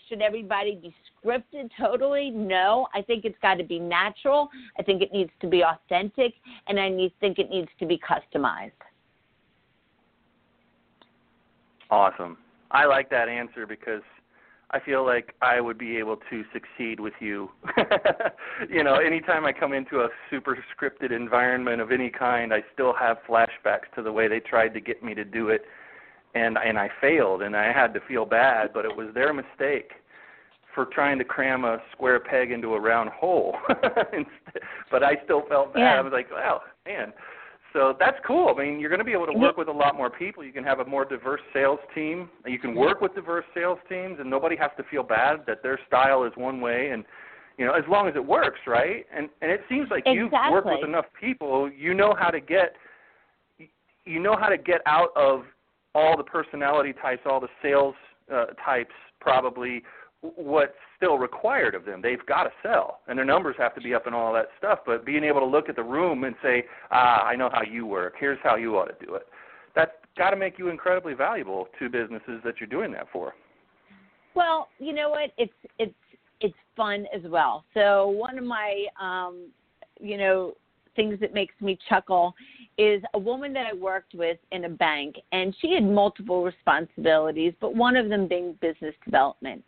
should 0.08 0.20
everybody 0.20 0.76
be 0.76 0.94
scripted 1.24 1.70
totally? 1.78 2.30
No. 2.30 2.88
I 2.94 3.02
think 3.02 3.24
it's 3.24 3.38
got 3.40 3.54
to 3.54 3.64
be 3.64 3.78
natural. 3.78 4.48
I 4.78 4.82
think 4.82 5.02
it 5.02 5.12
needs 5.12 5.30
to 5.40 5.46
be 5.46 5.62
authentic, 5.62 6.34
and 6.66 6.78
I 6.78 6.88
need, 6.88 7.12
think 7.20 7.38
it 7.38 7.50
needs 7.50 7.68
to 7.78 7.86
be 7.86 7.98
customized. 7.98 8.72
Awesome. 11.90 12.38
I 12.70 12.86
like 12.86 13.10
that 13.10 13.28
answer 13.28 13.66
because 13.66 14.02
I 14.70 14.80
feel 14.80 15.04
like 15.04 15.34
I 15.42 15.60
would 15.60 15.76
be 15.76 15.98
able 15.98 16.16
to 16.30 16.44
succeed 16.52 16.98
with 16.98 17.12
you. 17.20 17.50
you 18.70 18.82
know, 18.82 18.94
anytime 18.94 19.44
I 19.44 19.52
come 19.52 19.74
into 19.74 20.00
a 20.00 20.08
super 20.30 20.56
scripted 20.74 21.14
environment 21.14 21.82
of 21.82 21.92
any 21.92 22.08
kind, 22.08 22.54
I 22.54 22.64
still 22.72 22.94
have 22.98 23.18
flashbacks 23.28 23.92
to 23.96 24.02
the 24.02 24.10
way 24.10 24.28
they 24.28 24.40
tried 24.40 24.72
to 24.72 24.80
get 24.80 25.02
me 25.02 25.14
to 25.14 25.24
do 25.24 25.48
it 25.50 25.66
and 26.34 26.56
and 26.58 26.78
I 26.78 26.90
failed 27.00 27.42
and 27.42 27.56
I 27.56 27.72
had 27.72 27.94
to 27.94 28.00
feel 28.08 28.24
bad, 28.24 28.72
but 28.72 28.84
it 28.84 28.96
was 28.96 29.08
their 29.14 29.32
mistake 29.32 29.92
for 30.74 30.86
trying 30.86 31.18
to 31.18 31.24
cram 31.24 31.64
a 31.64 31.78
square 31.92 32.18
peg 32.18 32.50
into 32.50 32.74
a 32.74 32.80
round 32.80 33.10
hole. 33.10 33.56
but 34.90 35.02
I 35.02 35.16
still 35.24 35.42
felt 35.48 35.74
bad. 35.74 35.80
Yeah. 35.80 35.98
I 35.98 36.00
was 36.00 36.12
like, 36.12 36.30
"Wow, 36.30 36.62
man, 36.86 37.12
so 37.72 37.94
that's 37.98 38.18
cool. 38.26 38.54
I 38.56 38.62
mean, 38.62 38.80
you're 38.80 38.90
going 38.90 38.98
to 38.98 39.04
be 39.04 39.12
able 39.12 39.26
to 39.26 39.32
work 39.32 39.56
with 39.56 39.68
a 39.68 39.72
lot 39.72 39.96
more 39.96 40.10
people. 40.10 40.44
You 40.44 40.52
can 40.52 40.64
have 40.64 40.80
a 40.80 40.84
more 40.84 41.04
diverse 41.04 41.40
sales 41.52 41.78
team. 41.94 42.28
You 42.46 42.58
can 42.58 42.74
work 42.74 43.00
with 43.00 43.14
diverse 43.14 43.44
sales 43.54 43.78
teams, 43.88 44.18
and 44.20 44.28
nobody 44.28 44.56
has 44.56 44.70
to 44.76 44.84
feel 44.84 45.02
bad 45.02 45.44
that 45.46 45.62
their 45.62 45.78
style 45.86 46.24
is 46.24 46.32
one 46.36 46.60
way. 46.60 46.90
And 46.90 47.04
you 47.58 47.64
know, 47.64 47.72
as 47.72 47.84
long 47.88 48.08
as 48.08 48.14
it 48.14 48.24
works, 48.24 48.60
right? 48.66 49.06
And 49.14 49.28
and 49.40 49.50
it 49.50 49.62
seems 49.68 49.88
like 49.90 50.00
exactly. 50.00 50.14
you've 50.14 50.32
worked 50.50 50.66
with 50.66 50.84
enough 50.84 51.06
people. 51.18 51.70
You 51.70 51.94
know 51.94 52.14
how 52.18 52.30
to 52.30 52.40
get. 52.40 52.74
You 54.04 54.20
know 54.20 54.36
how 54.36 54.48
to 54.48 54.58
get 54.58 54.80
out 54.86 55.10
of 55.16 55.44
all 55.94 56.16
the 56.16 56.24
personality 56.24 56.92
types, 56.92 57.22
all 57.26 57.40
the 57.40 57.48
sales 57.62 57.94
uh, 58.32 58.46
types, 58.64 58.94
probably 59.20 59.82
what's 60.20 60.72
still 60.96 61.18
required 61.18 61.74
of 61.74 61.84
them. 61.84 62.00
They've 62.00 62.24
got 62.26 62.44
to 62.44 62.50
sell, 62.62 63.00
and 63.08 63.18
their 63.18 63.24
numbers 63.24 63.56
have 63.58 63.74
to 63.74 63.80
be 63.80 63.92
up 63.92 64.06
and 64.06 64.14
all 64.14 64.32
that 64.34 64.48
stuff. 64.56 64.80
But 64.86 65.04
being 65.04 65.24
able 65.24 65.40
to 65.40 65.46
look 65.46 65.68
at 65.68 65.76
the 65.76 65.82
room 65.82 66.24
and 66.24 66.34
say, 66.42 66.64
"Ah, 66.90 67.24
I 67.24 67.34
know 67.34 67.50
how 67.52 67.62
you 67.62 67.86
work. 67.86 68.14
Here's 68.18 68.38
how 68.42 68.56
you 68.56 68.76
ought 68.78 68.98
to 68.98 69.06
do 69.06 69.14
it." 69.14 69.26
That's 69.74 69.92
got 70.16 70.30
to 70.30 70.36
make 70.36 70.58
you 70.58 70.68
incredibly 70.68 71.14
valuable 71.14 71.68
to 71.78 71.88
businesses 71.88 72.40
that 72.44 72.54
you're 72.60 72.68
doing 72.68 72.92
that 72.92 73.08
for. 73.12 73.34
Well, 74.34 74.68
you 74.78 74.92
know 74.92 75.10
what? 75.10 75.32
It's 75.38 75.52
it's 75.78 75.94
it's 76.40 76.54
fun 76.76 77.06
as 77.14 77.22
well. 77.28 77.64
So 77.74 78.08
one 78.08 78.38
of 78.38 78.44
my 78.44 78.86
um, 79.00 79.48
you 80.00 80.16
know 80.16 80.54
things 80.96 81.18
that 81.20 81.34
makes 81.34 81.54
me 81.60 81.78
chuckle 81.88 82.34
is 82.78 83.02
a 83.14 83.18
woman 83.18 83.52
that 83.52 83.66
I 83.66 83.74
worked 83.74 84.14
with 84.14 84.38
in 84.50 84.64
a 84.64 84.68
bank, 84.68 85.16
and 85.32 85.54
she 85.60 85.74
had 85.74 85.84
multiple 85.84 86.42
responsibilities, 86.42 87.52
but 87.60 87.74
one 87.74 87.96
of 87.96 88.08
them 88.08 88.26
being 88.26 88.56
business 88.60 88.94
development. 89.04 89.62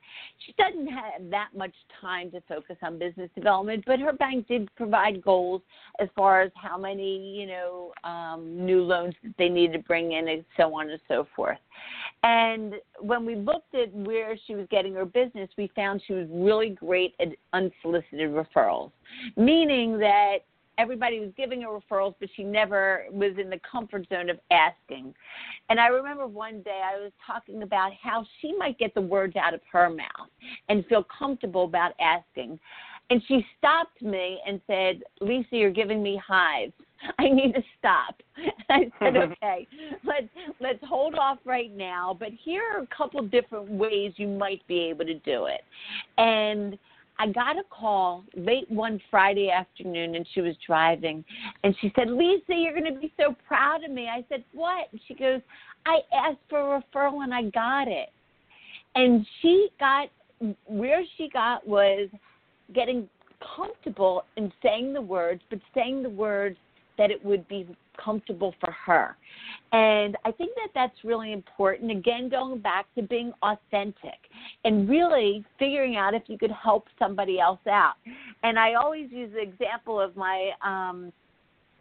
She 0.46 0.54
doesn't 0.56 0.86
have 0.86 1.30
that 1.30 1.50
much 1.54 1.74
time 2.00 2.30
to 2.30 2.40
focus 2.48 2.76
on 2.82 2.98
business 2.98 3.30
development, 3.34 3.84
but 3.86 4.00
her 4.00 4.12
bank 4.12 4.48
did 4.48 4.74
provide 4.74 5.22
goals 5.22 5.60
as 6.00 6.08
far 6.16 6.42
as 6.42 6.50
how 6.54 6.78
many, 6.78 7.38
you 7.38 7.46
know, 7.46 7.92
um, 8.04 8.64
new 8.64 8.82
loans 8.82 9.14
that 9.22 9.34
they 9.38 9.48
needed 9.48 9.74
to 9.74 9.78
bring 9.80 10.12
in, 10.12 10.28
and 10.28 10.44
so 10.56 10.74
on 10.74 10.88
and 10.88 11.00
so 11.06 11.26
forth. 11.36 11.58
And 12.22 12.76
when 13.00 13.26
we 13.26 13.36
looked 13.36 13.74
at 13.74 13.92
where 13.92 14.36
she 14.46 14.54
was 14.54 14.66
getting 14.70 14.94
her 14.94 15.04
business, 15.04 15.50
we 15.58 15.70
found 15.76 16.00
she 16.06 16.14
was 16.14 16.26
really 16.30 16.70
great 16.70 17.14
at 17.20 17.28
unsolicited 17.52 18.30
referrals, 18.30 18.92
meaning 19.36 19.98
that 19.98 20.38
everybody 20.78 21.20
was 21.20 21.30
giving 21.36 21.62
her 21.62 21.68
referrals, 21.68 22.14
but 22.20 22.28
she 22.36 22.44
never 22.44 23.04
was 23.10 23.32
in 23.38 23.50
the 23.50 23.60
comfort 23.70 24.06
zone 24.08 24.30
of 24.30 24.38
asking. 24.50 25.14
And 25.68 25.80
I 25.80 25.88
remember 25.88 26.26
one 26.26 26.62
day 26.62 26.80
I 26.84 27.00
was 27.00 27.12
talking 27.26 27.62
about 27.62 27.92
how 28.02 28.24
she 28.40 28.54
might 28.56 28.78
get 28.78 28.94
the 28.94 29.00
words 29.00 29.36
out 29.36 29.54
of 29.54 29.60
her 29.72 29.90
mouth 29.90 30.28
and 30.68 30.84
feel 30.86 31.04
comfortable 31.18 31.64
about 31.64 31.92
asking. 32.00 32.58
And 33.10 33.22
she 33.28 33.44
stopped 33.58 34.00
me 34.00 34.40
and 34.46 34.60
said, 34.66 35.02
Lisa, 35.20 35.56
you're 35.56 35.70
giving 35.70 36.02
me 36.02 36.20
hives. 36.26 36.72
I 37.18 37.28
need 37.28 37.54
to 37.54 37.62
stop. 37.78 38.16
I 38.70 38.90
said, 38.98 39.16
okay, 39.16 39.66
let's 40.04 40.28
let's 40.60 40.82
hold 40.84 41.14
off 41.14 41.38
right 41.44 41.74
now. 41.74 42.16
But 42.18 42.30
here 42.42 42.62
are 42.74 42.82
a 42.82 42.86
couple 42.96 43.22
different 43.22 43.68
ways 43.70 44.14
you 44.16 44.28
might 44.28 44.66
be 44.66 44.80
able 44.80 45.04
to 45.04 45.18
do 45.20 45.46
it. 45.46 45.62
And 46.18 46.78
I 47.18 47.28
got 47.28 47.56
a 47.58 47.62
call 47.70 48.24
late 48.36 48.68
one 48.70 49.00
Friday 49.10 49.50
afternoon 49.50 50.16
and 50.16 50.26
she 50.34 50.40
was 50.40 50.54
driving 50.66 51.24
and 51.62 51.74
she 51.80 51.92
said, 51.94 52.10
Lisa, 52.10 52.42
you're 52.48 52.72
going 52.72 52.92
to 52.92 53.00
be 53.00 53.12
so 53.18 53.36
proud 53.46 53.84
of 53.84 53.90
me. 53.90 54.08
I 54.08 54.24
said, 54.28 54.44
What? 54.52 54.88
And 54.92 55.00
she 55.06 55.14
goes, 55.14 55.40
I 55.86 56.00
asked 56.12 56.40
for 56.48 56.76
a 56.76 56.82
referral 56.82 57.22
and 57.22 57.32
I 57.32 57.44
got 57.50 57.88
it. 57.88 58.10
And 58.94 59.26
she 59.40 59.68
got, 59.78 60.08
where 60.66 61.02
she 61.16 61.28
got 61.28 61.66
was 61.66 62.08
getting 62.74 63.08
comfortable 63.56 64.24
in 64.36 64.52
saying 64.62 64.92
the 64.92 65.00
words, 65.00 65.42
but 65.50 65.60
saying 65.74 66.02
the 66.02 66.08
words 66.08 66.56
that 66.98 67.10
it 67.10 67.24
would 67.24 67.46
be 67.48 67.66
comfortable 68.02 68.54
for 68.60 68.72
her. 68.72 69.16
And 69.72 70.16
I 70.24 70.30
think 70.30 70.52
that 70.56 70.68
that's 70.74 70.96
really 71.04 71.32
important. 71.32 71.90
Again, 71.90 72.28
going 72.28 72.60
back 72.60 72.86
to 72.94 73.02
being 73.02 73.32
authentic 73.42 74.18
and 74.64 74.88
really 74.88 75.44
figuring 75.58 75.96
out 75.96 76.14
if 76.14 76.22
you 76.26 76.38
could 76.38 76.52
help 76.52 76.86
somebody 76.98 77.40
else 77.40 77.60
out. 77.68 77.94
And 78.42 78.58
I 78.58 78.74
always 78.74 79.10
use 79.10 79.32
the 79.32 79.42
example 79.42 80.00
of 80.00 80.16
my 80.16 80.50
um, 80.62 81.12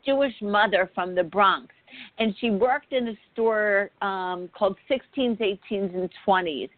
Jewish 0.05 0.33
mother 0.41 0.89
from 0.95 1.15
the 1.15 1.23
Bronx. 1.23 1.73
And 2.17 2.33
she 2.39 2.49
worked 2.49 2.91
in 2.91 3.09
a 3.09 3.17
store 3.31 3.91
um, 4.01 4.49
called 4.57 4.77
16s, 4.89 5.39
18s, 5.39 5.95
and 5.95 6.09
20s. 6.27 6.69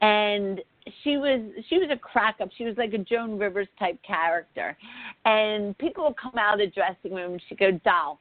And 0.00 0.60
she 1.02 1.16
was 1.16 1.40
she 1.68 1.78
was 1.78 1.88
a 1.92 1.96
crack 1.96 2.36
up. 2.40 2.50
She 2.56 2.64
was 2.64 2.76
like 2.76 2.92
a 2.92 2.98
Joan 2.98 3.38
Rivers 3.38 3.68
type 3.78 3.98
character. 4.02 4.76
And 5.24 5.76
people 5.78 6.04
would 6.04 6.16
come 6.16 6.38
out 6.38 6.54
of 6.54 6.60
the 6.60 6.66
dressing 6.66 7.14
room 7.14 7.32
and 7.32 7.42
she'd 7.48 7.58
go, 7.58 7.72
Doll, 7.84 8.18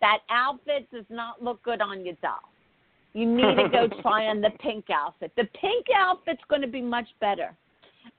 that 0.00 0.18
outfit 0.30 0.88
does 0.92 1.04
not 1.08 1.42
look 1.42 1.62
good 1.62 1.80
on 1.80 2.04
you, 2.04 2.16
doll. 2.22 2.40
You 3.14 3.26
need 3.26 3.56
to 3.56 3.68
go 3.70 3.88
try 4.02 4.26
on 4.26 4.40
the 4.40 4.50
pink 4.60 4.86
outfit. 4.90 5.32
The 5.36 5.48
pink 5.60 5.86
outfit's 5.96 6.42
going 6.48 6.62
to 6.62 6.68
be 6.68 6.82
much 6.82 7.08
better. 7.20 7.54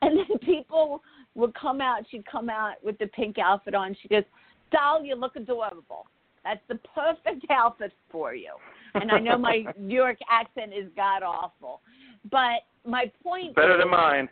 And 0.01 0.18
then 0.18 0.38
people 0.41 1.01
would 1.36 1.53
come 1.55 1.82
out. 1.82 2.03
She'd 2.10 2.26
come 2.26 2.49
out 2.49 2.84
with 2.84 2.97
the 2.97 3.07
pink 3.07 3.38
outfit 3.39 3.76
on. 3.76 3.95
She 4.01 4.07
goes, 4.07 4.24
Doll, 4.72 5.03
you 5.03 5.16
look 5.16 5.36
adorable. 5.36 6.05
That's 6.43 6.62
the 6.68 6.80
perfect 6.95 7.45
outfit 7.49 7.93
for 8.12 8.34
you. 8.34 8.53
And 8.95 9.12
I 9.12 9.20
know 9.20 9.38
my 9.38 9.66
New 9.78 9.95
York 9.95 10.18
accent 10.30 10.74
is 10.74 10.89
god 10.95 11.24
awful. 11.24 11.82
But 12.32 12.64
my 12.89 13.11
point 13.23 13.55
better 13.55 13.75
is, 13.75 13.79
than 13.79 13.89
mine. 13.89 14.29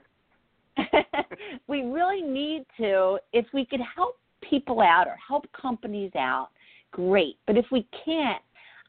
we 1.67 1.83
really 1.83 2.21
need 2.21 2.65
to, 2.77 3.17
if 3.33 3.45
we 3.53 3.65
could 3.65 3.81
help 3.95 4.17
people 4.41 4.81
out 4.81 5.07
or 5.07 5.15
help 5.25 5.45
companies 5.59 6.11
out, 6.15 6.49
great. 6.91 7.37
But 7.45 7.57
if 7.57 7.65
we 7.71 7.87
can't, 8.05 8.41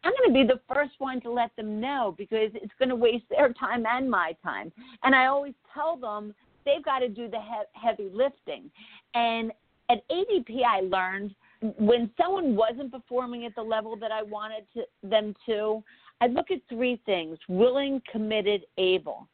I'm 0.04 0.12
going 0.12 0.28
to 0.28 0.34
be 0.34 0.46
the 0.46 0.60
first 0.72 0.92
one 0.98 1.20
to 1.22 1.30
let 1.30 1.54
them 1.56 1.80
know 1.80 2.14
because 2.16 2.50
it's 2.54 2.72
going 2.78 2.88
to 2.88 2.96
waste 2.96 3.24
their 3.30 3.52
time 3.52 3.84
and 3.86 4.10
my 4.10 4.36
time. 4.42 4.72
And 5.02 5.14
I 5.14 5.26
always 5.26 5.54
tell 5.74 5.96
them 5.96 6.34
they've 6.64 6.84
got 6.84 7.00
to 7.00 7.08
do 7.08 7.28
the 7.28 7.38
he- 7.40 7.80
heavy 7.80 8.08
lifting. 8.12 8.70
And 9.14 9.52
at 9.90 10.06
ADP, 10.08 10.62
I 10.66 10.80
learned 10.80 11.34
when 11.78 12.10
someone 12.20 12.54
wasn't 12.54 12.92
performing 12.92 13.44
at 13.44 13.54
the 13.54 13.62
level 13.62 13.96
that 13.96 14.12
I 14.12 14.22
wanted 14.22 14.64
to, 14.74 14.82
them 15.02 15.34
to, 15.46 15.82
I 16.20 16.26
look 16.26 16.50
at 16.50 16.60
three 16.68 17.00
things 17.06 17.38
willing, 17.48 18.00
committed, 18.10 18.62
able. 18.76 19.28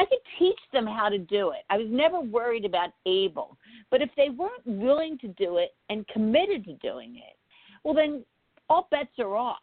I 0.00 0.06
could 0.06 0.18
teach 0.38 0.58
them 0.72 0.86
how 0.86 1.10
to 1.10 1.18
do 1.18 1.50
it. 1.50 1.64
I 1.68 1.76
was 1.76 1.86
never 1.90 2.20
worried 2.20 2.64
about 2.64 2.88
able. 3.04 3.58
But 3.90 4.00
if 4.00 4.08
they 4.16 4.30
weren't 4.30 4.66
willing 4.66 5.18
to 5.18 5.28
do 5.28 5.58
it 5.58 5.74
and 5.90 6.08
committed 6.08 6.64
to 6.64 6.72
doing 6.74 7.16
it, 7.16 7.36
well, 7.84 7.92
then 7.92 8.24
all 8.70 8.88
bets 8.90 9.10
are 9.18 9.36
off. 9.36 9.58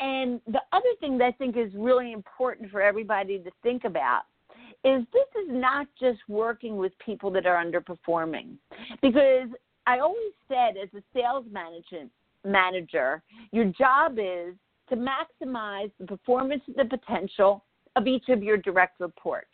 And 0.00 0.40
the 0.46 0.62
other 0.72 0.88
thing 1.00 1.18
that 1.18 1.24
I 1.26 1.32
think 1.32 1.58
is 1.58 1.70
really 1.74 2.12
important 2.12 2.70
for 2.70 2.80
everybody 2.80 3.38
to 3.40 3.50
think 3.62 3.84
about 3.84 4.22
is 4.84 5.02
this 5.12 5.44
is 5.44 5.50
not 5.50 5.86
just 6.00 6.20
working 6.28 6.78
with 6.78 6.92
people 7.04 7.30
that 7.32 7.44
are 7.44 7.62
underperforming. 7.62 8.56
Because 9.02 9.48
I 9.86 9.98
always 9.98 10.32
said, 10.48 10.78
as 10.82 10.88
a 10.94 11.02
sales 11.12 11.44
management 11.52 12.10
manager, 12.42 13.22
your 13.52 13.66
job 13.66 14.18
is 14.18 14.54
to 14.88 14.96
maximize 14.96 15.90
the 16.00 16.06
performance 16.06 16.62
and 16.66 16.76
the 16.76 16.96
potential 16.96 17.64
of 17.96 18.06
each 18.06 18.30
of 18.30 18.42
your 18.42 18.56
direct 18.56 18.98
reports. 18.98 19.48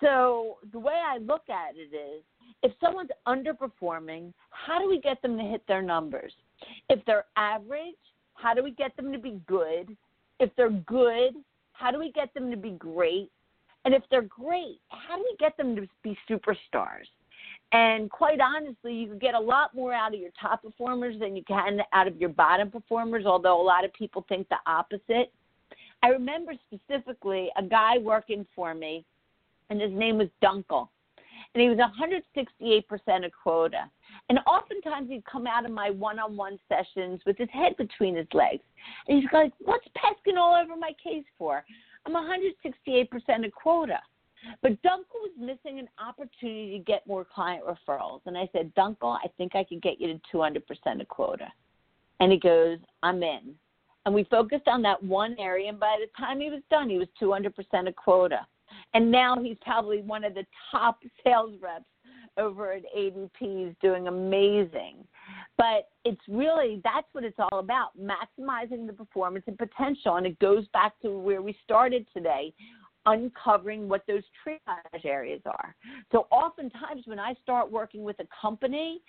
So 0.00 0.58
the 0.72 0.78
way 0.78 1.00
I 1.04 1.18
look 1.18 1.48
at 1.48 1.76
it 1.76 1.94
is 1.94 2.22
if 2.62 2.72
someone's 2.80 3.10
underperforming, 3.26 4.32
how 4.50 4.78
do 4.78 4.88
we 4.88 5.00
get 5.00 5.20
them 5.22 5.36
to 5.38 5.44
hit 5.44 5.62
their 5.66 5.82
numbers? 5.82 6.32
If 6.88 7.04
they're 7.04 7.26
average, 7.36 7.94
how 8.34 8.54
do 8.54 8.62
we 8.62 8.72
get 8.72 8.96
them 8.96 9.12
to 9.12 9.18
be 9.18 9.40
good? 9.46 9.96
If 10.40 10.50
they're 10.56 10.70
good, 10.70 11.34
how 11.72 11.90
do 11.90 11.98
we 11.98 12.10
get 12.12 12.32
them 12.34 12.50
to 12.50 12.56
be 12.56 12.72
great? 12.72 13.30
And 13.84 13.94
if 13.94 14.02
they're 14.10 14.22
great, 14.22 14.80
how 14.88 15.16
do 15.16 15.22
we 15.22 15.36
get 15.38 15.56
them 15.56 15.76
to 15.76 15.86
be 16.02 16.16
superstars? 16.28 17.06
And 17.72 18.10
quite 18.10 18.40
honestly, 18.40 18.94
you 18.94 19.08
can 19.08 19.18
get 19.18 19.34
a 19.34 19.40
lot 19.40 19.74
more 19.74 19.92
out 19.92 20.14
of 20.14 20.20
your 20.20 20.30
top 20.40 20.62
performers 20.62 21.18
than 21.18 21.36
you 21.36 21.42
can 21.44 21.80
out 21.92 22.06
of 22.06 22.16
your 22.16 22.28
bottom 22.28 22.70
performers, 22.70 23.26
although 23.26 23.60
a 23.60 23.62
lot 23.62 23.84
of 23.84 23.92
people 23.92 24.24
think 24.28 24.48
the 24.48 24.56
opposite. 24.66 25.32
I 26.02 26.08
remember 26.08 26.52
specifically 26.68 27.50
a 27.56 27.62
guy 27.62 27.98
working 27.98 28.46
for 28.54 28.74
me, 28.74 29.04
and 29.70 29.80
his 29.80 29.92
name 29.92 30.18
was 30.18 30.28
Dunkel. 30.42 30.88
And 31.54 31.62
he 31.62 31.68
was 31.68 31.78
168% 31.78 33.24
of 33.24 33.32
quota. 33.42 33.88
And 34.28 34.40
oftentimes 34.46 35.08
he'd 35.08 35.24
come 35.24 35.46
out 35.46 35.64
of 35.64 35.70
my 35.70 35.90
one 35.90 36.18
on 36.18 36.36
one 36.36 36.58
sessions 36.68 37.20
with 37.24 37.38
his 37.38 37.48
head 37.50 37.76
between 37.76 38.16
his 38.16 38.26
legs. 38.32 38.62
And 39.08 39.20
he's 39.20 39.30
like, 39.32 39.52
What's 39.60 39.86
Peskin 39.96 40.36
all 40.36 40.54
over 40.54 40.76
my 40.76 40.92
case 41.02 41.24
for? 41.38 41.64
I'm 42.06 42.14
168% 42.14 43.46
of 43.46 43.52
quota. 43.52 44.00
But 44.62 44.82
Dunkel 44.82 45.22
was 45.22 45.32
missing 45.38 45.78
an 45.78 45.88
opportunity 45.98 46.76
to 46.76 46.84
get 46.84 47.06
more 47.06 47.24
client 47.24 47.64
referrals. 47.64 48.20
And 48.26 48.36
I 48.36 48.48
said, 48.52 48.74
Dunkel, 48.74 49.16
I 49.24 49.28
think 49.38 49.54
I 49.54 49.64
could 49.64 49.80
get 49.80 50.00
you 50.00 50.08
to 50.08 50.20
200% 50.32 51.00
of 51.00 51.08
quota. 51.08 51.50
And 52.20 52.30
he 52.30 52.38
goes, 52.38 52.78
I'm 53.02 53.22
in. 53.22 53.54
And 54.06 54.14
we 54.14 54.24
focused 54.24 54.68
on 54.68 54.82
that 54.82 55.02
one 55.02 55.34
area. 55.38 55.68
And 55.68 55.80
by 55.80 55.96
the 55.98 56.08
time 56.18 56.40
he 56.40 56.50
was 56.50 56.60
done, 56.70 56.90
he 56.90 56.98
was 56.98 57.08
200% 57.20 57.88
of 57.88 57.96
quota. 57.96 58.46
And 58.94 59.10
now 59.10 59.36
he's 59.42 59.56
probably 59.60 60.00
one 60.00 60.24
of 60.24 60.34
the 60.34 60.46
top 60.70 61.00
sales 61.24 61.52
reps 61.60 61.84
over 62.36 62.72
at 62.72 62.82
ADP 62.96 63.68
is 63.68 63.76
doing 63.80 64.08
amazing. 64.08 65.06
But 65.56 65.88
it's 66.04 66.20
really 66.28 66.80
that's 66.82 67.06
what 67.12 67.24
it's 67.24 67.38
all 67.38 67.60
about 67.60 67.90
maximizing 67.98 68.86
the 68.86 68.92
performance 68.92 69.44
and 69.46 69.56
potential. 69.56 70.16
And 70.16 70.26
it 70.26 70.38
goes 70.38 70.66
back 70.72 70.98
to 71.02 71.16
where 71.16 71.42
we 71.42 71.56
started 71.64 72.06
today 72.12 72.52
uncovering 73.06 73.88
what 73.88 74.02
those 74.08 74.22
triage 74.44 75.04
areas 75.04 75.42
are. 75.44 75.76
So 76.10 76.26
oftentimes 76.30 77.02
when 77.04 77.18
I 77.18 77.34
start 77.42 77.70
working 77.70 78.02
with 78.02 78.16
a 78.20 78.26
company, 78.40 79.00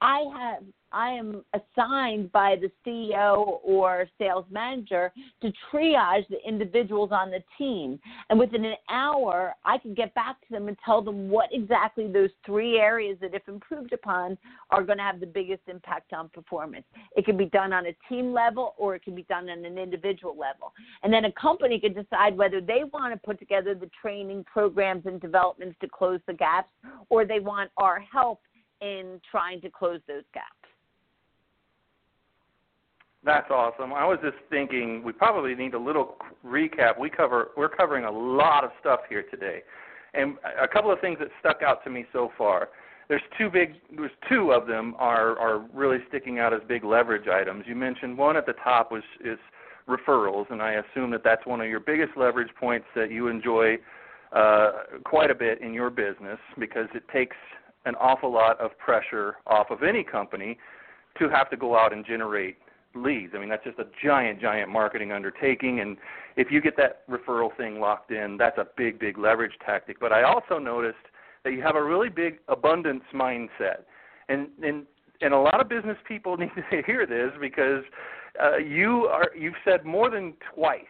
I 0.00 0.24
have 0.36 0.64
I 0.94 1.10
am 1.10 1.44
assigned 1.52 2.30
by 2.30 2.54
the 2.54 2.70
CEO 2.86 3.58
or 3.64 4.06
sales 4.16 4.46
manager 4.48 5.12
to 5.42 5.52
triage 5.72 6.26
the 6.28 6.38
individuals 6.46 7.10
on 7.10 7.32
the 7.32 7.42
team. 7.58 7.98
And 8.30 8.38
within 8.38 8.64
an 8.64 8.76
hour, 8.88 9.54
I 9.64 9.78
can 9.78 9.92
get 9.92 10.14
back 10.14 10.40
to 10.42 10.46
them 10.52 10.68
and 10.68 10.76
tell 10.84 11.02
them 11.02 11.28
what 11.28 11.48
exactly 11.52 12.06
those 12.06 12.30
three 12.46 12.78
areas 12.78 13.18
that, 13.22 13.34
if 13.34 13.48
improved 13.48 13.92
upon, 13.92 14.38
are 14.70 14.84
going 14.84 14.98
to 14.98 15.04
have 15.04 15.18
the 15.18 15.26
biggest 15.26 15.62
impact 15.66 16.12
on 16.12 16.28
performance. 16.28 16.86
It 17.16 17.24
can 17.24 17.36
be 17.36 17.46
done 17.46 17.72
on 17.72 17.86
a 17.86 17.96
team 18.08 18.32
level 18.32 18.74
or 18.78 18.94
it 18.94 19.02
can 19.02 19.16
be 19.16 19.24
done 19.24 19.50
on 19.50 19.64
an 19.64 19.78
individual 19.78 20.36
level. 20.38 20.72
And 21.02 21.12
then 21.12 21.24
a 21.24 21.32
company 21.32 21.80
can 21.80 21.92
decide 21.92 22.36
whether 22.36 22.60
they 22.60 22.82
want 22.92 23.12
to 23.12 23.18
put 23.26 23.40
together 23.40 23.74
the 23.74 23.90
training 24.00 24.44
programs 24.44 25.06
and 25.06 25.20
developments 25.20 25.76
to 25.80 25.88
close 25.88 26.20
the 26.28 26.34
gaps 26.34 26.70
or 27.08 27.24
they 27.24 27.40
want 27.40 27.72
our 27.78 27.98
help 27.98 28.40
in 28.80 29.20
trying 29.28 29.60
to 29.62 29.70
close 29.70 30.00
those 30.06 30.24
gaps. 30.32 30.63
That's 33.24 33.50
awesome. 33.50 33.92
I 33.94 34.04
was 34.04 34.18
just 34.22 34.36
thinking 34.50 35.02
we 35.02 35.12
probably 35.12 35.54
need 35.54 35.74
a 35.74 35.78
little 35.78 36.16
recap. 36.44 36.98
We 36.98 37.08
cover 37.08 37.48
we're 37.56 37.70
covering 37.70 38.04
a 38.04 38.10
lot 38.10 38.64
of 38.64 38.70
stuff 38.80 39.00
here 39.08 39.24
today. 39.30 39.62
And 40.12 40.36
a 40.60 40.68
couple 40.68 40.92
of 40.92 41.00
things 41.00 41.18
that 41.20 41.28
stuck 41.40 41.62
out 41.62 41.82
to 41.84 41.90
me 41.90 42.04
so 42.12 42.30
far. 42.36 42.68
There's 43.08 43.22
two 43.38 43.48
big 43.50 43.76
there's 43.96 44.10
two 44.28 44.52
of 44.52 44.66
them 44.66 44.94
are 44.98 45.38
are 45.38 45.66
really 45.72 45.98
sticking 46.08 46.38
out 46.38 46.52
as 46.52 46.60
big 46.68 46.84
leverage 46.84 47.26
items. 47.26 47.64
You 47.66 47.74
mentioned 47.74 48.18
one 48.18 48.36
at 48.36 48.44
the 48.44 48.54
top 48.62 48.92
was 48.92 49.02
is 49.24 49.38
referrals 49.88 50.50
and 50.50 50.60
I 50.60 50.72
assume 50.72 51.10
that 51.12 51.22
that's 51.24 51.46
one 51.46 51.60
of 51.62 51.68
your 51.68 51.80
biggest 51.80 52.16
leverage 52.16 52.50
points 52.60 52.86
that 52.94 53.10
you 53.10 53.28
enjoy 53.28 53.76
uh, 54.32 54.72
quite 55.04 55.30
a 55.30 55.34
bit 55.34 55.62
in 55.62 55.72
your 55.72 55.90
business 55.90 56.38
because 56.58 56.88
it 56.94 57.04
takes 57.12 57.36
an 57.86 57.94
awful 57.96 58.32
lot 58.32 58.60
of 58.60 58.76
pressure 58.78 59.36
off 59.46 59.70
of 59.70 59.82
any 59.82 60.02
company 60.02 60.58
to 61.18 61.28
have 61.28 61.48
to 61.50 61.56
go 61.56 61.78
out 61.78 61.92
and 61.92 62.04
generate 62.04 62.56
leads. 62.94 63.32
I 63.34 63.38
mean, 63.38 63.48
that's 63.48 63.64
just 63.64 63.78
a 63.78 63.86
giant, 64.04 64.40
giant 64.40 64.70
marketing 64.70 65.12
undertaking. 65.12 65.80
And 65.80 65.96
if 66.36 66.50
you 66.50 66.60
get 66.60 66.76
that 66.76 67.08
referral 67.08 67.54
thing 67.56 67.80
locked 67.80 68.10
in, 68.10 68.36
that's 68.36 68.58
a 68.58 68.66
big, 68.76 68.98
big 68.98 69.18
leverage 69.18 69.54
tactic. 69.64 70.00
But 70.00 70.12
I 70.12 70.22
also 70.22 70.58
noticed 70.58 70.96
that 71.44 71.52
you 71.52 71.62
have 71.62 71.76
a 71.76 71.82
really 71.82 72.08
big 72.08 72.38
abundance 72.48 73.04
mindset. 73.14 73.84
And 74.28 74.48
and 74.62 74.86
and 75.20 75.32
a 75.34 75.38
lot 75.38 75.60
of 75.60 75.68
business 75.68 75.96
people 76.06 76.36
need 76.38 76.50
to 76.70 76.82
hear 76.86 77.06
this 77.06 77.30
because 77.40 77.84
uh, 78.42 78.56
you 78.56 79.06
are 79.06 79.30
you've 79.36 79.54
said 79.64 79.84
more 79.84 80.10
than 80.10 80.34
twice 80.54 80.80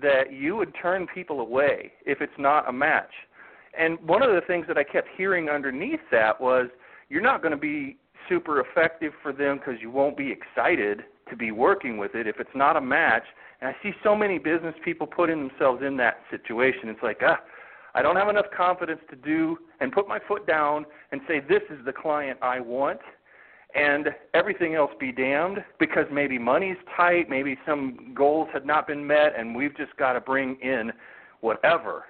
that 0.00 0.32
you 0.32 0.56
would 0.56 0.74
turn 0.80 1.06
people 1.12 1.40
away 1.40 1.92
if 2.04 2.20
it's 2.20 2.32
not 2.38 2.68
a 2.68 2.72
match. 2.72 3.12
And 3.78 3.98
one 4.00 4.22
of 4.22 4.30
the 4.34 4.40
things 4.46 4.66
that 4.68 4.78
I 4.78 4.84
kept 4.84 5.08
hearing 5.16 5.48
underneath 5.48 6.00
that 6.10 6.40
was 6.40 6.68
you're 7.08 7.22
not 7.22 7.42
going 7.42 7.52
to 7.52 7.58
be 7.58 7.96
super 8.28 8.60
effective 8.60 9.12
for 9.22 9.32
them 9.32 9.58
because 9.58 9.80
you 9.80 9.90
won't 9.90 10.16
be 10.16 10.32
excited 10.32 11.04
to 11.28 11.36
be 11.36 11.50
working 11.50 11.96
with 11.98 12.14
it 12.14 12.26
if 12.26 12.38
it's 12.38 12.54
not 12.54 12.76
a 12.76 12.80
match. 12.80 13.24
And 13.60 13.70
I 13.70 13.82
see 13.82 13.92
so 14.02 14.14
many 14.14 14.38
business 14.38 14.74
people 14.84 15.06
putting 15.06 15.48
themselves 15.48 15.82
in 15.82 15.96
that 15.98 16.20
situation. 16.30 16.88
It's 16.88 17.02
like, 17.02 17.20
ah, 17.22 17.40
I 17.94 18.02
don't 18.02 18.16
have 18.16 18.28
enough 18.28 18.46
confidence 18.56 19.00
to 19.10 19.16
do 19.16 19.56
and 19.80 19.92
put 19.92 20.08
my 20.08 20.18
foot 20.26 20.46
down 20.46 20.84
and 21.12 21.20
say 21.28 21.40
this 21.40 21.62
is 21.70 21.84
the 21.84 21.92
client 21.92 22.38
I 22.42 22.60
want 22.60 23.00
and 23.74 24.08
everything 24.34 24.74
else 24.74 24.90
be 25.00 25.12
damned 25.12 25.58
because 25.78 26.06
maybe 26.12 26.38
money's 26.38 26.76
tight, 26.96 27.28
maybe 27.28 27.56
some 27.66 28.12
goals 28.14 28.48
had 28.52 28.64
not 28.64 28.86
been 28.86 29.06
met 29.06 29.32
and 29.36 29.54
we've 29.54 29.76
just 29.76 29.96
got 29.96 30.12
to 30.12 30.20
bring 30.20 30.56
in 30.60 30.92
whatever 31.40 32.04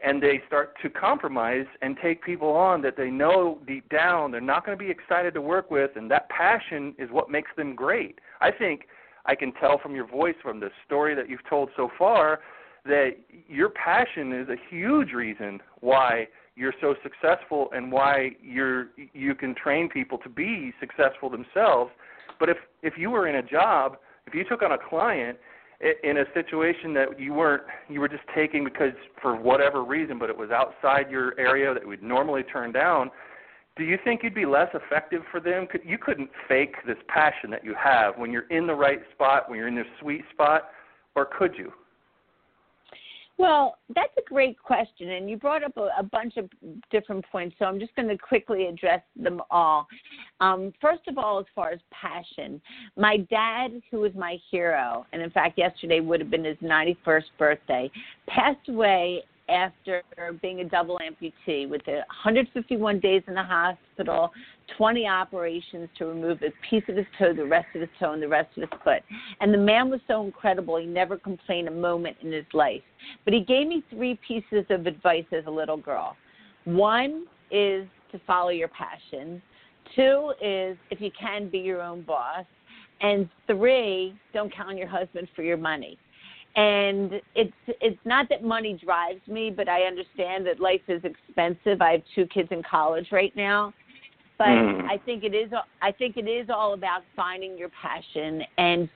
and 0.00 0.22
they 0.22 0.40
start 0.46 0.74
to 0.82 0.88
compromise 0.88 1.66
and 1.82 1.96
take 2.02 2.22
people 2.22 2.50
on 2.50 2.82
that 2.82 2.96
they 2.96 3.10
know 3.10 3.58
deep 3.66 3.88
down 3.88 4.30
they're 4.30 4.40
not 4.40 4.64
going 4.64 4.76
to 4.76 4.82
be 4.82 4.90
excited 4.90 5.34
to 5.34 5.40
work 5.40 5.70
with 5.70 5.90
and 5.96 6.10
that 6.10 6.28
passion 6.28 6.94
is 6.98 7.10
what 7.10 7.30
makes 7.30 7.50
them 7.56 7.74
great. 7.74 8.18
I 8.40 8.50
think 8.50 8.86
i 9.26 9.34
can 9.34 9.52
tell 9.52 9.78
from 9.78 9.94
your 9.94 10.06
voice 10.06 10.36
from 10.42 10.60
the 10.60 10.70
story 10.86 11.14
that 11.14 11.28
you've 11.28 11.46
told 11.48 11.70
so 11.76 11.90
far 11.98 12.40
that 12.84 13.16
your 13.48 13.68
passion 13.70 14.32
is 14.32 14.48
a 14.48 14.56
huge 14.70 15.12
reason 15.12 15.60
why 15.80 16.26
you're 16.56 16.74
so 16.80 16.94
successful 17.02 17.68
and 17.72 17.92
why 17.92 18.30
you're 18.42 18.88
you 19.12 19.34
can 19.34 19.54
train 19.54 19.88
people 19.88 20.18
to 20.18 20.28
be 20.28 20.72
successful 20.80 21.30
themselves. 21.30 21.90
But 22.40 22.48
if 22.48 22.56
if 22.82 22.94
you 22.96 23.10
were 23.10 23.28
in 23.28 23.36
a 23.36 23.42
job 23.42 23.98
if 24.26 24.34
you 24.34 24.44
took 24.44 24.62
on 24.62 24.72
a 24.72 24.78
client 24.78 25.38
in 25.80 26.18
a 26.18 26.24
situation 26.34 26.92
that 26.94 27.20
you 27.20 27.32
weren't 27.32 27.62
you 27.88 28.00
were 28.00 28.08
just 28.08 28.24
taking 28.34 28.64
because 28.64 28.92
for 29.22 29.36
whatever 29.36 29.84
reason 29.84 30.18
but 30.18 30.28
it 30.28 30.36
was 30.36 30.50
outside 30.50 31.08
your 31.10 31.38
area 31.38 31.72
that 31.72 31.86
we'd 31.86 32.02
normally 32.02 32.42
turn 32.42 32.72
down 32.72 33.10
do 33.76 33.84
you 33.84 33.96
think 34.02 34.24
you'd 34.24 34.34
be 34.34 34.44
less 34.44 34.68
effective 34.74 35.22
for 35.30 35.38
them? 35.38 35.68
You 35.84 35.98
couldn't 35.98 36.30
fake 36.48 36.74
this 36.84 36.96
passion 37.06 37.48
that 37.50 37.64
you 37.64 37.76
have 37.80 38.18
when 38.18 38.32
you're 38.32 38.48
in 38.50 38.66
the 38.66 38.74
right 38.74 38.98
spot 39.14 39.48
when 39.48 39.56
you're 39.56 39.68
in 39.68 39.76
the 39.76 39.84
sweet 40.00 40.24
spot 40.32 40.70
or 41.14 41.26
could 41.26 41.54
you 41.56 41.72
well, 43.38 43.78
that's 43.94 44.12
a 44.18 44.28
great 44.28 44.60
question, 44.60 45.10
and 45.10 45.30
you 45.30 45.36
brought 45.36 45.62
up 45.62 45.76
a, 45.76 45.88
a 45.98 46.02
bunch 46.02 46.36
of 46.36 46.50
different 46.90 47.24
points, 47.30 47.54
so 47.58 47.66
I'm 47.66 47.78
just 47.78 47.94
going 47.94 48.08
to 48.08 48.18
quickly 48.18 48.66
address 48.66 49.02
them 49.16 49.40
all. 49.50 49.86
Um, 50.40 50.72
first 50.80 51.06
of 51.06 51.18
all, 51.18 51.38
as 51.38 51.46
far 51.54 51.70
as 51.70 51.78
passion, 51.92 52.60
my 52.96 53.18
dad, 53.30 53.80
who 53.90 54.00
was 54.00 54.12
my 54.14 54.38
hero, 54.50 55.06
and 55.12 55.22
in 55.22 55.30
fact, 55.30 55.56
yesterday 55.56 56.00
would 56.00 56.18
have 56.20 56.30
been 56.30 56.44
his 56.44 56.56
91st 56.58 57.22
birthday, 57.38 57.90
passed 58.26 58.68
away 58.68 59.22
after 59.48 60.02
being 60.42 60.60
a 60.60 60.64
double 60.64 60.98
amputee 60.98 61.68
with 61.68 61.82
151 61.86 63.00
days 63.00 63.22
in 63.26 63.34
the 63.34 63.42
hospital, 63.42 64.30
20 64.76 65.06
operations 65.06 65.88
to 65.96 66.06
remove 66.06 66.42
a 66.42 66.52
piece 66.68 66.82
of 66.88 66.96
his 66.96 67.06
toe, 67.18 67.32
the 67.32 67.44
rest 67.44 67.66
of 67.74 67.80
his 67.80 67.90
toe, 67.98 68.12
and 68.12 68.22
the 68.22 68.28
rest 68.28 68.48
of 68.56 68.68
his 68.68 68.80
foot. 68.84 69.02
And 69.40 69.52
the 69.52 69.58
man 69.58 69.90
was 69.90 70.00
so 70.06 70.24
incredible, 70.24 70.76
he 70.76 70.86
never 70.86 71.16
complained 71.16 71.68
a 71.68 71.72
moment 71.72 72.16
in 72.22 72.32
his 72.32 72.44
life. 72.52 72.82
But 73.24 73.34
he 73.34 73.40
gave 73.40 73.66
me 73.66 73.82
three 73.90 74.18
pieces 74.26 74.66
of 74.70 74.86
advice 74.86 75.26
as 75.32 75.44
a 75.46 75.50
little 75.50 75.78
girl. 75.78 76.16
One 76.64 77.26
is 77.50 77.86
to 78.12 78.20
follow 78.26 78.50
your 78.50 78.68
passion. 78.68 79.40
Two 79.96 80.32
is, 80.42 80.76
if 80.90 81.00
you 81.00 81.10
can, 81.18 81.48
be 81.48 81.58
your 81.58 81.80
own 81.80 82.02
boss. 82.02 82.44
And 83.00 83.28
three, 83.46 84.14
don't 84.34 84.54
count 84.54 84.70
on 84.70 84.76
your 84.76 84.88
husband 84.88 85.28
for 85.34 85.42
your 85.42 85.56
money 85.56 85.98
and 86.56 87.20
it's 87.34 87.52
it's 87.66 87.98
not 88.04 88.28
that 88.28 88.42
money 88.42 88.78
drives 88.84 89.20
me 89.26 89.50
but 89.50 89.68
i 89.68 89.82
understand 89.82 90.46
that 90.46 90.60
life 90.60 90.80
is 90.88 91.02
expensive. 91.04 91.80
I 91.80 91.92
have 91.92 92.02
two 92.14 92.26
kids 92.26 92.48
in 92.50 92.62
college 92.62 93.08
right 93.12 93.34
now. 93.36 93.72
But 94.38 94.48
mm. 94.48 94.84
i 94.84 94.98
think 95.04 95.24
it 95.24 95.34
is 95.34 95.50
i 95.82 95.92
think 95.92 96.16
it 96.16 96.28
is 96.28 96.48
all 96.50 96.74
about 96.74 97.02
finding 97.14 97.56
your 97.56 97.70
passion. 97.70 98.42
And 98.56 98.88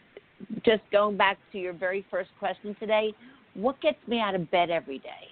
just 0.64 0.82
going 0.90 1.16
back 1.16 1.38
to 1.52 1.58
your 1.58 1.72
very 1.72 2.04
first 2.10 2.30
question 2.38 2.74
today 2.80 3.14
what 3.54 3.80
gets 3.80 3.98
me 4.06 4.20
out 4.20 4.34
of 4.34 4.50
bed 4.50 4.70
every 4.70 4.98
day? 4.98 5.28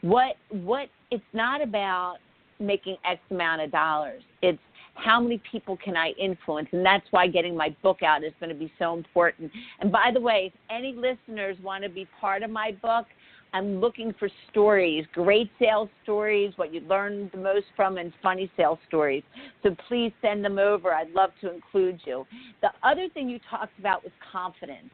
What 0.00 0.36
what 0.50 0.88
it's 1.10 1.22
not 1.32 1.62
about 1.62 2.16
making 2.58 2.96
x 3.04 3.20
amount 3.30 3.62
of 3.62 3.70
dollars. 3.70 4.22
It's 4.40 4.58
how 4.94 5.20
many 5.20 5.40
people 5.50 5.76
can 5.76 5.96
I 5.96 6.10
influence? 6.20 6.68
And 6.72 6.84
that's 6.84 7.06
why 7.10 7.26
getting 7.26 7.56
my 7.56 7.74
book 7.82 8.02
out 8.02 8.24
is 8.24 8.32
going 8.40 8.50
to 8.50 8.58
be 8.58 8.72
so 8.78 8.94
important. 8.94 9.50
And 9.80 9.90
by 9.90 10.10
the 10.12 10.20
way, 10.20 10.52
if 10.52 10.60
any 10.70 10.94
listeners 10.94 11.56
want 11.62 11.82
to 11.84 11.90
be 11.90 12.06
part 12.20 12.42
of 12.42 12.50
my 12.50 12.72
book, 12.82 13.06
I'm 13.54 13.80
looking 13.80 14.14
for 14.18 14.30
stories, 14.50 15.04
great 15.12 15.50
sales 15.58 15.90
stories, 16.02 16.52
what 16.56 16.72
you 16.72 16.80
learned 16.80 17.30
the 17.32 17.38
most 17.38 17.66
from, 17.76 17.98
and 17.98 18.12
funny 18.22 18.50
sales 18.56 18.78
stories. 18.88 19.22
So 19.62 19.76
please 19.88 20.12
send 20.22 20.42
them 20.44 20.58
over. 20.58 20.94
I'd 20.94 21.10
love 21.10 21.30
to 21.42 21.52
include 21.52 22.00
you. 22.04 22.26
The 22.62 22.70
other 22.82 23.08
thing 23.12 23.28
you 23.28 23.38
talked 23.50 23.78
about 23.78 24.04
was 24.04 24.12
confidence. 24.30 24.90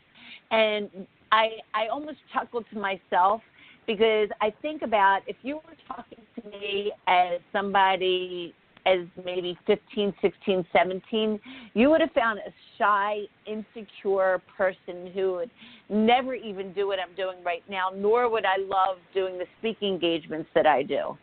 And 0.51 0.89
I, 1.31 1.51
I 1.75 1.87
almost 1.89 2.19
chuckled 2.33 2.65
to 2.73 2.79
myself 2.79 3.43
because 3.87 4.29
I 4.41 4.53
think 4.61 4.83
about 4.83 5.21
if 5.27 5.37
you 5.43 5.57
were 5.57 5.77
talking 5.87 6.19
to 6.37 6.49
me 6.51 6.93
as 7.07 7.41
somebody 7.53 8.55
as 8.89 9.07
maybe 9.25 9.59
15, 9.67 10.15
16, 10.23 10.67
17, 10.73 11.41
you 11.75 11.91
would 11.91 12.01
have 12.01 12.13
found 12.13 12.39
a 12.39 12.53
shy, 12.79 13.23
insecure 13.47 14.41
person 14.57 15.11
who 15.15 15.35
would 15.35 15.51
never 15.89 16.35
even 16.35 16.73
do 16.73 16.87
what 16.87 16.99
I'm 16.99 17.15
doing 17.17 17.37
right 17.45 17.63
now, 17.69 17.89
nor 17.95 18.31
would 18.31 18.45
I 18.45 18.57
love 18.59 18.99
doing 19.13 19.39
the 19.39 19.47
speaking 19.59 19.95
engagements 19.95 20.49
that 20.55 20.67
I 20.67 20.83
do. 20.83 21.17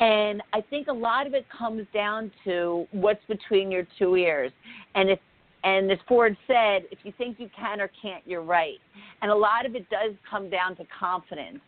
And 0.00 0.42
I 0.52 0.60
think 0.60 0.88
a 0.88 0.92
lot 0.92 1.26
of 1.26 1.34
it 1.34 1.46
comes 1.56 1.86
down 1.92 2.30
to 2.44 2.86
what's 2.90 3.24
between 3.28 3.70
your 3.70 3.86
two 3.98 4.16
ears. 4.16 4.52
And 4.94 5.10
if 5.10 5.18
and 5.64 5.90
as 5.90 5.98
Ford 6.06 6.36
said, 6.46 6.82
if 6.90 6.98
you 7.04 7.12
think 7.16 7.40
you 7.40 7.48
can 7.58 7.80
or 7.80 7.90
can't, 8.02 8.22
you're 8.26 8.42
right. 8.42 8.78
And 9.22 9.30
a 9.30 9.34
lot 9.34 9.64
of 9.64 9.74
it 9.74 9.88
does 9.88 10.12
come 10.30 10.50
down 10.50 10.76
to 10.76 10.84
confidence. 11.00 11.60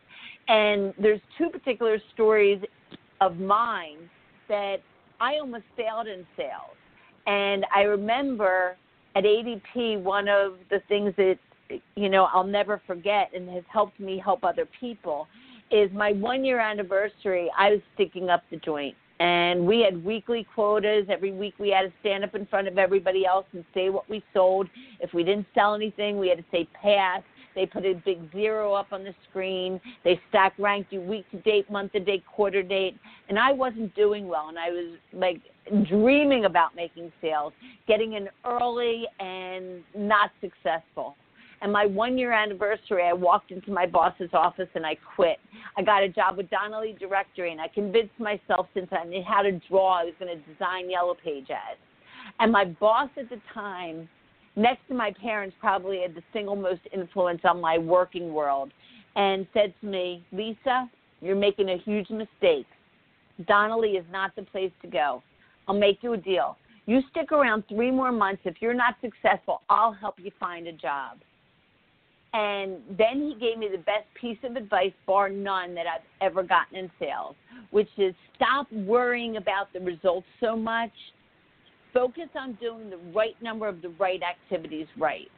And 0.49 0.92
there's 1.01 1.20
two 1.38 1.49
particular 1.49 1.99
stories 2.12 2.62
of 3.22 3.38
mine 3.38 4.11
that 4.49 4.82
I 5.20 5.38
almost 5.38 5.64
failed 5.76 6.06
in 6.06 6.26
sales. 6.36 6.76
And 7.26 7.64
I 7.74 7.82
remember 7.82 8.76
at 9.14 9.24
ADP, 9.24 10.02
one 10.02 10.28
of 10.28 10.54
the 10.70 10.80
things 10.88 11.14
that, 11.16 11.38
you 11.96 12.08
know, 12.08 12.28
I'll 12.32 12.44
never 12.44 12.80
forget 12.86 13.30
and 13.34 13.48
has 13.50 13.64
helped 13.72 13.98
me 13.98 14.18
help 14.22 14.44
other 14.44 14.68
people 14.78 15.26
is 15.70 15.90
my 15.92 16.12
one 16.12 16.44
year 16.44 16.60
anniversary, 16.60 17.50
I 17.58 17.70
was 17.70 17.80
sticking 17.94 18.30
up 18.30 18.44
the 18.50 18.58
joint. 18.58 18.94
and 19.18 19.66
we 19.66 19.80
had 19.80 20.04
weekly 20.04 20.46
quotas. 20.54 21.06
Every 21.08 21.32
week 21.32 21.54
we 21.58 21.70
had 21.70 21.82
to 21.82 21.92
stand 22.00 22.24
up 22.24 22.34
in 22.34 22.46
front 22.46 22.68
of 22.68 22.76
everybody 22.78 23.24
else 23.24 23.46
and 23.52 23.64
say 23.72 23.88
what 23.88 24.08
we 24.10 24.22
sold. 24.34 24.68
If 25.00 25.14
we 25.14 25.24
didn't 25.24 25.46
sell 25.54 25.74
anything, 25.74 26.18
we 26.18 26.28
had 26.28 26.38
to 26.38 26.44
say 26.50 26.68
pass. 26.74 27.22
They 27.57 27.66
put 27.66 27.84
a 27.84 27.94
big 28.04 28.30
zero 28.30 28.74
up 28.74 28.92
on 28.92 29.02
the 29.02 29.14
screen. 29.28 29.80
They 30.04 30.20
stack 30.28 30.52
ranked 30.59 30.92
you 30.92 31.00
week 31.00 31.28
to 31.32 31.38
date, 31.38 31.68
month 31.70 31.92
to 31.92 32.00
date, 32.00 32.22
quarter 32.26 32.62
date. 32.62 32.96
And 33.28 33.38
I 33.38 33.52
wasn't 33.52 33.96
doing 33.96 34.28
well. 34.28 34.48
And 34.50 34.59
I 34.59 34.70
was 34.70 34.98
like 35.12 35.40
dreaming 35.88 36.44
about 36.44 36.76
making 36.76 37.11
sales, 37.20 37.52
getting 37.88 38.12
in 38.12 38.28
early 38.44 39.07
and 39.18 39.82
not 39.96 40.30
successful. 40.40 41.16
And 41.62 41.72
my 41.72 41.86
one 41.86 42.18
year 42.18 42.32
anniversary, 42.32 43.04
I 43.04 43.14
walked 43.14 43.50
into 43.50 43.70
my 43.70 43.86
boss's 43.86 44.30
office 44.34 44.68
and 44.74 44.84
I 44.84 44.96
quit. 45.16 45.38
I 45.76 45.82
got 45.82 46.02
a 46.02 46.09
job 46.09 46.36
with 46.36 46.50
Donnelley 46.50 46.94
Directory, 47.00 47.50
and 47.50 47.61
I 47.61 47.68
convinced 47.68 48.18
myself 48.18 48.66
since 48.74 48.88
I 48.92 49.04
knew 49.04 49.22
how 49.26 49.40
to 49.40 49.52
draw, 49.68 50.00
I 50.00 50.04
was 50.04 50.14
going 50.18 50.36
to 50.36 50.52
design 50.52 50.90
Yellow 50.90 51.16
Page 51.24 51.46
ads. 51.50 51.80
And 52.38 52.52
my 52.52 52.66
boss 52.66 53.09
at 53.16 53.30
the 53.30 53.40
time, 53.54 54.09
next 54.57 54.80
to 54.88 54.94
my 54.94 55.12
parents, 55.20 55.54
probably 55.61 56.00
had 56.00 56.14
the 56.14 56.22
single 56.32 56.57
most 56.57 56.80
influence 56.92 57.40
on 57.44 57.61
my 57.61 57.78
working 57.78 58.32
world, 58.32 58.72
and 59.14 59.46
said 59.54 59.72
to 59.80 59.86
me, 59.86 60.24
Lisa, 60.32 60.90
you're 61.20 61.36
making 61.36 61.70
a 61.70 61.78
huge 61.78 62.11
mistake. 62.11 62.66
Donnelley 63.46 63.92
is 63.92 64.04
not 64.11 64.34
the 64.36 64.42
place 64.42 64.72
to 64.82 64.88
go. 64.88 65.22
I'll 65.68 65.78
make 65.78 65.98
you 66.02 66.12
a 66.14 66.16
deal. 66.16 66.57
You 66.86 67.00
stick 67.11 67.32
around 67.32 67.64
three 67.68 67.90
more 67.90 68.12
months. 68.12 68.42
If 68.44 68.57
you're 68.61 68.74
not 68.74 68.94
successful, 69.00 69.62
I'll 69.68 69.92
help 69.92 70.16
you 70.18 70.30
find 70.38 70.66
a 70.68 70.72
job. 70.72 71.18
And 72.32 72.76
then 72.98 73.22
he 73.22 73.36
gave 73.40 73.59
me 73.59 73.68
the 73.70 73.78
best 73.78 74.07
piece 74.20 74.38
of 74.44 74.57
advice, 74.57 74.92
bar 75.07 75.28
none, 75.28 75.74
that 75.74 75.86
I've 75.86 76.02
ever 76.20 76.42
gotten 76.42 76.76
in 76.76 76.90
sales, 76.98 77.34
which 77.70 77.88
is 77.96 78.14
stop 78.34 78.70
worrying 78.70 79.38
about 79.38 79.72
the 79.72 79.80
results 79.80 80.26
so 80.40 80.54
much. 80.54 80.92
Focus 81.97 82.28
on 82.34 82.53
doing 82.61 82.90
the 82.90 82.99
right 83.14 83.40
number 83.40 83.66
of 83.66 83.80
the 83.80 83.88
right 83.99 84.20
activities 84.22 84.86
right. 84.99 85.30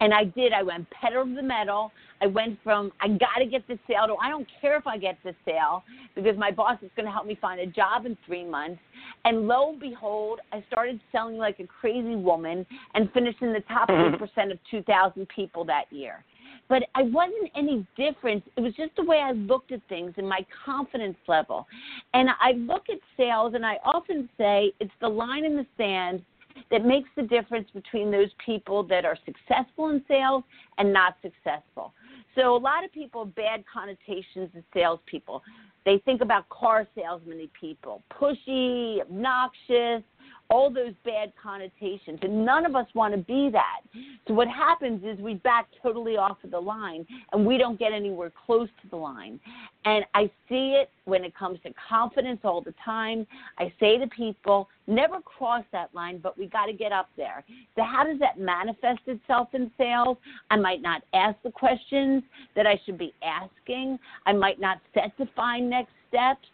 And 0.00 0.14
I 0.14 0.24
did. 0.24 0.52
I 0.52 0.62
went 0.62 0.88
pedal 0.90 1.24
to 1.24 1.34
the 1.34 1.42
metal. 1.42 1.90
I 2.20 2.26
went 2.26 2.58
from 2.62 2.92
I 3.00 3.08
got 3.08 3.38
to 3.38 3.46
get 3.46 3.66
the 3.66 3.78
sale 3.88 4.06
to 4.06 4.14
I 4.22 4.28
don't 4.28 4.46
care 4.60 4.76
if 4.76 4.86
I 4.86 4.96
get 4.96 5.18
the 5.24 5.34
sale 5.44 5.82
because 6.14 6.36
my 6.38 6.52
boss 6.52 6.78
is 6.82 6.90
going 6.94 7.06
to 7.06 7.12
help 7.12 7.26
me 7.26 7.36
find 7.40 7.60
a 7.60 7.66
job 7.66 8.06
in 8.06 8.16
three 8.26 8.44
months. 8.44 8.80
And 9.24 9.48
lo 9.48 9.70
and 9.70 9.80
behold, 9.80 10.38
I 10.52 10.64
started 10.68 11.00
selling 11.10 11.36
like 11.36 11.58
a 11.58 11.66
crazy 11.66 12.14
woman 12.14 12.64
and 12.94 13.12
finished 13.12 13.42
in 13.42 13.52
the 13.52 13.62
top 13.68 13.88
mm-hmm. 13.88 14.16
three 14.16 14.28
percent 14.28 14.52
of 14.52 14.58
2,000 14.70 15.26
people 15.34 15.64
that 15.64 15.84
year. 15.90 16.24
But 16.72 16.84
I 16.94 17.02
wasn't 17.02 17.50
any 17.54 17.86
different. 17.98 18.42
It 18.56 18.62
was 18.62 18.72
just 18.72 18.96
the 18.96 19.04
way 19.04 19.18
I 19.18 19.32
looked 19.32 19.72
at 19.72 19.82
things 19.90 20.14
and 20.16 20.26
my 20.26 20.46
confidence 20.64 21.18
level. 21.28 21.66
And 22.14 22.30
I 22.40 22.52
look 22.52 22.84
at 22.88 22.96
sales 23.14 23.52
and 23.54 23.66
I 23.66 23.74
often 23.84 24.26
say 24.38 24.72
it's 24.80 24.90
the 25.02 25.08
line 25.08 25.44
in 25.44 25.54
the 25.54 25.66
sand 25.76 26.22
that 26.70 26.86
makes 26.86 27.10
the 27.14 27.24
difference 27.24 27.68
between 27.74 28.10
those 28.10 28.30
people 28.42 28.84
that 28.84 29.04
are 29.04 29.18
successful 29.26 29.90
in 29.90 30.02
sales 30.08 30.44
and 30.78 30.90
not 30.90 31.18
successful. 31.20 31.92
So 32.34 32.56
a 32.56 32.58
lot 32.58 32.86
of 32.86 32.92
people 32.92 33.26
have 33.26 33.34
bad 33.34 33.64
connotations 33.70 34.48
of 34.56 34.64
salespeople. 34.72 35.42
They 35.84 35.98
think 36.06 36.22
about 36.22 36.48
car 36.48 36.88
salesmen 36.94 37.50
people, 37.60 38.02
pushy, 38.10 39.02
obnoxious, 39.02 40.02
all 40.52 40.70
those 40.70 40.92
bad 41.02 41.32
connotations. 41.42 42.18
And 42.20 42.44
none 42.44 42.66
of 42.66 42.76
us 42.76 42.86
want 42.94 43.14
to 43.14 43.18
be 43.18 43.48
that. 43.52 43.80
So 44.28 44.34
what 44.34 44.48
happens 44.48 45.02
is 45.02 45.18
we 45.18 45.34
back 45.34 45.66
totally 45.82 46.18
off 46.18 46.36
of 46.44 46.50
the 46.50 46.60
line 46.60 47.06
and 47.32 47.46
we 47.46 47.56
don't 47.56 47.78
get 47.78 47.92
anywhere 47.92 48.30
close 48.46 48.68
to 48.82 48.88
the 48.90 48.96
line. 48.96 49.40
And 49.86 50.04
I 50.14 50.30
see 50.48 50.76
it 50.78 50.90
when 51.06 51.24
it 51.24 51.34
comes 51.34 51.58
to 51.64 51.72
confidence 51.88 52.40
all 52.44 52.60
the 52.60 52.74
time. 52.84 53.26
I 53.58 53.72
say 53.80 53.96
to 53.96 54.06
people, 54.08 54.68
never 54.86 55.20
cross 55.20 55.64
that 55.72 55.88
line, 55.94 56.18
but 56.22 56.36
we 56.36 56.46
got 56.46 56.66
to 56.66 56.74
get 56.74 56.92
up 56.92 57.08
there. 57.16 57.44
So 57.74 57.82
how 57.82 58.04
does 58.04 58.18
that 58.18 58.38
manifest 58.38 59.00
itself 59.06 59.48
in 59.54 59.70
sales? 59.78 60.18
I 60.50 60.56
might 60.56 60.82
not 60.82 61.02
ask 61.14 61.36
the 61.42 61.50
questions 61.50 62.22
that 62.54 62.66
I 62.66 62.78
should 62.84 62.98
be 62.98 63.14
asking. 63.24 63.98
I 64.26 64.34
might 64.34 64.60
not 64.60 64.80
set 64.92 65.16
define 65.16 65.70
next 65.70 65.92
steps. 66.10 66.46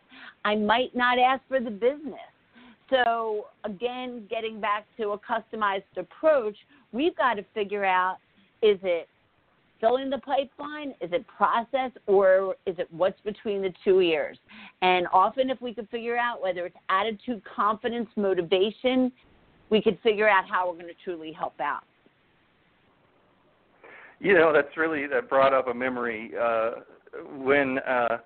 I 0.45 0.55
might 0.55 0.95
not 0.95 1.19
ask 1.19 1.43
for 1.49 1.59
the 1.59 1.71
business. 1.71 2.28
So, 2.91 3.47
again, 3.65 4.27
getting 4.31 4.61
back 4.61 4.87
to 4.97 5.11
a 5.11 5.19
customized 5.19 5.83
approach, 5.97 6.57
we've 6.93 7.17
got 7.17 7.35
to 7.35 7.45
figure 7.55 7.85
out 7.85 8.17
is 8.63 8.79
it 8.83 9.09
filling 9.81 10.11
the 10.11 10.19
pipeline? 10.19 10.91
Is 11.01 11.11
it 11.13 11.27
process? 11.27 11.91
Or 12.07 12.57
is 12.67 12.77
it 12.79 12.89
what's 12.91 13.21
between 13.23 13.63
the 13.63 13.73
two 13.85 14.01
ears? 14.01 14.39
And 14.83 15.07
often, 15.13 15.51
if 15.51 15.61
we 15.61 15.75
could 15.75 15.89
figure 15.91 16.17
out 16.17 16.43
whether 16.43 16.67
it's 16.67 16.77
attitude, 16.89 17.43
confidence, 17.45 18.09
motivation, 18.17 19.13
we 19.71 19.83
could 19.83 19.99
figure 20.03 20.29
out 20.29 20.49
how 20.49 20.69
we're 20.69 20.75
going 20.75 20.87
to 20.87 21.05
truly 21.05 21.33
help 21.33 21.61
out. 21.61 21.83
You 24.21 24.35
know, 24.35 24.53
that's 24.53 24.77
really 24.77 25.07
that 25.07 25.29
brought 25.29 25.55
up 25.55 25.69
a 25.69 25.75
memory 25.75 26.33
uh, 26.41 26.71
when 27.37 27.79
uh, 27.81 28.19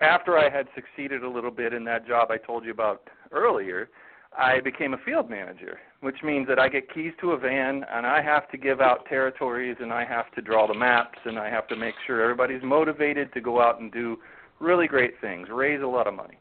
after 0.00 0.38
I 0.38 0.50
had 0.50 0.66
succeeded 0.74 1.22
a 1.22 1.28
little 1.28 1.50
bit 1.50 1.72
in 1.72 1.84
that 1.84 2.06
job 2.06 2.30
I 2.30 2.36
told 2.38 2.64
you 2.64 2.72
about 2.72 3.02
earlier, 3.34 3.88
I 4.36 4.54
mm-hmm. 4.54 4.64
became 4.64 4.94
a 4.94 4.98
field 4.98 5.30
manager, 5.30 5.78
which 6.00 6.16
means 6.22 6.46
that 6.48 6.58
I 6.58 6.68
get 6.68 6.92
keys 6.92 7.12
to 7.20 7.32
a 7.32 7.38
van 7.38 7.84
and 7.90 8.06
I 8.06 8.22
have 8.22 8.48
to 8.50 8.56
give 8.56 8.80
out 8.80 9.06
territories 9.06 9.76
and 9.80 9.92
I 9.92 10.04
have 10.04 10.30
to 10.32 10.42
draw 10.42 10.66
the 10.66 10.74
maps 10.74 11.18
and 11.24 11.38
I 11.38 11.50
have 11.50 11.68
to 11.68 11.76
make 11.76 11.94
sure 12.06 12.22
everybody's 12.22 12.62
motivated 12.62 13.32
to 13.34 13.40
go 13.40 13.60
out 13.60 13.80
and 13.80 13.92
do 13.92 14.18
really 14.60 14.86
great 14.86 15.20
things, 15.20 15.48
raise 15.50 15.82
a 15.82 15.86
lot 15.86 16.06
of 16.06 16.14
money. 16.14 16.38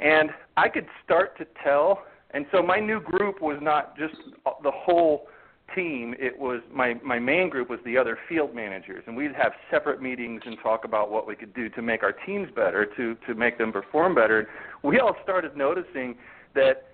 And 0.00 0.30
I 0.56 0.68
could 0.68 0.86
start 1.04 1.36
to 1.38 1.46
tell, 1.64 2.04
and 2.30 2.46
so 2.52 2.62
my 2.62 2.78
new 2.78 3.00
group 3.00 3.42
was 3.42 3.58
not 3.60 3.96
just 3.96 4.14
the 4.62 4.70
whole 4.70 5.26
team, 5.74 6.14
it 6.18 6.38
was 6.38 6.60
my 6.72 6.94
my 7.04 7.18
main 7.18 7.48
group 7.48 7.70
was 7.70 7.80
the 7.84 7.96
other 7.96 8.18
field 8.28 8.54
managers, 8.54 9.04
and 9.06 9.16
we'd 9.16 9.34
have 9.34 9.52
separate 9.70 10.00
meetings 10.02 10.42
and 10.44 10.56
talk 10.62 10.84
about 10.84 11.10
what 11.10 11.26
we 11.26 11.36
could 11.36 11.54
do 11.54 11.68
to 11.70 11.82
make 11.82 12.02
our 12.02 12.12
teams 12.12 12.48
better, 12.54 12.86
to 12.96 13.16
to 13.26 13.34
make 13.34 13.58
them 13.58 13.72
perform 13.72 14.14
better. 14.14 14.48
We 14.82 14.98
all 14.98 15.16
started 15.22 15.56
noticing 15.56 16.16
that 16.54 16.88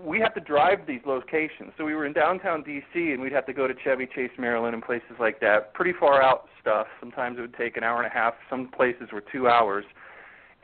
we 0.00 0.18
have 0.20 0.34
to 0.34 0.40
drive 0.40 0.86
these 0.86 1.02
locations. 1.06 1.72
So 1.78 1.84
we 1.84 1.94
were 1.94 2.04
in 2.04 2.12
downtown 2.12 2.64
DC, 2.64 2.82
and 2.94 3.20
we'd 3.20 3.32
have 3.32 3.46
to 3.46 3.52
go 3.52 3.68
to 3.68 3.74
Chevy 3.84 4.08
Chase, 4.12 4.32
Maryland, 4.38 4.74
and 4.74 4.82
places 4.82 5.16
like 5.20 5.40
that. 5.40 5.72
Pretty 5.72 5.92
far 5.98 6.20
out 6.20 6.48
stuff. 6.60 6.88
Sometimes 6.98 7.38
it 7.38 7.42
would 7.42 7.54
take 7.54 7.76
an 7.76 7.84
hour 7.84 7.98
and 8.02 8.06
a 8.06 8.14
half. 8.14 8.34
Some 8.50 8.68
places 8.76 9.08
were 9.12 9.22
two 9.32 9.48
hours, 9.48 9.84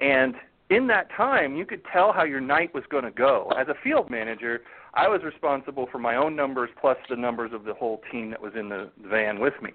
and 0.00 0.34
in 0.70 0.86
that 0.86 1.08
time, 1.16 1.56
you 1.56 1.66
could 1.66 1.82
tell 1.92 2.12
how 2.12 2.24
your 2.24 2.40
night 2.40 2.72
was 2.72 2.84
going 2.90 3.04
to 3.04 3.10
go. 3.10 3.52
As 3.58 3.66
a 3.68 3.74
field 3.82 4.08
manager, 4.08 4.62
I 4.94 5.08
was 5.08 5.22
responsible 5.22 5.88
for 5.90 5.98
my 5.98 6.16
own 6.16 6.34
numbers 6.34 6.70
plus 6.80 6.96
the 7.08 7.16
numbers 7.16 7.52
of 7.52 7.64
the 7.64 7.74
whole 7.74 8.00
team 8.10 8.30
that 8.30 8.42
was 8.42 8.52
in 8.58 8.68
the 8.68 8.90
van 9.08 9.38
with 9.40 9.54
me. 9.62 9.72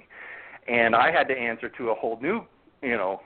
And 0.67 0.95
I 0.95 1.11
had 1.11 1.27
to 1.27 1.37
answer 1.37 1.69
to 1.69 1.89
a 1.89 1.95
whole 1.95 2.19
new, 2.21 2.41
you 2.81 2.97
know, 2.97 3.21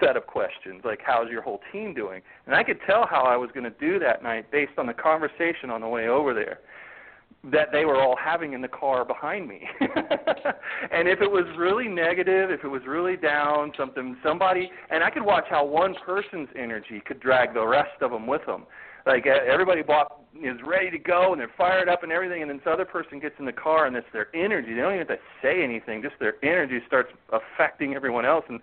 set 0.00 0.16
of 0.16 0.26
questions 0.26 0.82
like 0.84 1.00
how's 1.04 1.30
your 1.30 1.42
whole 1.42 1.60
team 1.72 1.92
doing? 1.92 2.22
And 2.46 2.54
I 2.54 2.62
could 2.62 2.78
tell 2.86 3.06
how 3.06 3.22
I 3.24 3.36
was 3.36 3.50
going 3.52 3.64
to 3.64 3.78
do 3.78 3.98
that 3.98 4.22
night 4.22 4.50
based 4.50 4.72
on 4.78 4.86
the 4.86 4.94
conversation 4.94 5.70
on 5.70 5.80
the 5.80 5.88
way 5.88 6.08
over 6.08 6.32
there 6.32 6.60
that 7.52 7.68
they 7.72 7.84
were 7.84 8.00
all 8.00 8.16
having 8.16 8.54
in 8.54 8.62
the 8.62 8.68
car 8.68 9.04
behind 9.04 9.46
me. 9.46 9.68
and 9.80 11.06
if 11.06 11.20
it 11.20 11.30
was 11.30 11.44
really 11.58 11.88
negative, 11.88 12.50
if 12.50 12.64
it 12.64 12.68
was 12.68 12.80
really 12.86 13.16
down, 13.18 13.70
something 13.76 14.16
somebody 14.24 14.70
and 14.90 15.04
I 15.04 15.10
could 15.10 15.24
watch 15.24 15.44
how 15.50 15.64
one 15.64 15.94
person's 16.06 16.48
energy 16.56 17.02
could 17.04 17.20
drag 17.20 17.52
the 17.52 17.66
rest 17.66 18.00
of 18.00 18.12
them 18.12 18.26
with 18.26 18.46
them 18.46 18.64
like 19.06 19.26
everybody 19.26 19.82
bought 19.82 20.20
is 20.42 20.56
ready 20.66 20.90
to 20.90 20.98
go 20.98 21.32
and 21.32 21.40
they're 21.40 21.52
fired 21.56 21.88
up 21.88 22.02
and 22.02 22.10
everything 22.10 22.42
and 22.42 22.50
then 22.50 22.58
this 22.58 22.66
other 22.70 22.84
person 22.84 23.20
gets 23.20 23.34
in 23.38 23.44
the 23.44 23.52
car 23.52 23.86
and 23.86 23.96
it's 23.96 24.06
their 24.12 24.34
energy. 24.34 24.74
They 24.74 24.80
don't 24.80 24.94
even 24.94 25.06
have 25.06 25.16
to 25.16 25.22
say 25.42 25.62
anything 25.62 26.02
just 26.02 26.14
their 26.18 26.34
energy 26.44 26.80
starts 26.86 27.10
affecting 27.32 27.94
everyone 27.94 28.24
else. 28.24 28.44
And 28.48 28.60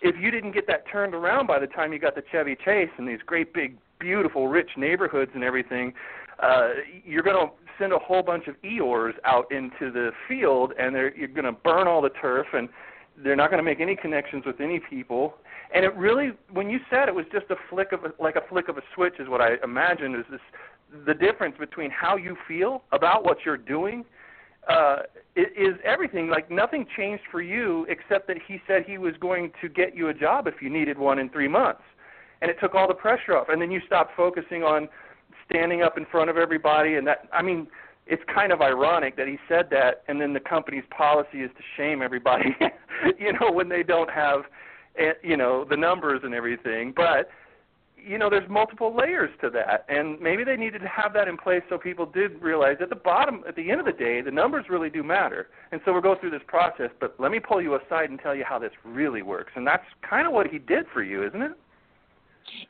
if 0.00 0.14
you 0.20 0.30
didn't 0.30 0.52
get 0.52 0.66
that 0.68 0.84
turned 0.90 1.14
around 1.14 1.46
by 1.46 1.58
the 1.58 1.66
time 1.66 1.92
you 1.92 1.98
got 1.98 2.14
the 2.14 2.22
Chevy 2.30 2.56
Chase 2.64 2.90
and 2.98 3.08
these 3.08 3.18
great 3.26 3.52
big 3.52 3.76
beautiful 3.98 4.46
rich 4.46 4.70
neighborhoods 4.76 5.32
and 5.34 5.42
everything 5.42 5.92
uh 6.40 6.68
you're 7.04 7.24
going 7.24 7.48
to 7.48 7.52
send 7.80 7.92
a 7.92 7.98
whole 7.98 8.22
bunch 8.22 8.46
of 8.46 8.54
Eeyores 8.62 9.14
out 9.24 9.50
into 9.50 9.90
the 9.90 10.10
field 10.28 10.72
and 10.78 10.94
they're 10.94 11.16
you're 11.16 11.26
going 11.26 11.44
to 11.44 11.52
burn 11.52 11.88
all 11.88 12.00
the 12.00 12.10
turf 12.10 12.46
and 12.52 12.68
they're 13.24 13.34
not 13.34 13.50
going 13.50 13.58
to 13.58 13.64
make 13.64 13.80
any 13.80 13.96
connections 13.96 14.44
with 14.46 14.60
any 14.60 14.78
people 14.78 15.34
and 15.74 15.84
it 15.84 15.94
really 15.96 16.30
when 16.52 16.70
you 16.70 16.78
said 16.90 17.08
it 17.08 17.14
was 17.14 17.26
just 17.32 17.46
a 17.50 17.56
flick 17.70 17.92
of 17.92 18.04
a, 18.04 18.12
like 18.22 18.36
a 18.36 18.42
flick 18.48 18.68
of 18.68 18.78
a 18.78 18.82
switch 18.94 19.14
is 19.18 19.28
what 19.28 19.40
i 19.40 19.56
imagine 19.62 20.14
is 20.14 20.24
this 20.30 20.40
the 21.06 21.14
difference 21.14 21.56
between 21.58 21.90
how 21.90 22.16
you 22.16 22.36
feel 22.46 22.82
about 22.92 23.24
what 23.24 23.38
you're 23.44 23.56
doing 23.56 24.04
uh 24.68 24.98
is 25.36 25.76
everything. 25.84 26.28
Like 26.28 26.50
nothing 26.50 26.86
changed 26.96 27.22
for 27.30 27.40
you 27.40 27.86
except 27.88 28.26
that 28.28 28.36
he 28.46 28.60
said 28.66 28.84
he 28.86 28.98
was 28.98 29.14
going 29.20 29.52
to 29.60 29.68
get 29.68 29.96
you 29.96 30.08
a 30.08 30.14
job 30.14 30.46
if 30.46 30.54
you 30.60 30.70
needed 30.70 30.98
one 30.98 31.18
in 31.18 31.28
3 31.30 31.48
months. 31.48 31.82
And 32.40 32.50
it 32.50 32.56
took 32.60 32.74
all 32.74 32.86
the 32.86 32.94
pressure 32.94 33.36
off. 33.36 33.48
And 33.48 33.60
then 33.60 33.70
you 33.70 33.80
stopped 33.86 34.12
focusing 34.16 34.62
on 34.62 34.88
standing 35.46 35.82
up 35.82 35.96
in 35.96 36.06
front 36.06 36.30
of 36.30 36.36
everybody. 36.36 36.94
And 36.96 37.06
that 37.06 37.28
i 37.32 37.42
mean 37.42 37.68
it's 38.06 38.22
kind 38.34 38.52
of 38.52 38.62
ironic 38.62 39.16
that 39.16 39.28
he 39.28 39.38
said 39.48 39.68
that. 39.70 40.02
And 40.08 40.20
then 40.20 40.32
the 40.32 40.40
company's 40.40 40.84
policy 40.96 41.42
is 41.42 41.50
to 41.56 41.62
shame 41.76 42.02
everybody 42.02 42.56
you 43.18 43.32
know 43.34 43.52
when 43.52 43.68
they 43.68 43.82
don't 43.82 44.10
have 44.10 44.42
you 45.22 45.36
know 45.36 45.64
the 45.64 45.76
numbers 45.76 46.20
and 46.24 46.34
everything 46.34 46.92
but 46.94 47.28
you 48.04 48.18
know, 48.18 48.30
there's 48.30 48.48
multiple 48.48 48.94
layers 48.96 49.30
to 49.40 49.50
that, 49.50 49.84
and 49.88 50.20
maybe 50.20 50.44
they 50.44 50.56
needed 50.56 50.80
to 50.80 50.88
have 50.88 51.12
that 51.14 51.28
in 51.28 51.36
place 51.36 51.62
so 51.68 51.78
people 51.78 52.06
did 52.06 52.40
realize 52.40 52.76
at 52.80 52.88
the 52.88 52.96
bottom, 52.96 53.42
at 53.46 53.56
the 53.56 53.70
end 53.70 53.80
of 53.80 53.86
the 53.86 53.92
day, 53.92 54.20
the 54.20 54.30
numbers 54.30 54.66
really 54.68 54.90
do 54.90 55.02
matter. 55.02 55.48
And 55.72 55.80
so 55.84 55.92
we'll 55.92 56.02
go 56.02 56.16
through 56.18 56.30
this 56.30 56.42
process, 56.46 56.90
but 57.00 57.14
let 57.18 57.30
me 57.30 57.40
pull 57.40 57.60
you 57.60 57.74
aside 57.76 58.10
and 58.10 58.18
tell 58.18 58.34
you 58.34 58.44
how 58.48 58.58
this 58.58 58.72
really 58.84 59.22
works. 59.22 59.52
And 59.56 59.66
that's 59.66 59.84
kind 60.08 60.26
of 60.26 60.32
what 60.32 60.46
he 60.46 60.58
did 60.58 60.86
for 60.92 61.02
you, 61.02 61.26
isn't 61.26 61.42
it? 61.42 61.52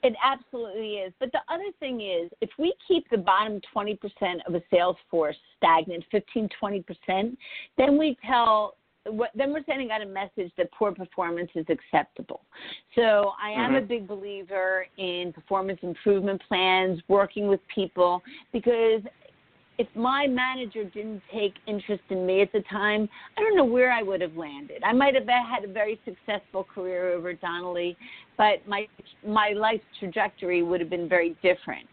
It 0.02 0.14
absolutely 0.24 0.94
is. 0.94 1.12
But 1.20 1.30
the 1.32 1.40
other 1.48 1.70
thing 1.78 2.00
is, 2.00 2.30
if 2.40 2.50
we 2.58 2.74
keep 2.86 3.08
the 3.10 3.18
bottom 3.18 3.60
20% 3.74 3.96
of 4.46 4.54
a 4.54 4.62
sales 4.72 4.96
force 5.08 5.36
stagnant, 5.56 6.04
15, 6.10 6.48
20%, 6.60 7.36
then 7.76 7.96
we 7.96 8.16
tell 8.26 8.74
what, 9.10 9.30
then 9.34 9.52
we're 9.52 9.64
sending 9.64 9.90
out 9.90 10.02
a 10.02 10.06
message 10.06 10.52
that 10.56 10.70
poor 10.72 10.92
performance 10.92 11.50
is 11.54 11.66
acceptable. 11.68 12.42
So 12.94 13.32
I 13.42 13.50
am 13.50 13.70
mm-hmm. 13.70 13.76
a 13.76 13.80
big 13.82 14.08
believer 14.08 14.86
in 14.96 15.32
performance 15.32 15.80
improvement 15.82 16.42
plans, 16.48 17.00
working 17.08 17.48
with 17.48 17.60
people, 17.74 18.22
because 18.52 19.02
if 19.78 19.86
my 19.94 20.26
manager 20.26 20.84
didn't 20.84 21.22
take 21.32 21.54
interest 21.68 22.02
in 22.10 22.26
me 22.26 22.42
at 22.42 22.52
the 22.52 22.62
time, 22.70 23.08
I 23.36 23.40
don't 23.40 23.56
know 23.56 23.64
where 23.64 23.92
I 23.92 24.02
would 24.02 24.20
have 24.20 24.36
landed. 24.36 24.82
I 24.84 24.92
might 24.92 25.14
have 25.14 25.26
had 25.28 25.64
a 25.64 25.72
very 25.72 26.00
successful 26.04 26.64
career 26.64 27.12
over 27.12 27.30
at 27.30 27.40
Donnelley, 27.40 27.96
but 28.36 28.66
my 28.66 28.86
my 29.24 29.50
life 29.50 29.80
trajectory 30.00 30.62
would 30.64 30.80
have 30.80 30.90
been 30.90 31.08
very 31.08 31.36
different. 31.42 31.86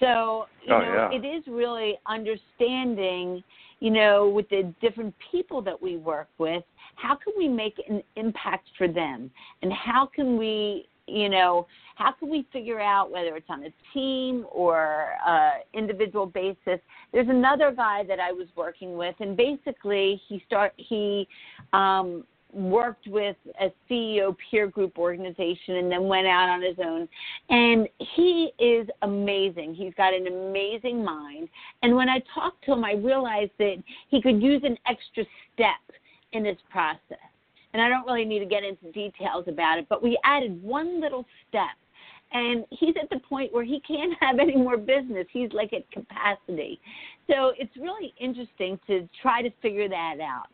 So, 0.00 0.46
you 0.64 0.74
oh, 0.74 0.80
know, 0.80 1.08
yeah. 1.12 1.18
it 1.18 1.24
is 1.24 1.44
really 1.46 1.98
understanding 2.06 3.42
you 3.80 3.90
know, 3.90 4.28
with 4.28 4.48
the 4.48 4.72
different 4.80 5.14
people 5.30 5.62
that 5.62 5.80
we 5.80 5.96
work 5.96 6.28
with, 6.38 6.64
how 6.96 7.14
can 7.14 7.32
we 7.36 7.48
make 7.48 7.74
an 7.88 8.02
impact 8.16 8.68
for 8.76 8.88
them? 8.88 9.30
And 9.62 9.72
how 9.72 10.06
can 10.06 10.36
we, 10.36 10.88
you 11.06 11.28
know, 11.28 11.66
how 11.94 12.12
can 12.12 12.28
we 12.28 12.46
figure 12.52 12.80
out 12.80 13.10
whether 13.10 13.36
it's 13.36 13.48
on 13.48 13.64
a 13.64 13.72
team 13.94 14.46
or 14.50 15.10
uh, 15.26 15.52
individual 15.74 16.26
basis? 16.26 16.80
There's 17.12 17.28
another 17.28 17.72
guy 17.72 18.04
that 18.04 18.18
I 18.20 18.32
was 18.32 18.48
working 18.56 18.96
with, 18.96 19.14
and 19.20 19.36
basically 19.36 20.20
he 20.28 20.42
start 20.46 20.72
he 20.76 21.28
um, 21.72 22.24
worked 22.52 23.06
with 23.06 23.36
a 23.60 23.70
CEO 23.88 24.34
peer 24.50 24.66
group 24.66 24.98
organization 24.98 25.76
and 25.76 25.92
then 25.92 26.08
went 26.08 26.26
out 26.26 26.48
on 26.48 26.62
his 26.62 26.76
own. 26.82 27.08
And 27.50 27.88
he 27.98 28.52
is 28.58 28.88
amazing. 29.02 29.74
He's 29.74 29.94
got 29.94 30.14
an 30.14 30.26
amazing 30.26 31.04
mind. 31.04 31.48
And 31.82 31.94
when 31.94 32.08
I 32.08 32.22
talked 32.34 32.64
to 32.64 32.72
him, 32.72 32.84
I 32.84 32.92
realized 32.92 33.52
that 33.58 33.76
he 34.08 34.22
could 34.22 34.42
use 34.42 34.62
an 34.64 34.76
extra 34.86 35.24
step 35.54 35.98
in 36.32 36.44
his 36.44 36.56
process. 36.70 37.18
And 37.72 37.82
I 37.82 37.88
don't 37.88 38.06
really 38.06 38.24
need 38.24 38.40
to 38.40 38.46
get 38.46 38.64
into 38.64 38.90
details 38.92 39.44
about 39.46 39.78
it, 39.78 39.86
but 39.88 40.02
we 40.02 40.18
added 40.24 40.62
one 40.62 41.00
little 41.00 41.26
step. 41.48 41.76
And 42.32 42.64
he's 42.70 42.94
at 43.02 43.08
the 43.10 43.20
point 43.20 43.52
where 43.52 43.64
he 43.64 43.80
can't 43.80 44.12
have 44.20 44.38
any 44.38 44.56
more 44.56 44.76
business. 44.76 45.26
He's 45.32 45.52
like 45.52 45.72
at 45.72 45.90
capacity. 45.90 46.80
So 47.26 47.52
it's 47.58 47.76
really 47.76 48.14
interesting 48.18 48.78
to 48.86 49.08
try 49.20 49.42
to 49.42 49.50
figure 49.62 49.88
that 49.88 50.16
out. 50.20 50.46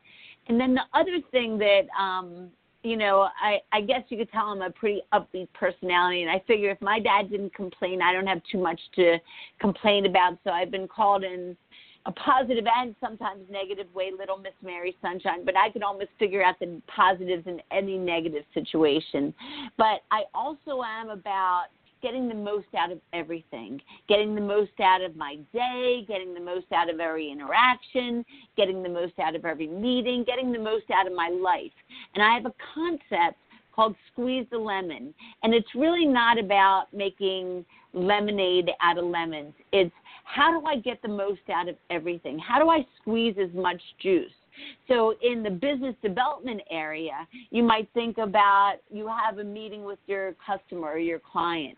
And 0.49 0.61
then 0.61 0.75
the 0.75 0.83
other 0.93 1.21
thing 1.31 1.59
that 1.59 1.83
um, 1.99 2.51
you 2.85 2.99
know, 2.99 3.29
I, 3.41 3.61
I 3.73 3.81
guess 3.81 4.03
you 4.09 4.19
could 4.19 4.31
tell 4.31 4.45
I'm 4.49 4.61
a 4.61 4.71
pretty 4.71 5.01
upbeat 5.13 5.49
personality, 5.55 6.23
and 6.23 6.31
I 6.31 6.43
figure 6.47 6.71
if 6.71 6.81
my 6.83 7.01
dad 7.01 7.31
didn't 7.31 7.55
complain, 7.55 8.03
I 8.03 8.13
don't 8.13 8.27
have 8.27 8.43
too 8.53 8.59
much 8.59 8.79
to 8.97 9.17
complain 9.59 10.05
about. 10.05 10.39
So 10.45 10.51
I've 10.51 10.71
been 10.71 10.87
called 10.87 11.25
in 11.25 11.57
a 12.07 12.13
positive 12.13 12.65
and 12.77 12.95
sometimes 13.01 13.41
negative 13.51 13.87
way, 13.95 14.11
Little 14.17 14.37
Miss 14.37 14.53
Mary 14.63 14.95
Sunshine, 15.01 15.47
but 15.47 15.57
I 15.57 15.71
can 15.71 15.83
almost 15.83 16.11
figure 16.19 16.45
out 16.45 16.59
the 16.61 16.83
positives 16.95 17.47
in 17.47 17.63
any 17.71 17.97
negative 17.97 18.45
situation. 18.53 19.33
But 19.79 20.03
I 20.11 20.25
also 20.35 20.83
am 20.83 21.09
about 21.09 21.69
getting 22.05 22.29
the 22.29 22.35
most 22.35 22.67
out 22.77 22.93
of 22.93 22.99
everything, 23.15 23.81
getting 24.11 24.35
the 24.35 24.41
most 24.41 24.79
out 24.79 25.01
of 25.01 25.17
my 25.17 25.37
day, 25.55 26.05
getting 26.07 26.35
the 26.35 26.41
most 26.41 26.67
out 26.71 26.91
of 26.91 27.01
every 27.01 27.31
interaction, 27.31 28.23
getting 28.59 28.83
the 28.83 28.89
most 28.91 29.19
out 29.19 29.35
of 29.35 29.47
every 29.47 29.67
meeting, 29.67 30.23
getting 30.23 30.53
the 30.53 30.59
most 30.59 30.85
out 30.95 31.07
of 31.07 31.15
my 31.15 31.31
life. 31.31 31.73
And 32.15 32.23
I 32.23 32.35
have 32.35 32.45
a 32.45 32.53
concept 32.75 33.39
called 33.75 33.97
Squeeze 34.13 34.45
the 34.51 34.59
Lemon. 34.59 35.15
And 35.43 35.55
it's 35.55 35.75
really 35.75 36.05
not 36.05 36.39
about 36.39 36.89
making 36.93 37.65
lemonade 37.95 38.71
out 38.83 38.99
of 38.99 39.07
lemons. 39.07 39.55
It's 39.73 39.95
how 40.25 40.61
do 40.61 40.67
I 40.67 40.77
get 40.77 41.01
the 41.01 41.09
most 41.09 41.41
out 41.51 41.71
of 41.71 41.77
everything? 41.89 42.39
How 42.39 42.63
do 42.63 42.69
I 42.69 42.87
squeeze 43.01 43.37
as 43.43 43.53
much 43.55 43.81
juice? 43.99 44.31
So, 44.87 45.15
in 45.21 45.43
the 45.43 45.51
business 45.51 45.97
development 46.01 46.61
area, 46.71 47.27
you 47.51 47.65
might 47.65 47.89
think 47.93 48.19
about 48.19 48.77
you 48.89 49.09
have 49.09 49.39
a 49.39 49.45
meeting 49.45 49.85
with 49.85 49.99
your 50.07 50.37
customer 50.47 50.89
or 50.89 50.99
your 50.99 51.19
client 51.19 51.77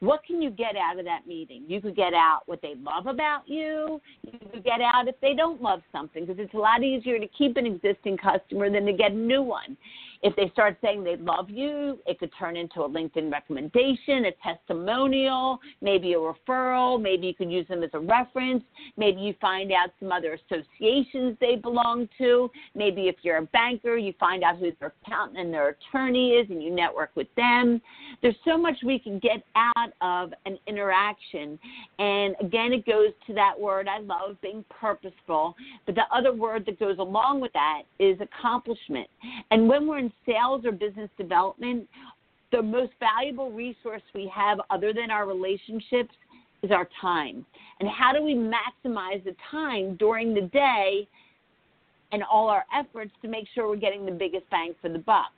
what 0.00 0.24
can 0.24 0.40
you 0.40 0.50
get 0.50 0.76
out 0.76 0.98
of 0.98 1.04
that 1.06 1.26
meeting? 1.26 1.64
You 1.66 1.80
could 1.80 1.96
get 1.96 2.14
out 2.14 2.42
what 2.46 2.62
they 2.62 2.74
love 2.80 3.06
about 3.06 3.48
you. 3.48 4.00
You 4.22 4.38
could 4.52 4.64
get 4.64 4.80
out 4.80 5.08
if 5.08 5.16
they 5.20 5.34
don't 5.34 5.60
love 5.60 5.80
something 5.90 6.24
because 6.24 6.42
it's 6.42 6.54
a 6.54 6.58
lot 6.58 6.82
easier 6.82 7.18
to 7.18 7.26
keep 7.26 7.56
an 7.56 7.66
existing 7.66 8.16
customer 8.16 8.70
than 8.70 8.86
to 8.86 8.92
get 8.92 9.12
a 9.12 9.16
new 9.16 9.42
one. 9.42 9.76
If 10.22 10.34
they 10.34 10.50
start 10.50 10.76
saying 10.82 11.04
they 11.04 11.16
love 11.16 11.48
you, 11.48 11.98
it 12.06 12.18
could 12.18 12.30
turn 12.36 12.56
into 12.56 12.80
a 12.82 12.88
LinkedIn 12.88 13.30
recommendation, 13.30 14.24
a 14.24 14.32
testimonial, 14.42 15.60
maybe 15.80 16.14
a 16.14 16.16
referral. 16.16 17.00
Maybe 17.00 17.28
you 17.28 17.34
could 17.34 17.52
use 17.52 17.68
them 17.68 17.84
as 17.84 17.90
a 17.92 18.00
reference. 18.00 18.64
Maybe 18.96 19.20
you 19.20 19.34
find 19.40 19.70
out 19.70 19.90
some 20.00 20.10
other 20.10 20.36
associations 20.50 21.36
they 21.40 21.54
belong 21.54 22.08
to. 22.18 22.50
Maybe 22.74 23.08
if 23.08 23.16
you're 23.22 23.36
a 23.36 23.46
banker, 23.46 23.96
you 23.96 24.12
find 24.18 24.42
out 24.42 24.58
who 24.58 24.72
their 24.80 24.92
accountant 25.04 25.38
and 25.38 25.54
their 25.54 25.68
attorney 25.68 26.30
is 26.30 26.50
and 26.50 26.62
you 26.62 26.74
network 26.74 27.10
with 27.14 27.32
them. 27.36 27.80
There's 28.20 28.36
so 28.44 28.58
much 28.58 28.76
we 28.84 28.98
can 28.98 29.20
get 29.20 29.44
out 29.54 29.92
of 30.00 30.32
an 30.46 30.58
interaction. 30.66 31.58
And 32.00 32.34
again, 32.40 32.72
it 32.72 32.84
goes 32.86 33.12
to 33.28 33.34
that 33.34 33.58
word 33.58 33.86
I 33.86 34.00
love, 34.00 34.36
being 34.42 34.64
purposeful. 34.68 35.54
But 35.86 35.94
the 35.94 36.04
other 36.12 36.32
word 36.32 36.66
that 36.66 36.80
goes 36.80 36.98
along 36.98 37.40
with 37.40 37.52
that 37.52 37.82
is 38.00 38.18
accomplishment. 38.20 39.08
And 39.52 39.68
when 39.68 39.86
we're 39.86 40.07
in 40.08 40.32
sales 40.32 40.64
or 40.64 40.72
business 40.72 41.10
development, 41.18 41.88
the 42.52 42.62
most 42.62 42.92
valuable 43.00 43.50
resource 43.50 44.02
we 44.14 44.30
have 44.34 44.58
other 44.70 44.92
than 44.92 45.10
our 45.10 45.26
relationships 45.26 46.14
is 46.62 46.70
our 46.70 46.88
time. 47.00 47.44
And 47.80 47.88
how 47.88 48.12
do 48.12 48.22
we 48.22 48.34
maximize 48.34 49.22
the 49.24 49.36
time 49.50 49.96
during 49.96 50.34
the 50.34 50.42
day 50.42 51.06
and 52.10 52.22
all 52.22 52.48
our 52.48 52.64
efforts 52.74 53.10
to 53.22 53.28
make 53.28 53.46
sure 53.54 53.68
we're 53.68 53.76
getting 53.76 54.06
the 54.06 54.12
biggest 54.12 54.48
bang 54.50 54.74
for 54.80 54.88
the 54.88 54.98
buck? 54.98 55.30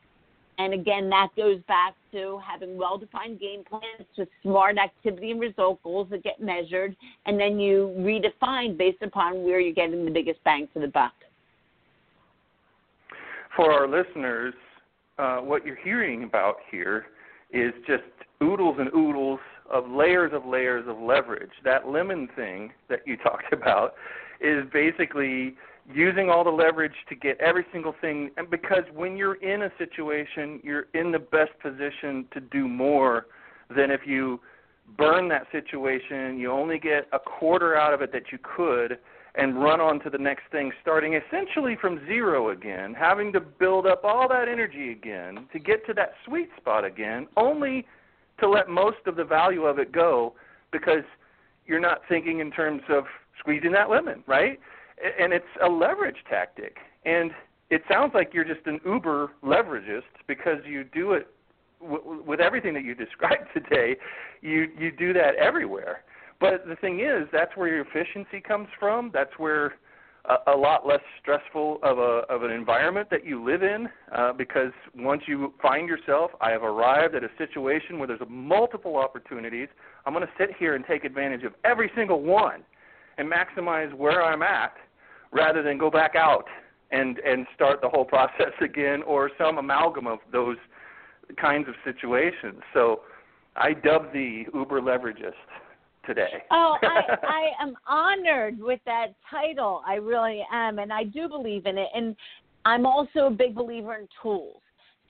And 0.58 0.74
again, 0.74 1.08
that 1.08 1.28
goes 1.36 1.58
back 1.68 1.94
to 2.12 2.40
having 2.46 2.76
well 2.76 2.98
defined 2.98 3.40
game 3.40 3.64
plans 3.68 4.06
with 4.16 4.28
smart 4.42 4.76
activity 4.78 5.30
and 5.30 5.40
result 5.40 5.82
goals 5.82 6.08
that 6.10 6.22
get 6.22 6.40
measured, 6.40 6.94
and 7.24 7.40
then 7.40 7.58
you 7.58 7.94
redefine 7.98 8.76
based 8.76 9.02
upon 9.02 9.42
where 9.42 9.58
you're 9.58 9.74
getting 9.74 10.04
the 10.04 10.10
biggest 10.10 10.42
bang 10.44 10.68
for 10.72 10.80
the 10.80 10.88
buck 10.88 11.14
for 13.56 13.72
our 13.72 13.88
listeners, 13.88 14.54
uh, 15.18 15.38
what 15.38 15.66
you're 15.66 15.76
hearing 15.76 16.24
about 16.24 16.56
here 16.70 17.06
is 17.52 17.72
just 17.86 18.02
oodles 18.42 18.76
and 18.78 18.88
oodles 18.94 19.40
of 19.70 19.88
layers 19.88 20.32
of 20.34 20.46
layers 20.46 20.84
of 20.88 20.98
leverage. 20.98 21.50
That 21.64 21.88
lemon 21.88 22.28
thing 22.34 22.72
that 22.88 23.00
you 23.06 23.16
talked 23.22 23.52
about 23.52 23.94
is 24.40 24.64
basically 24.72 25.56
using 25.92 26.30
all 26.30 26.44
the 26.44 26.50
leverage 26.50 26.94
to 27.08 27.14
get 27.14 27.38
every 27.40 27.66
single 27.72 27.94
thing. 28.00 28.30
And 28.36 28.48
because 28.48 28.84
when 28.94 29.16
you're 29.16 29.42
in 29.42 29.62
a 29.62 29.70
situation 29.78 30.60
you're 30.62 30.86
in 30.94 31.10
the 31.10 31.18
best 31.18 31.50
position 31.60 32.26
to 32.32 32.40
do 32.40 32.68
more 32.68 33.26
than 33.74 33.90
if 33.90 34.00
you 34.06 34.40
burn 34.96 35.28
that 35.28 35.46
situation. 35.52 36.38
You 36.38 36.50
only 36.50 36.78
get 36.78 37.08
a 37.12 37.18
quarter 37.18 37.76
out 37.76 37.94
of 37.94 38.02
it 38.02 38.12
that 38.12 38.32
you 38.32 38.38
could 38.42 38.98
and 39.36 39.62
run 39.62 39.80
on 39.80 40.00
to 40.00 40.10
the 40.10 40.18
next 40.18 40.42
thing, 40.50 40.72
starting 40.82 41.14
essentially 41.14 41.76
from 41.80 42.04
zero 42.06 42.50
again, 42.50 42.94
having 42.94 43.32
to 43.32 43.40
build 43.40 43.86
up 43.86 44.04
all 44.04 44.28
that 44.28 44.48
energy 44.48 44.90
again 44.90 45.46
to 45.52 45.58
get 45.58 45.86
to 45.86 45.94
that 45.94 46.14
sweet 46.24 46.48
spot 46.56 46.84
again, 46.84 47.26
only 47.36 47.86
to 48.40 48.48
let 48.48 48.68
most 48.68 48.98
of 49.06 49.16
the 49.16 49.24
value 49.24 49.64
of 49.64 49.78
it 49.78 49.92
go 49.92 50.34
because 50.72 51.04
you're 51.66 51.80
not 51.80 52.00
thinking 52.08 52.40
in 52.40 52.50
terms 52.50 52.82
of 52.88 53.04
squeezing 53.38 53.72
that 53.72 53.88
lemon, 53.88 54.24
right? 54.26 54.58
And 55.18 55.32
it's 55.32 55.44
a 55.64 55.68
leverage 55.68 56.24
tactic. 56.28 56.78
And 57.04 57.30
it 57.70 57.82
sounds 57.88 58.12
like 58.14 58.34
you're 58.34 58.44
just 58.44 58.66
an 58.66 58.80
uber 58.84 59.30
leveragist 59.44 60.02
because 60.26 60.58
you 60.66 60.84
do 60.84 61.12
it 61.12 61.28
with 61.80 62.40
everything 62.40 62.74
that 62.74 62.84
you 62.84 62.94
described 63.06 63.46
today. 63.54 63.96
You 64.42 64.68
you 64.78 64.90
do 64.90 65.12
that 65.12 65.36
everywhere 65.36 66.02
but 66.40 66.66
the 66.66 66.76
thing 66.76 67.00
is, 67.00 67.28
that's 67.32 67.54
where 67.56 67.68
your 67.68 67.82
efficiency 67.82 68.40
comes 68.40 68.68
from. 68.78 69.10
That's 69.12 69.32
where 69.36 69.74
a, 70.24 70.52
a 70.52 70.56
lot 70.56 70.86
less 70.86 71.00
stressful 71.20 71.78
of 71.82 71.98
a 71.98 72.22
of 72.28 72.42
an 72.42 72.50
environment 72.50 73.08
that 73.10 73.24
you 73.24 73.44
live 73.44 73.62
in, 73.62 73.88
uh, 74.16 74.32
because 74.32 74.72
once 74.96 75.22
you 75.26 75.52
find 75.60 75.86
yourself, 75.86 76.30
I 76.40 76.50
have 76.50 76.62
arrived 76.62 77.14
at 77.14 77.24
a 77.24 77.30
situation 77.38 77.98
where 77.98 78.08
there's 78.08 78.20
multiple 78.28 78.96
opportunities. 78.96 79.68
I'm 80.06 80.14
going 80.14 80.26
to 80.26 80.32
sit 80.38 80.50
here 80.58 80.74
and 80.74 80.84
take 80.86 81.04
advantage 81.04 81.44
of 81.44 81.52
every 81.64 81.90
single 81.94 82.22
one, 82.22 82.62
and 83.18 83.30
maximize 83.30 83.92
where 83.94 84.22
I'm 84.24 84.42
at, 84.42 84.74
rather 85.32 85.62
than 85.62 85.76
go 85.76 85.90
back 85.90 86.14
out 86.16 86.46
and 86.90 87.18
and 87.18 87.46
start 87.54 87.80
the 87.82 87.88
whole 87.88 88.04
process 88.16 88.52
again, 88.62 89.02
or 89.02 89.30
some 89.36 89.58
amalgam 89.58 90.06
of 90.06 90.20
those 90.32 90.56
kinds 91.38 91.68
of 91.68 91.74
situations. 91.84 92.60
So 92.72 93.02
I 93.56 93.72
dub 93.72 94.12
the 94.12 94.44
Uber 94.54 94.80
Leveragist 94.80 95.32
today. 96.06 96.42
oh, 96.50 96.76
I, 96.82 97.16
I 97.22 97.62
am 97.62 97.74
honored 97.86 98.58
with 98.58 98.80
that 98.86 99.14
title. 99.30 99.82
I 99.86 99.94
really 99.94 100.44
am, 100.52 100.78
and 100.78 100.92
I 100.92 101.04
do 101.04 101.28
believe 101.28 101.66
in 101.66 101.78
it. 101.78 101.88
And 101.94 102.16
I'm 102.64 102.86
also 102.86 103.26
a 103.26 103.30
big 103.30 103.54
believer 103.54 103.94
in 103.94 104.08
tools. 104.22 104.60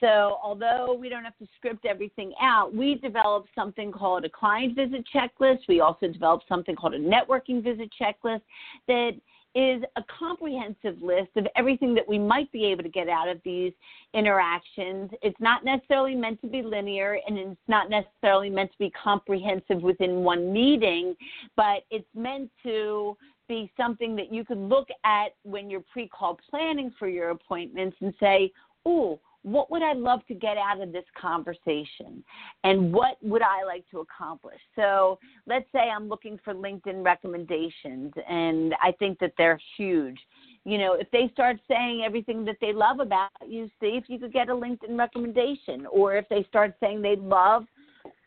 So, 0.01 0.39
although 0.43 0.97
we 0.99 1.11
don't 1.11 1.25
have 1.25 1.37
to 1.39 1.47
script 1.59 1.85
everything 1.85 2.33
out, 2.41 2.75
we 2.75 2.95
developed 2.95 3.51
something 3.55 3.93
called 3.93 4.25
a 4.25 4.31
client 4.31 4.75
visit 4.75 5.05
checklist. 5.15 5.59
We 5.69 5.81
also 5.81 6.09
developed 6.09 6.45
something 6.49 6.75
called 6.75 6.95
a 6.95 6.99
networking 6.99 7.63
visit 7.63 7.91
checklist 8.01 8.41
that 8.89 9.11
is 9.55 9.83
a 9.97 10.03
comprehensive 10.19 11.03
list 11.03 11.31
of 11.37 11.47
everything 11.57 11.95
that 11.95 12.07
we 12.09 12.19
might 12.19 12.51
be 12.53 12.65
able 12.67 12.83
to 12.83 12.89
get 12.89 13.09
out 13.09 13.29
of 13.29 13.41
these 13.45 13.73
interactions. 14.15 15.11
It's 15.23 15.41
not 15.41 15.65
necessarily 15.65 16.15
meant 16.15 16.41
to 16.43 16.47
be 16.47 16.63
linear 16.63 17.19
and 17.27 17.37
it's 17.37 17.61
not 17.67 17.91
necessarily 17.91 18.49
meant 18.49 18.71
to 18.73 18.79
be 18.79 18.91
comprehensive 18.91 19.83
within 19.83 20.23
one 20.23 20.53
meeting, 20.53 21.17
but 21.57 21.83
it's 21.91 22.09
meant 22.15 22.51
to 22.63 23.17
be 23.49 23.73
something 23.77 24.15
that 24.15 24.33
you 24.33 24.45
could 24.45 24.59
look 24.59 24.89
at 25.05 25.35
when 25.43 25.69
you're 25.69 25.83
pre 25.93 26.07
call 26.07 26.39
planning 26.49 26.93
for 26.97 27.09
your 27.09 27.31
appointments 27.31 27.97
and 28.01 28.15
say, 28.21 28.53
oh, 28.87 29.19
what 29.43 29.71
would 29.71 29.83
I 29.83 29.95
love 29.95 30.21
to 30.27 30.35
get 30.35 30.57
out 30.57 30.81
of 30.81 30.93
this 30.93 31.05
conversation? 31.21 32.23
And 32.65 32.93
what 32.93 33.17
would 33.23 33.43
I 33.43 33.65
like 33.65 33.85
to 33.91 34.01
accomplish? 34.01 34.61
So 34.77 35.19
let's 35.47 35.67
say 35.73 35.81
I'm 35.81 36.09
looking 36.09 36.39
for 36.45 36.55
LinkedIn 36.55 37.05
recommendations, 37.05 38.13
and 38.29 38.75
I 38.83 38.93
think 38.99 39.19
that 39.21 39.33
they're 39.39 39.61
huge. 39.77 40.19
You 40.65 40.79
know, 40.79 40.93
if 40.95 41.11
they 41.11 41.31
start 41.33 41.59
saying 41.69 42.03
everything 42.05 42.45
that 42.45 42.57
they 42.61 42.73
love 42.73 43.01
about 43.01 43.31
you, 43.47 43.71
see 43.81 43.97
if 43.97 44.05
you 44.09 44.19
could 44.19 44.33
get 44.33 44.51
a 44.51 44.55
LinkedIn 44.55 44.99
recommendation. 44.99 45.87
Or 45.87 46.17
if 46.17 46.29
they 46.29 46.45
start 46.49 46.75
saying 46.81 47.01
they 47.01 47.17
love 47.17 47.65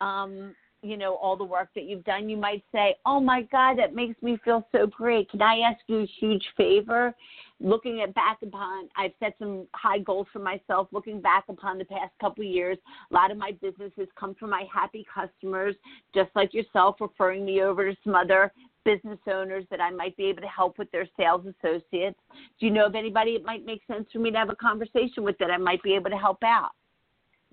um, 0.01 0.55
you 0.83 0.97
know 0.97 1.15
all 1.15 1.35
the 1.35 1.43
work 1.43 1.69
that 1.75 1.85
you've 1.85 2.03
done 2.03 2.29
you 2.29 2.37
might 2.37 2.63
say 2.71 2.95
oh 3.05 3.19
my 3.19 3.41
god 3.51 3.77
that 3.77 3.95
makes 3.95 4.21
me 4.21 4.37
feel 4.43 4.67
so 4.71 4.85
great. 4.87 5.29
Can 5.29 5.41
i 5.41 5.59
ask 5.59 5.79
you 5.87 6.01
a 6.01 6.09
huge 6.19 6.43
favor? 6.57 7.13
Looking 7.59 8.01
at 8.01 8.13
back 8.13 8.39
upon 8.43 8.89
i've 8.97 9.13
set 9.19 9.35
some 9.39 9.67
high 9.73 9.99
goals 9.99 10.27
for 10.33 10.39
myself. 10.39 10.87
Looking 10.91 11.21
back 11.21 11.45
upon 11.47 11.77
the 11.77 11.85
past 11.85 12.11
couple 12.19 12.43
of 12.43 12.49
years 12.49 12.77
a 13.09 13.13
lot 13.13 13.31
of 13.31 13.37
my 13.37 13.51
businesses 13.61 14.07
come 14.19 14.35
from 14.35 14.49
my 14.49 14.65
happy 14.73 15.05
customers 15.13 15.75
just 16.13 16.29
like 16.35 16.53
yourself 16.53 16.97
referring 16.99 17.45
me 17.45 17.61
over 17.61 17.89
to 17.89 17.97
some 18.03 18.15
other 18.15 18.51
business 18.85 19.19
owners 19.27 19.63
that 19.71 19.79
i 19.79 19.89
might 19.89 20.15
be 20.17 20.25
able 20.25 20.41
to 20.41 20.47
help 20.47 20.77
with 20.77 20.91
their 20.91 21.07
sales 21.15 21.45
associates. 21.45 22.19
Do 22.59 22.65
you 22.65 22.71
know 22.71 22.85
of 22.85 22.95
anybody 22.95 23.31
it 23.31 23.45
might 23.45 23.65
make 23.65 23.81
sense 23.87 24.05
for 24.11 24.19
me 24.19 24.31
to 24.31 24.37
have 24.37 24.49
a 24.49 24.55
conversation 24.55 25.23
with 25.23 25.37
that 25.37 25.49
i 25.49 25.57
might 25.57 25.81
be 25.81 25.95
able 25.95 26.09
to 26.09 26.17
help 26.17 26.43
out 26.43 26.71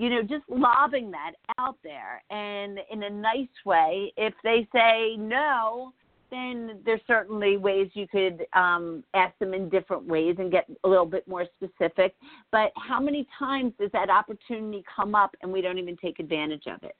you 0.00 0.08
know, 0.08 0.22
just 0.22 0.44
lobbing 0.48 1.10
that 1.10 1.32
out 1.58 1.76
there 1.84 2.22
and 2.30 2.78
in 2.90 3.02
a 3.02 3.10
nice 3.10 3.48
way. 3.66 4.10
If 4.16 4.32
they 4.42 4.66
say 4.72 5.16
no, 5.18 5.92
then 6.30 6.78
there's 6.86 7.02
certainly 7.06 7.58
ways 7.58 7.90
you 7.92 8.08
could 8.08 8.46
um, 8.54 9.04
ask 9.12 9.38
them 9.38 9.52
in 9.52 9.68
different 9.68 10.06
ways 10.06 10.36
and 10.38 10.50
get 10.50 10.64
a 10.84 10.88
little 10.88 11.04
bit 11.04 11.28
more 11.28 11.44
specific. 11.56 12.14
But 12.50 12.72
how 12.76 12.98
many 12.98 13.28
times 13.38 13.74
does 13.78 13.90
that 13.92 14.08
opportunity 14.08 14.82
come 14.96 15.14
up 15.14 15.36
and 15.42 15.52
we 15.52 15.60
don't 15.60 15.76
even 15.76 15.98
take 15.98 16.18
advantage 16.18 16.66
of 16.66 16.82
it? 16.82 16.96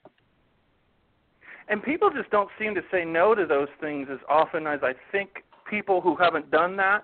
And 1.69 1.81
people 1.81 2.11
just 2.11 2.29
don't 2.29 2.49
seem 2.59 2.75
to 2.75 2.81
say 2.91 3.03
no 3.03 3.33
to 3.33 3.47
those 3.47 3.69
things 3.79 4.09
as 4.11 4.19
often 4.29 4.67
as 4.67 4.81
I 4.83 4.93
think 5.11 5.43
people 5.67 6.01
who 6.01 6.15
haven't 6.15 6.51
done 6.51 6.77
that 6.77 7.03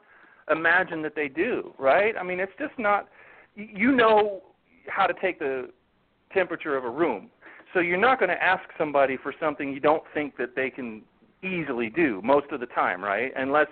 imagine 0.51 1.01
that 1.01 1.15
they 1.15 1.27
do, 1.27 1.73
right? 1.79 2.13
I 2.15 2.21
mean, 2.21 2.39
it's 2.39 2.51
just 2.59 2.77
not 2.77 3.07
you 3.55 3.91
know 3.91 4.43
how 4.87 5.07
to 5.07 5.13
take 5.19 5.39
the 5.39 5.69
temperature 6.34 6.75
of 6.75 6.84
a 6.84 6.89
room. 6.89 7.30
So 7.73 7.80
you're 7.80 7.97
not 7.97 8.19
going 8.19 8.30
to 8.30 8.41
ask 8.41 8.63
somebody 8.78 9.17
for 9.17 9.34
something 9.39 9.73
you 9.73 9.80
don't 9.80 10.03
think 10.13 10.38
that 10.38 10.55
they 10.55 10.69
can 10.69 11.01
easily 11.43 11.89
do 11.89 12.21
most 12.23 12.47
of 12.51 12.59
the 12.59 12.65
time, 12.67 13.03
right? 13.03 13.32
Unless 13.36 13.67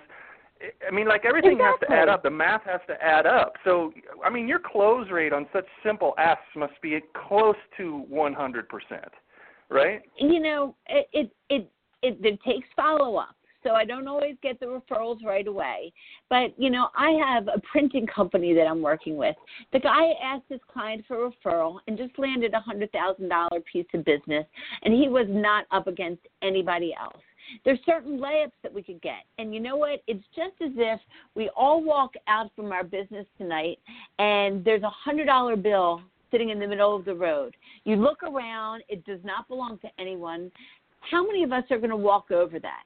I 0.86 0.90
mean, 0.90 1.06
like 1.06 1.24
everything 1.24 1.52
exactly. 1.52 1.86
has 1.90 1.96
to 1.96 2.02
add 2.02 2.08
up. 2.08 2.22
The 2.22 2.30
math 2.30 2.62
has 2.64 2.80
to 2.86 2.94
add 3.02 3.26
up. 3.26 3.54
So, 3.64 3.92
I 4.24 4.30
mean, 4.30 4.48
your 4.48 4.58
close 4.58 5.10
rate 5.10 5.32
on 5.32 5.46
such 5.52 5.66
simple 5.84 6.14
asks 6.18 6.44
must 6.56 6.72
be 6.80 6.98
close 7.28 7.56
to 7.76 8.06
100%, 8.10 8.62
right? 9.68 10.00
You 10.18 10.40
know, 10.40 10.74
it 10.88 11.08
it 11.12 11.30
it 11.50 11.70
it, 12.02 12.18
it 12.22 12.42
takes 12.42 12.66
follow 12.74 13.16
up 13.16 13.36
so 13.66 13.74
I 13.74 13.84
don't 13.84 14.06
always 14.06 14.36
get 14.42 14.60
the 14.60 14.66
referrals 14.66 15.24
right 15.24 15.46
away. 15.46 15.92
But, 16.30 16.58
you 16.58 16.70
know, 16.70 16.88
I 16.96 17.10
have 17.12 17.48
a 17.48 17.60
printing 17.60 18.06
company 18.06 18.54
that 18.54 18.66
I'm 18.66 18.80
working 18.80 19.16
with. 19.16 19.34
The 19.72 19.80
guy 19.80 20.12
asked 20.22 20.44
his 20.48 20.60
client 20.72 21.04
for 21.08 21.26
a 21.26 21.30
referral 21.30 21.78
and 21.88 21.98
just 21.98 22.16
landed 22.18 22.54
a 22.54 22.62
$100,000 22.70 23.64
piece 23.64 23.86
of 23.92 24.04
business, 24.04 24.46
and 24.82 24.94
he 24.94 25.08
was 25.08 25.26
not 25.28 25.64
up 25.72 25.88
against 25.88 26.22
anybody 26.42 26.94
else. 26.98 27.20
There's 27.64 27.78
certain 27.86 28.18
layups 28.18 28.52
that 28.62 28.72
we 28.72 28.82
could 28.82 29.00
get. 29.02 29.24
And 29.38 29.54
you 29.54 29.60
know 29.60 29.76
what? 29.76 30.02
It's 30.06 30.24
just 30.34 30.54
as 30.60 30.72
if 30.76 31.00
we 31.34 31.48
all 31.56 31.82
walk 31.82 32.14
out 32.28 32.50
from 32.56 32.72
our 32.72 32.82
business 32.84 33.26
tonight 33.38 33.78
and 34.18 34.64
there's 34.64 34.82
a 34.82 34.90
$100 35.08 35.62
bill 35.62 36.00
sitting 36.32 36.50
in 36.50 36.58
the 36.58 36.66
middle 36.66 36.96
of 36.96 37.04
the 37.04 37.14
road. 37.14 37.56
You 37.84 37.96
look 37.96 38.24
around, 38.24 38.82
it 38.88 39.04
does 39.04 39.20
not 39.22 39.46
belong 39.46 39.78
to 39.82 39.88
anyone. 39.98 40.50
How 41.08 41.24
many 41.24 41.44
of 41.44 41.52
us 41.52 41.62
are 41.70 41.78
going 41.78 41.90
to 41.90 41.96
walk 41.96 42.32
over 42.32 42.58
that? 42.58 42.82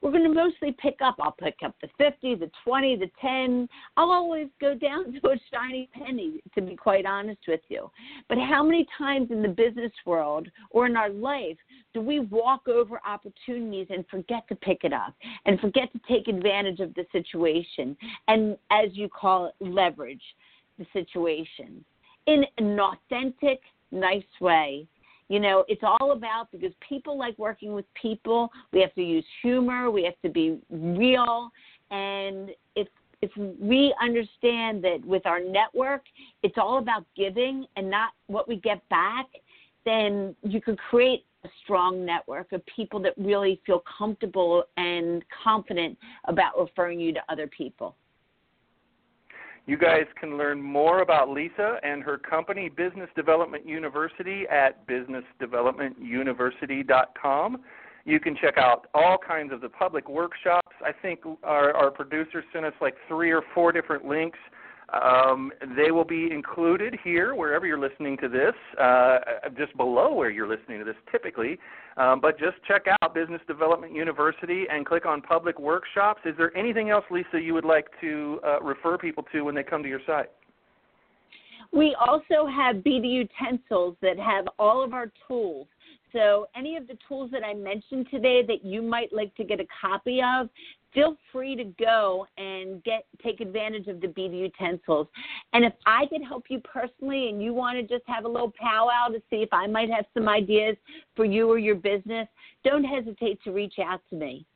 We're 0.00 0.10
going 0.10 0.24
to 0.24 0.32
mostly 0.32 0.74
pick 0.80 0.96
up. 1.02 1.16
I'll 1.20 1.32
pick 1.32 1.56
up 1.64 1.74
the 1.80 1.88
50, 1.98 2.36
the 2.36 2.50
20, 2.64 2.96
the 2.96 3.10
10. 3.20 3.68
I'll 3.96 4.10
always 4.10 4.48
go 4.60 4.74
down 4.78 5.12
to 5.12 5.28
a 5.28 5.36
shiny 5.52 5.88
penny, 5.92 6.40
to 6.54 6.62
be 6.62 6.76
quite 6.76 7.06
honest 7.06 7.40
with 7.46 7.60
you. 7.68 7.90
But 8.28 8.38
how 8.38 8.62
many 8.62 8.86
times 8.96 9.30
in 9.30 9.42
the 9.42 9.48
business 9.48 9.92
world 10.06 10.48
or 10.70 10.86
in 10.86 10.96
our 10.96 11.10
life 11.10 11.56
do 11.92 12.00
we 12.00 12.20
walk 12.20 12.68
over 12.68 13.00
opportunities 13.06 13.88
and 13.90 14.04
forget 14.10 14.48
to 14.48 14.54
pick 14.54 14.84
it 14.84 14.92
up 14.92 15.14
and 15.46 15.60
forget 15.60 15.92
to 15.92 16.00
take 16.08 16.28
advantage 16.28 16.80
of 16.80 16.94
the 16.94 17.04
situation 17.12 17.96
and, 18.28 18.56
as 18.70 18.90
you 18.92 19.08
call 19.08 19.46
it, 19.46 19.54
leverage 19.60 20.22
the 20.78 20.86
situation 20.92 21.84
in 22.26 22.44
an 22.58 22.78
authentic, 22.78 23.60
nice 23.90 24.22
way 24.40 24.86
you 25.30 25.38
know, 25.38 25.64
it's 25.68 25.82
all 25.84 26.10
about 26.10 26.50
because 26.50 26.72
people 26.86 27.16
like 27.16 27.38
working 27.38 27.72
with 27.72 27.84
people. 27.94 28.50
We 28.72 28.80
have 28.80 28.92
to 28.96 29.02
use 29.02 29.24
humor. 29.42 29.88
We 29.88 30.02
have 30.02 30.20
to 30.24 30.28
be 30.28 30.58
real. 30.68 31.50
And 31.92 32.50
if 32.74 32.88
if 33.22 33.30
we 33.36 33.94
understand 34.02 34.82
that 34.82 35.04
with 35.04 35.26
our 35.26 35.38
network, 35.38 36.02
it's 36.42 36.56
all 36.58 36.78
about 36.78 37.04
giving 37.16 37.64
and 37.76 37.88
not 37.88 38.10
what 38.26 38.48
we 38.48 38.56
get 38.56 38.86
back, 38.88 39.26
then 39.84 40.34
you 40.42 40.60
can 40.60 40.76
create 40.76 41.24
a 41.44 41.48
strong 41.62 42.04
network 42.04 42.50
of 42.50 42.60
people 42.66 43.00
that 43.00 43.14
really 43.16 43.60
feel 43.64 43.84
comfortable 43.98 44.64
and 44.78 45.22
confident 45.44 45.96
about 46.24 46.58
referring 46.58 46.98
you 46.98 47.12
to 47.14 47.20
other 47.28 47.46
people. 47.46 47.94
You 49.66 49.76
guys 49.76 50.04
can 50.18 50.38
learn 50.38 50.60
more 50.60 51.02
about 51.02 51.30
Lisa 51.30 51.78
and 51.82 52.02
her 52.02 52.18
company, 52.18 52.68
Business 52.68 53.08
Development 53.14 53.64
University, 53.66 54.44
at 54.48 54.86
businessdevelopmentuniversity.com. 54.86 57.58
You 58.04 58.18
can 58.18 58.36
check 58.40 58.56
out 58.56 58.86
all 58.94 59.18
kinds 59.18 59.52
of 59.52 59.60
the 59.60 59.68
public 59.68 60.08
workshops. 60.08 60.74
I 60.84 60.92
think 60.92 61.20
our, 61.42 61.76
our 61.76 61.90
producers 61.90 62.44
sent 62.52 62.64
us 62.64 62.72
like 62.80 62.94
three 63.06 63.30
or 63.30 63.42
four 63.54 63.72
different 63.72 64.06
links 64.06 64.38
um, 64.92 65.52
they 65.76 65.90
will 65.90 66.04
be 66.04 66.30
included 66.32 66.96
here 67.04 67.34
wherever 67.34 67.66
you're 67.66 67.78
listening 67.78 68.16
to 68.18 68.28
this, 68.28 68.54
uh, 68.80 69.18
just 69.56 69.76
below 69.76 70.12
where 70.12 70.30
you're 70.30 70.48
listening 70.48 70.78
to 70.78 70.84
this 70.84 70.96
typically. 71.12 71.58
Um, 71.96 72.20
but 72.20 72.38
just 72.38 72.56
check 72.66 72.86
out 73.02 73.14
Business 73.14 73.40
Development 73.46 73.94
University 73.94 74.64
and 74.70 74.86
click 74.86 75.06
on 75.06 75.20
Public 75.20 75.58
Workshops. 75.58 76.20
Is 76.24 76.34
there 76.36 76.56
anything 76.56 76.90
else, 76.90 77.04
Lisa, 77.10 77.40
you 77.40 77.54
would 77.54 77.64
like 77.64 77.86
to 78.00 78.40
uh, 78.44 78.60
refer 78.60 78.96
people 78.96 79.24
to 79.32 79.42
when 79.42 79.54
they 79.54 79.62
come 79.62 79.82
to 79.82 79.88
your 79.88 80.00
site? 80.06 80.30
We 81.72 81.96
also 82.00 82.46
have 82.46 82.76
BD 82.76 83.10
utensils 83.10 83.96
that 84.02 84.18
have 84.18 84.46
all 84.58 84.82
of 84.82 84.92
our 84.92 85.12
tools. 85.28 85.68
So, 86.12 86.46
any 86.56 86.76
of 86.76 86.86
the 86.86 86.96
tools 87.06 87.30
that 87.32 87.44
I 87.44 87.54
mentioned 87.54 88.08
today 88.10 88.42
that 88.46 88.64
you 88.64 88.82
might 88.82 89.12
like 89.12 89.34
to 89.36 89.44
get 89.44 89.60
a 89.60 89.66
copy 89.80 90.20
of, 90.22 90.48
feel 90.92 91.16
free 91.32 91.54
to 91.56 91.64
go 91.64 92.26
and 92.36 92.82
get 92.84 93.06
take 93.22 93.40
advantage 93.40 93.86
of 93.86 94.00
the 94.00 94.08
BD 94.08 94.40
utensils. 94.40 95.06
And 95.52 95.64
if 95.64 95.72
I 95.86 96.06
could 96.06 96.22
help 96.22 96.44
you 96.48 96.60
personally 96.60 97.28
and 97.28 97.42
you 97.42 97.54
want 97.54 97.76
to 97.76 97.82
just 97.82 98.06
have 98.08 98.24
a 98.24 98.28
little 98.28 98.52
powwow 98.60 99.08
to 99.08 99.20
see 99.30 99.36
if 99.36 99.50
I 99.52 99.66
might 99.66 99.90
have 99.90 100.04
some 100.14 100.28
ideas 100.28 100.76
for 101.14 101.24
you 101.24 101.48
or 101.48 101.58
your 101.58 101.76
business, 101.76 102.26
don't 102.64 102.84
hesitate 102.84 103.42
to 103.44 103.52
reach 103.52 103.74
out 103.78 104.00
to 104.10 104.16
me. 104.16 104.46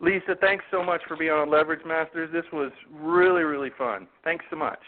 Lisa, 0.00 0.34
thanks 0.40 0.64
so 0.70 0.82
much 0.82 1.02
for 1.06 1.16
being 1.16 1.30
on 1.30 1.50
Leverage 1.50 1.84
Masters. 1.84 2.30
This 2.32 2.44
was 2.52 2.72
really, 2.90 3.42
really 3.42 3.70
fun. 3.76 4.06
Thanks 4.24 4.44
so 4.48 4.56
much. 4.56 4.80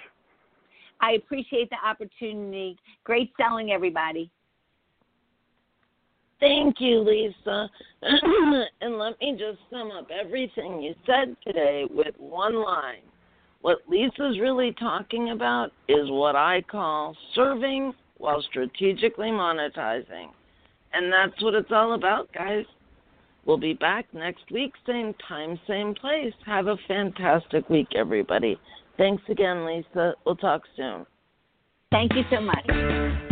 I 1.03 1.13
appreciate 1.13 1.69
the 1.69 1.77
opportunity. 1.85 2.79
Great 3.05 3.33
selling, 3.37 3.73
everybody. 3.73 4.31
Thank 6.43 6.81
you, 6.81 6.99
Lisa. 7.03 7.71
and 8.81 8.99
let 8.99 9.19
me 9.21 9.37
just 9.39 9.61
sum 9.71 9.93
up 9.93 10.09
everything 10.11 10.83
you 10.83 10.93
said 11.07 11.37
today 11.47 11.85
with 11.89 12.17
one 12.19 12.57
line. 12.57 13.03
What 13.61 13.79
Lisa's 13.89 14.41
really 14.41 14.75
talking 14.77 15.31
about 15.31 15.71
is 15.87 16.11
what 16.11 16.35
I 16.35 16.63
call 16.63 17.17
serving 17.37 17.93
while 18.19 18.43
strategically 18.43 19.29
monetizing. 19.29 20.31
And 20.93 21.13
that's 21.13 21.41
what 21.41 21.55
it's 21.55 21.71
all 21.71 21.95
about, 21.95 22.29
guys. 22.33 22.65
We'll 23.45 23.57
be 23.57 23.75
back 23.75 24.07
next 24.13 24.51
week, 24.51 24.73
same 24.85 25.15
time, 25.29 25.61
same 25.69 25.95
place. 25.95 26.35
Have 26.45 26.67
a 26.67 26.77
fantastic 26.89 27.71
week, 27.71 27.89
everybody. 27.95 28.59
Thanks 28.99 29.23
again, 29.29 29.65
Lisa. 29.65 30.15
We'll 30.27 30.35
talk 30.35 30.63
soon. 30.77 31.07
Thank 31.93 32.15
you 32.15 32.23
so 32.33 32.41
much. 32.41 33.32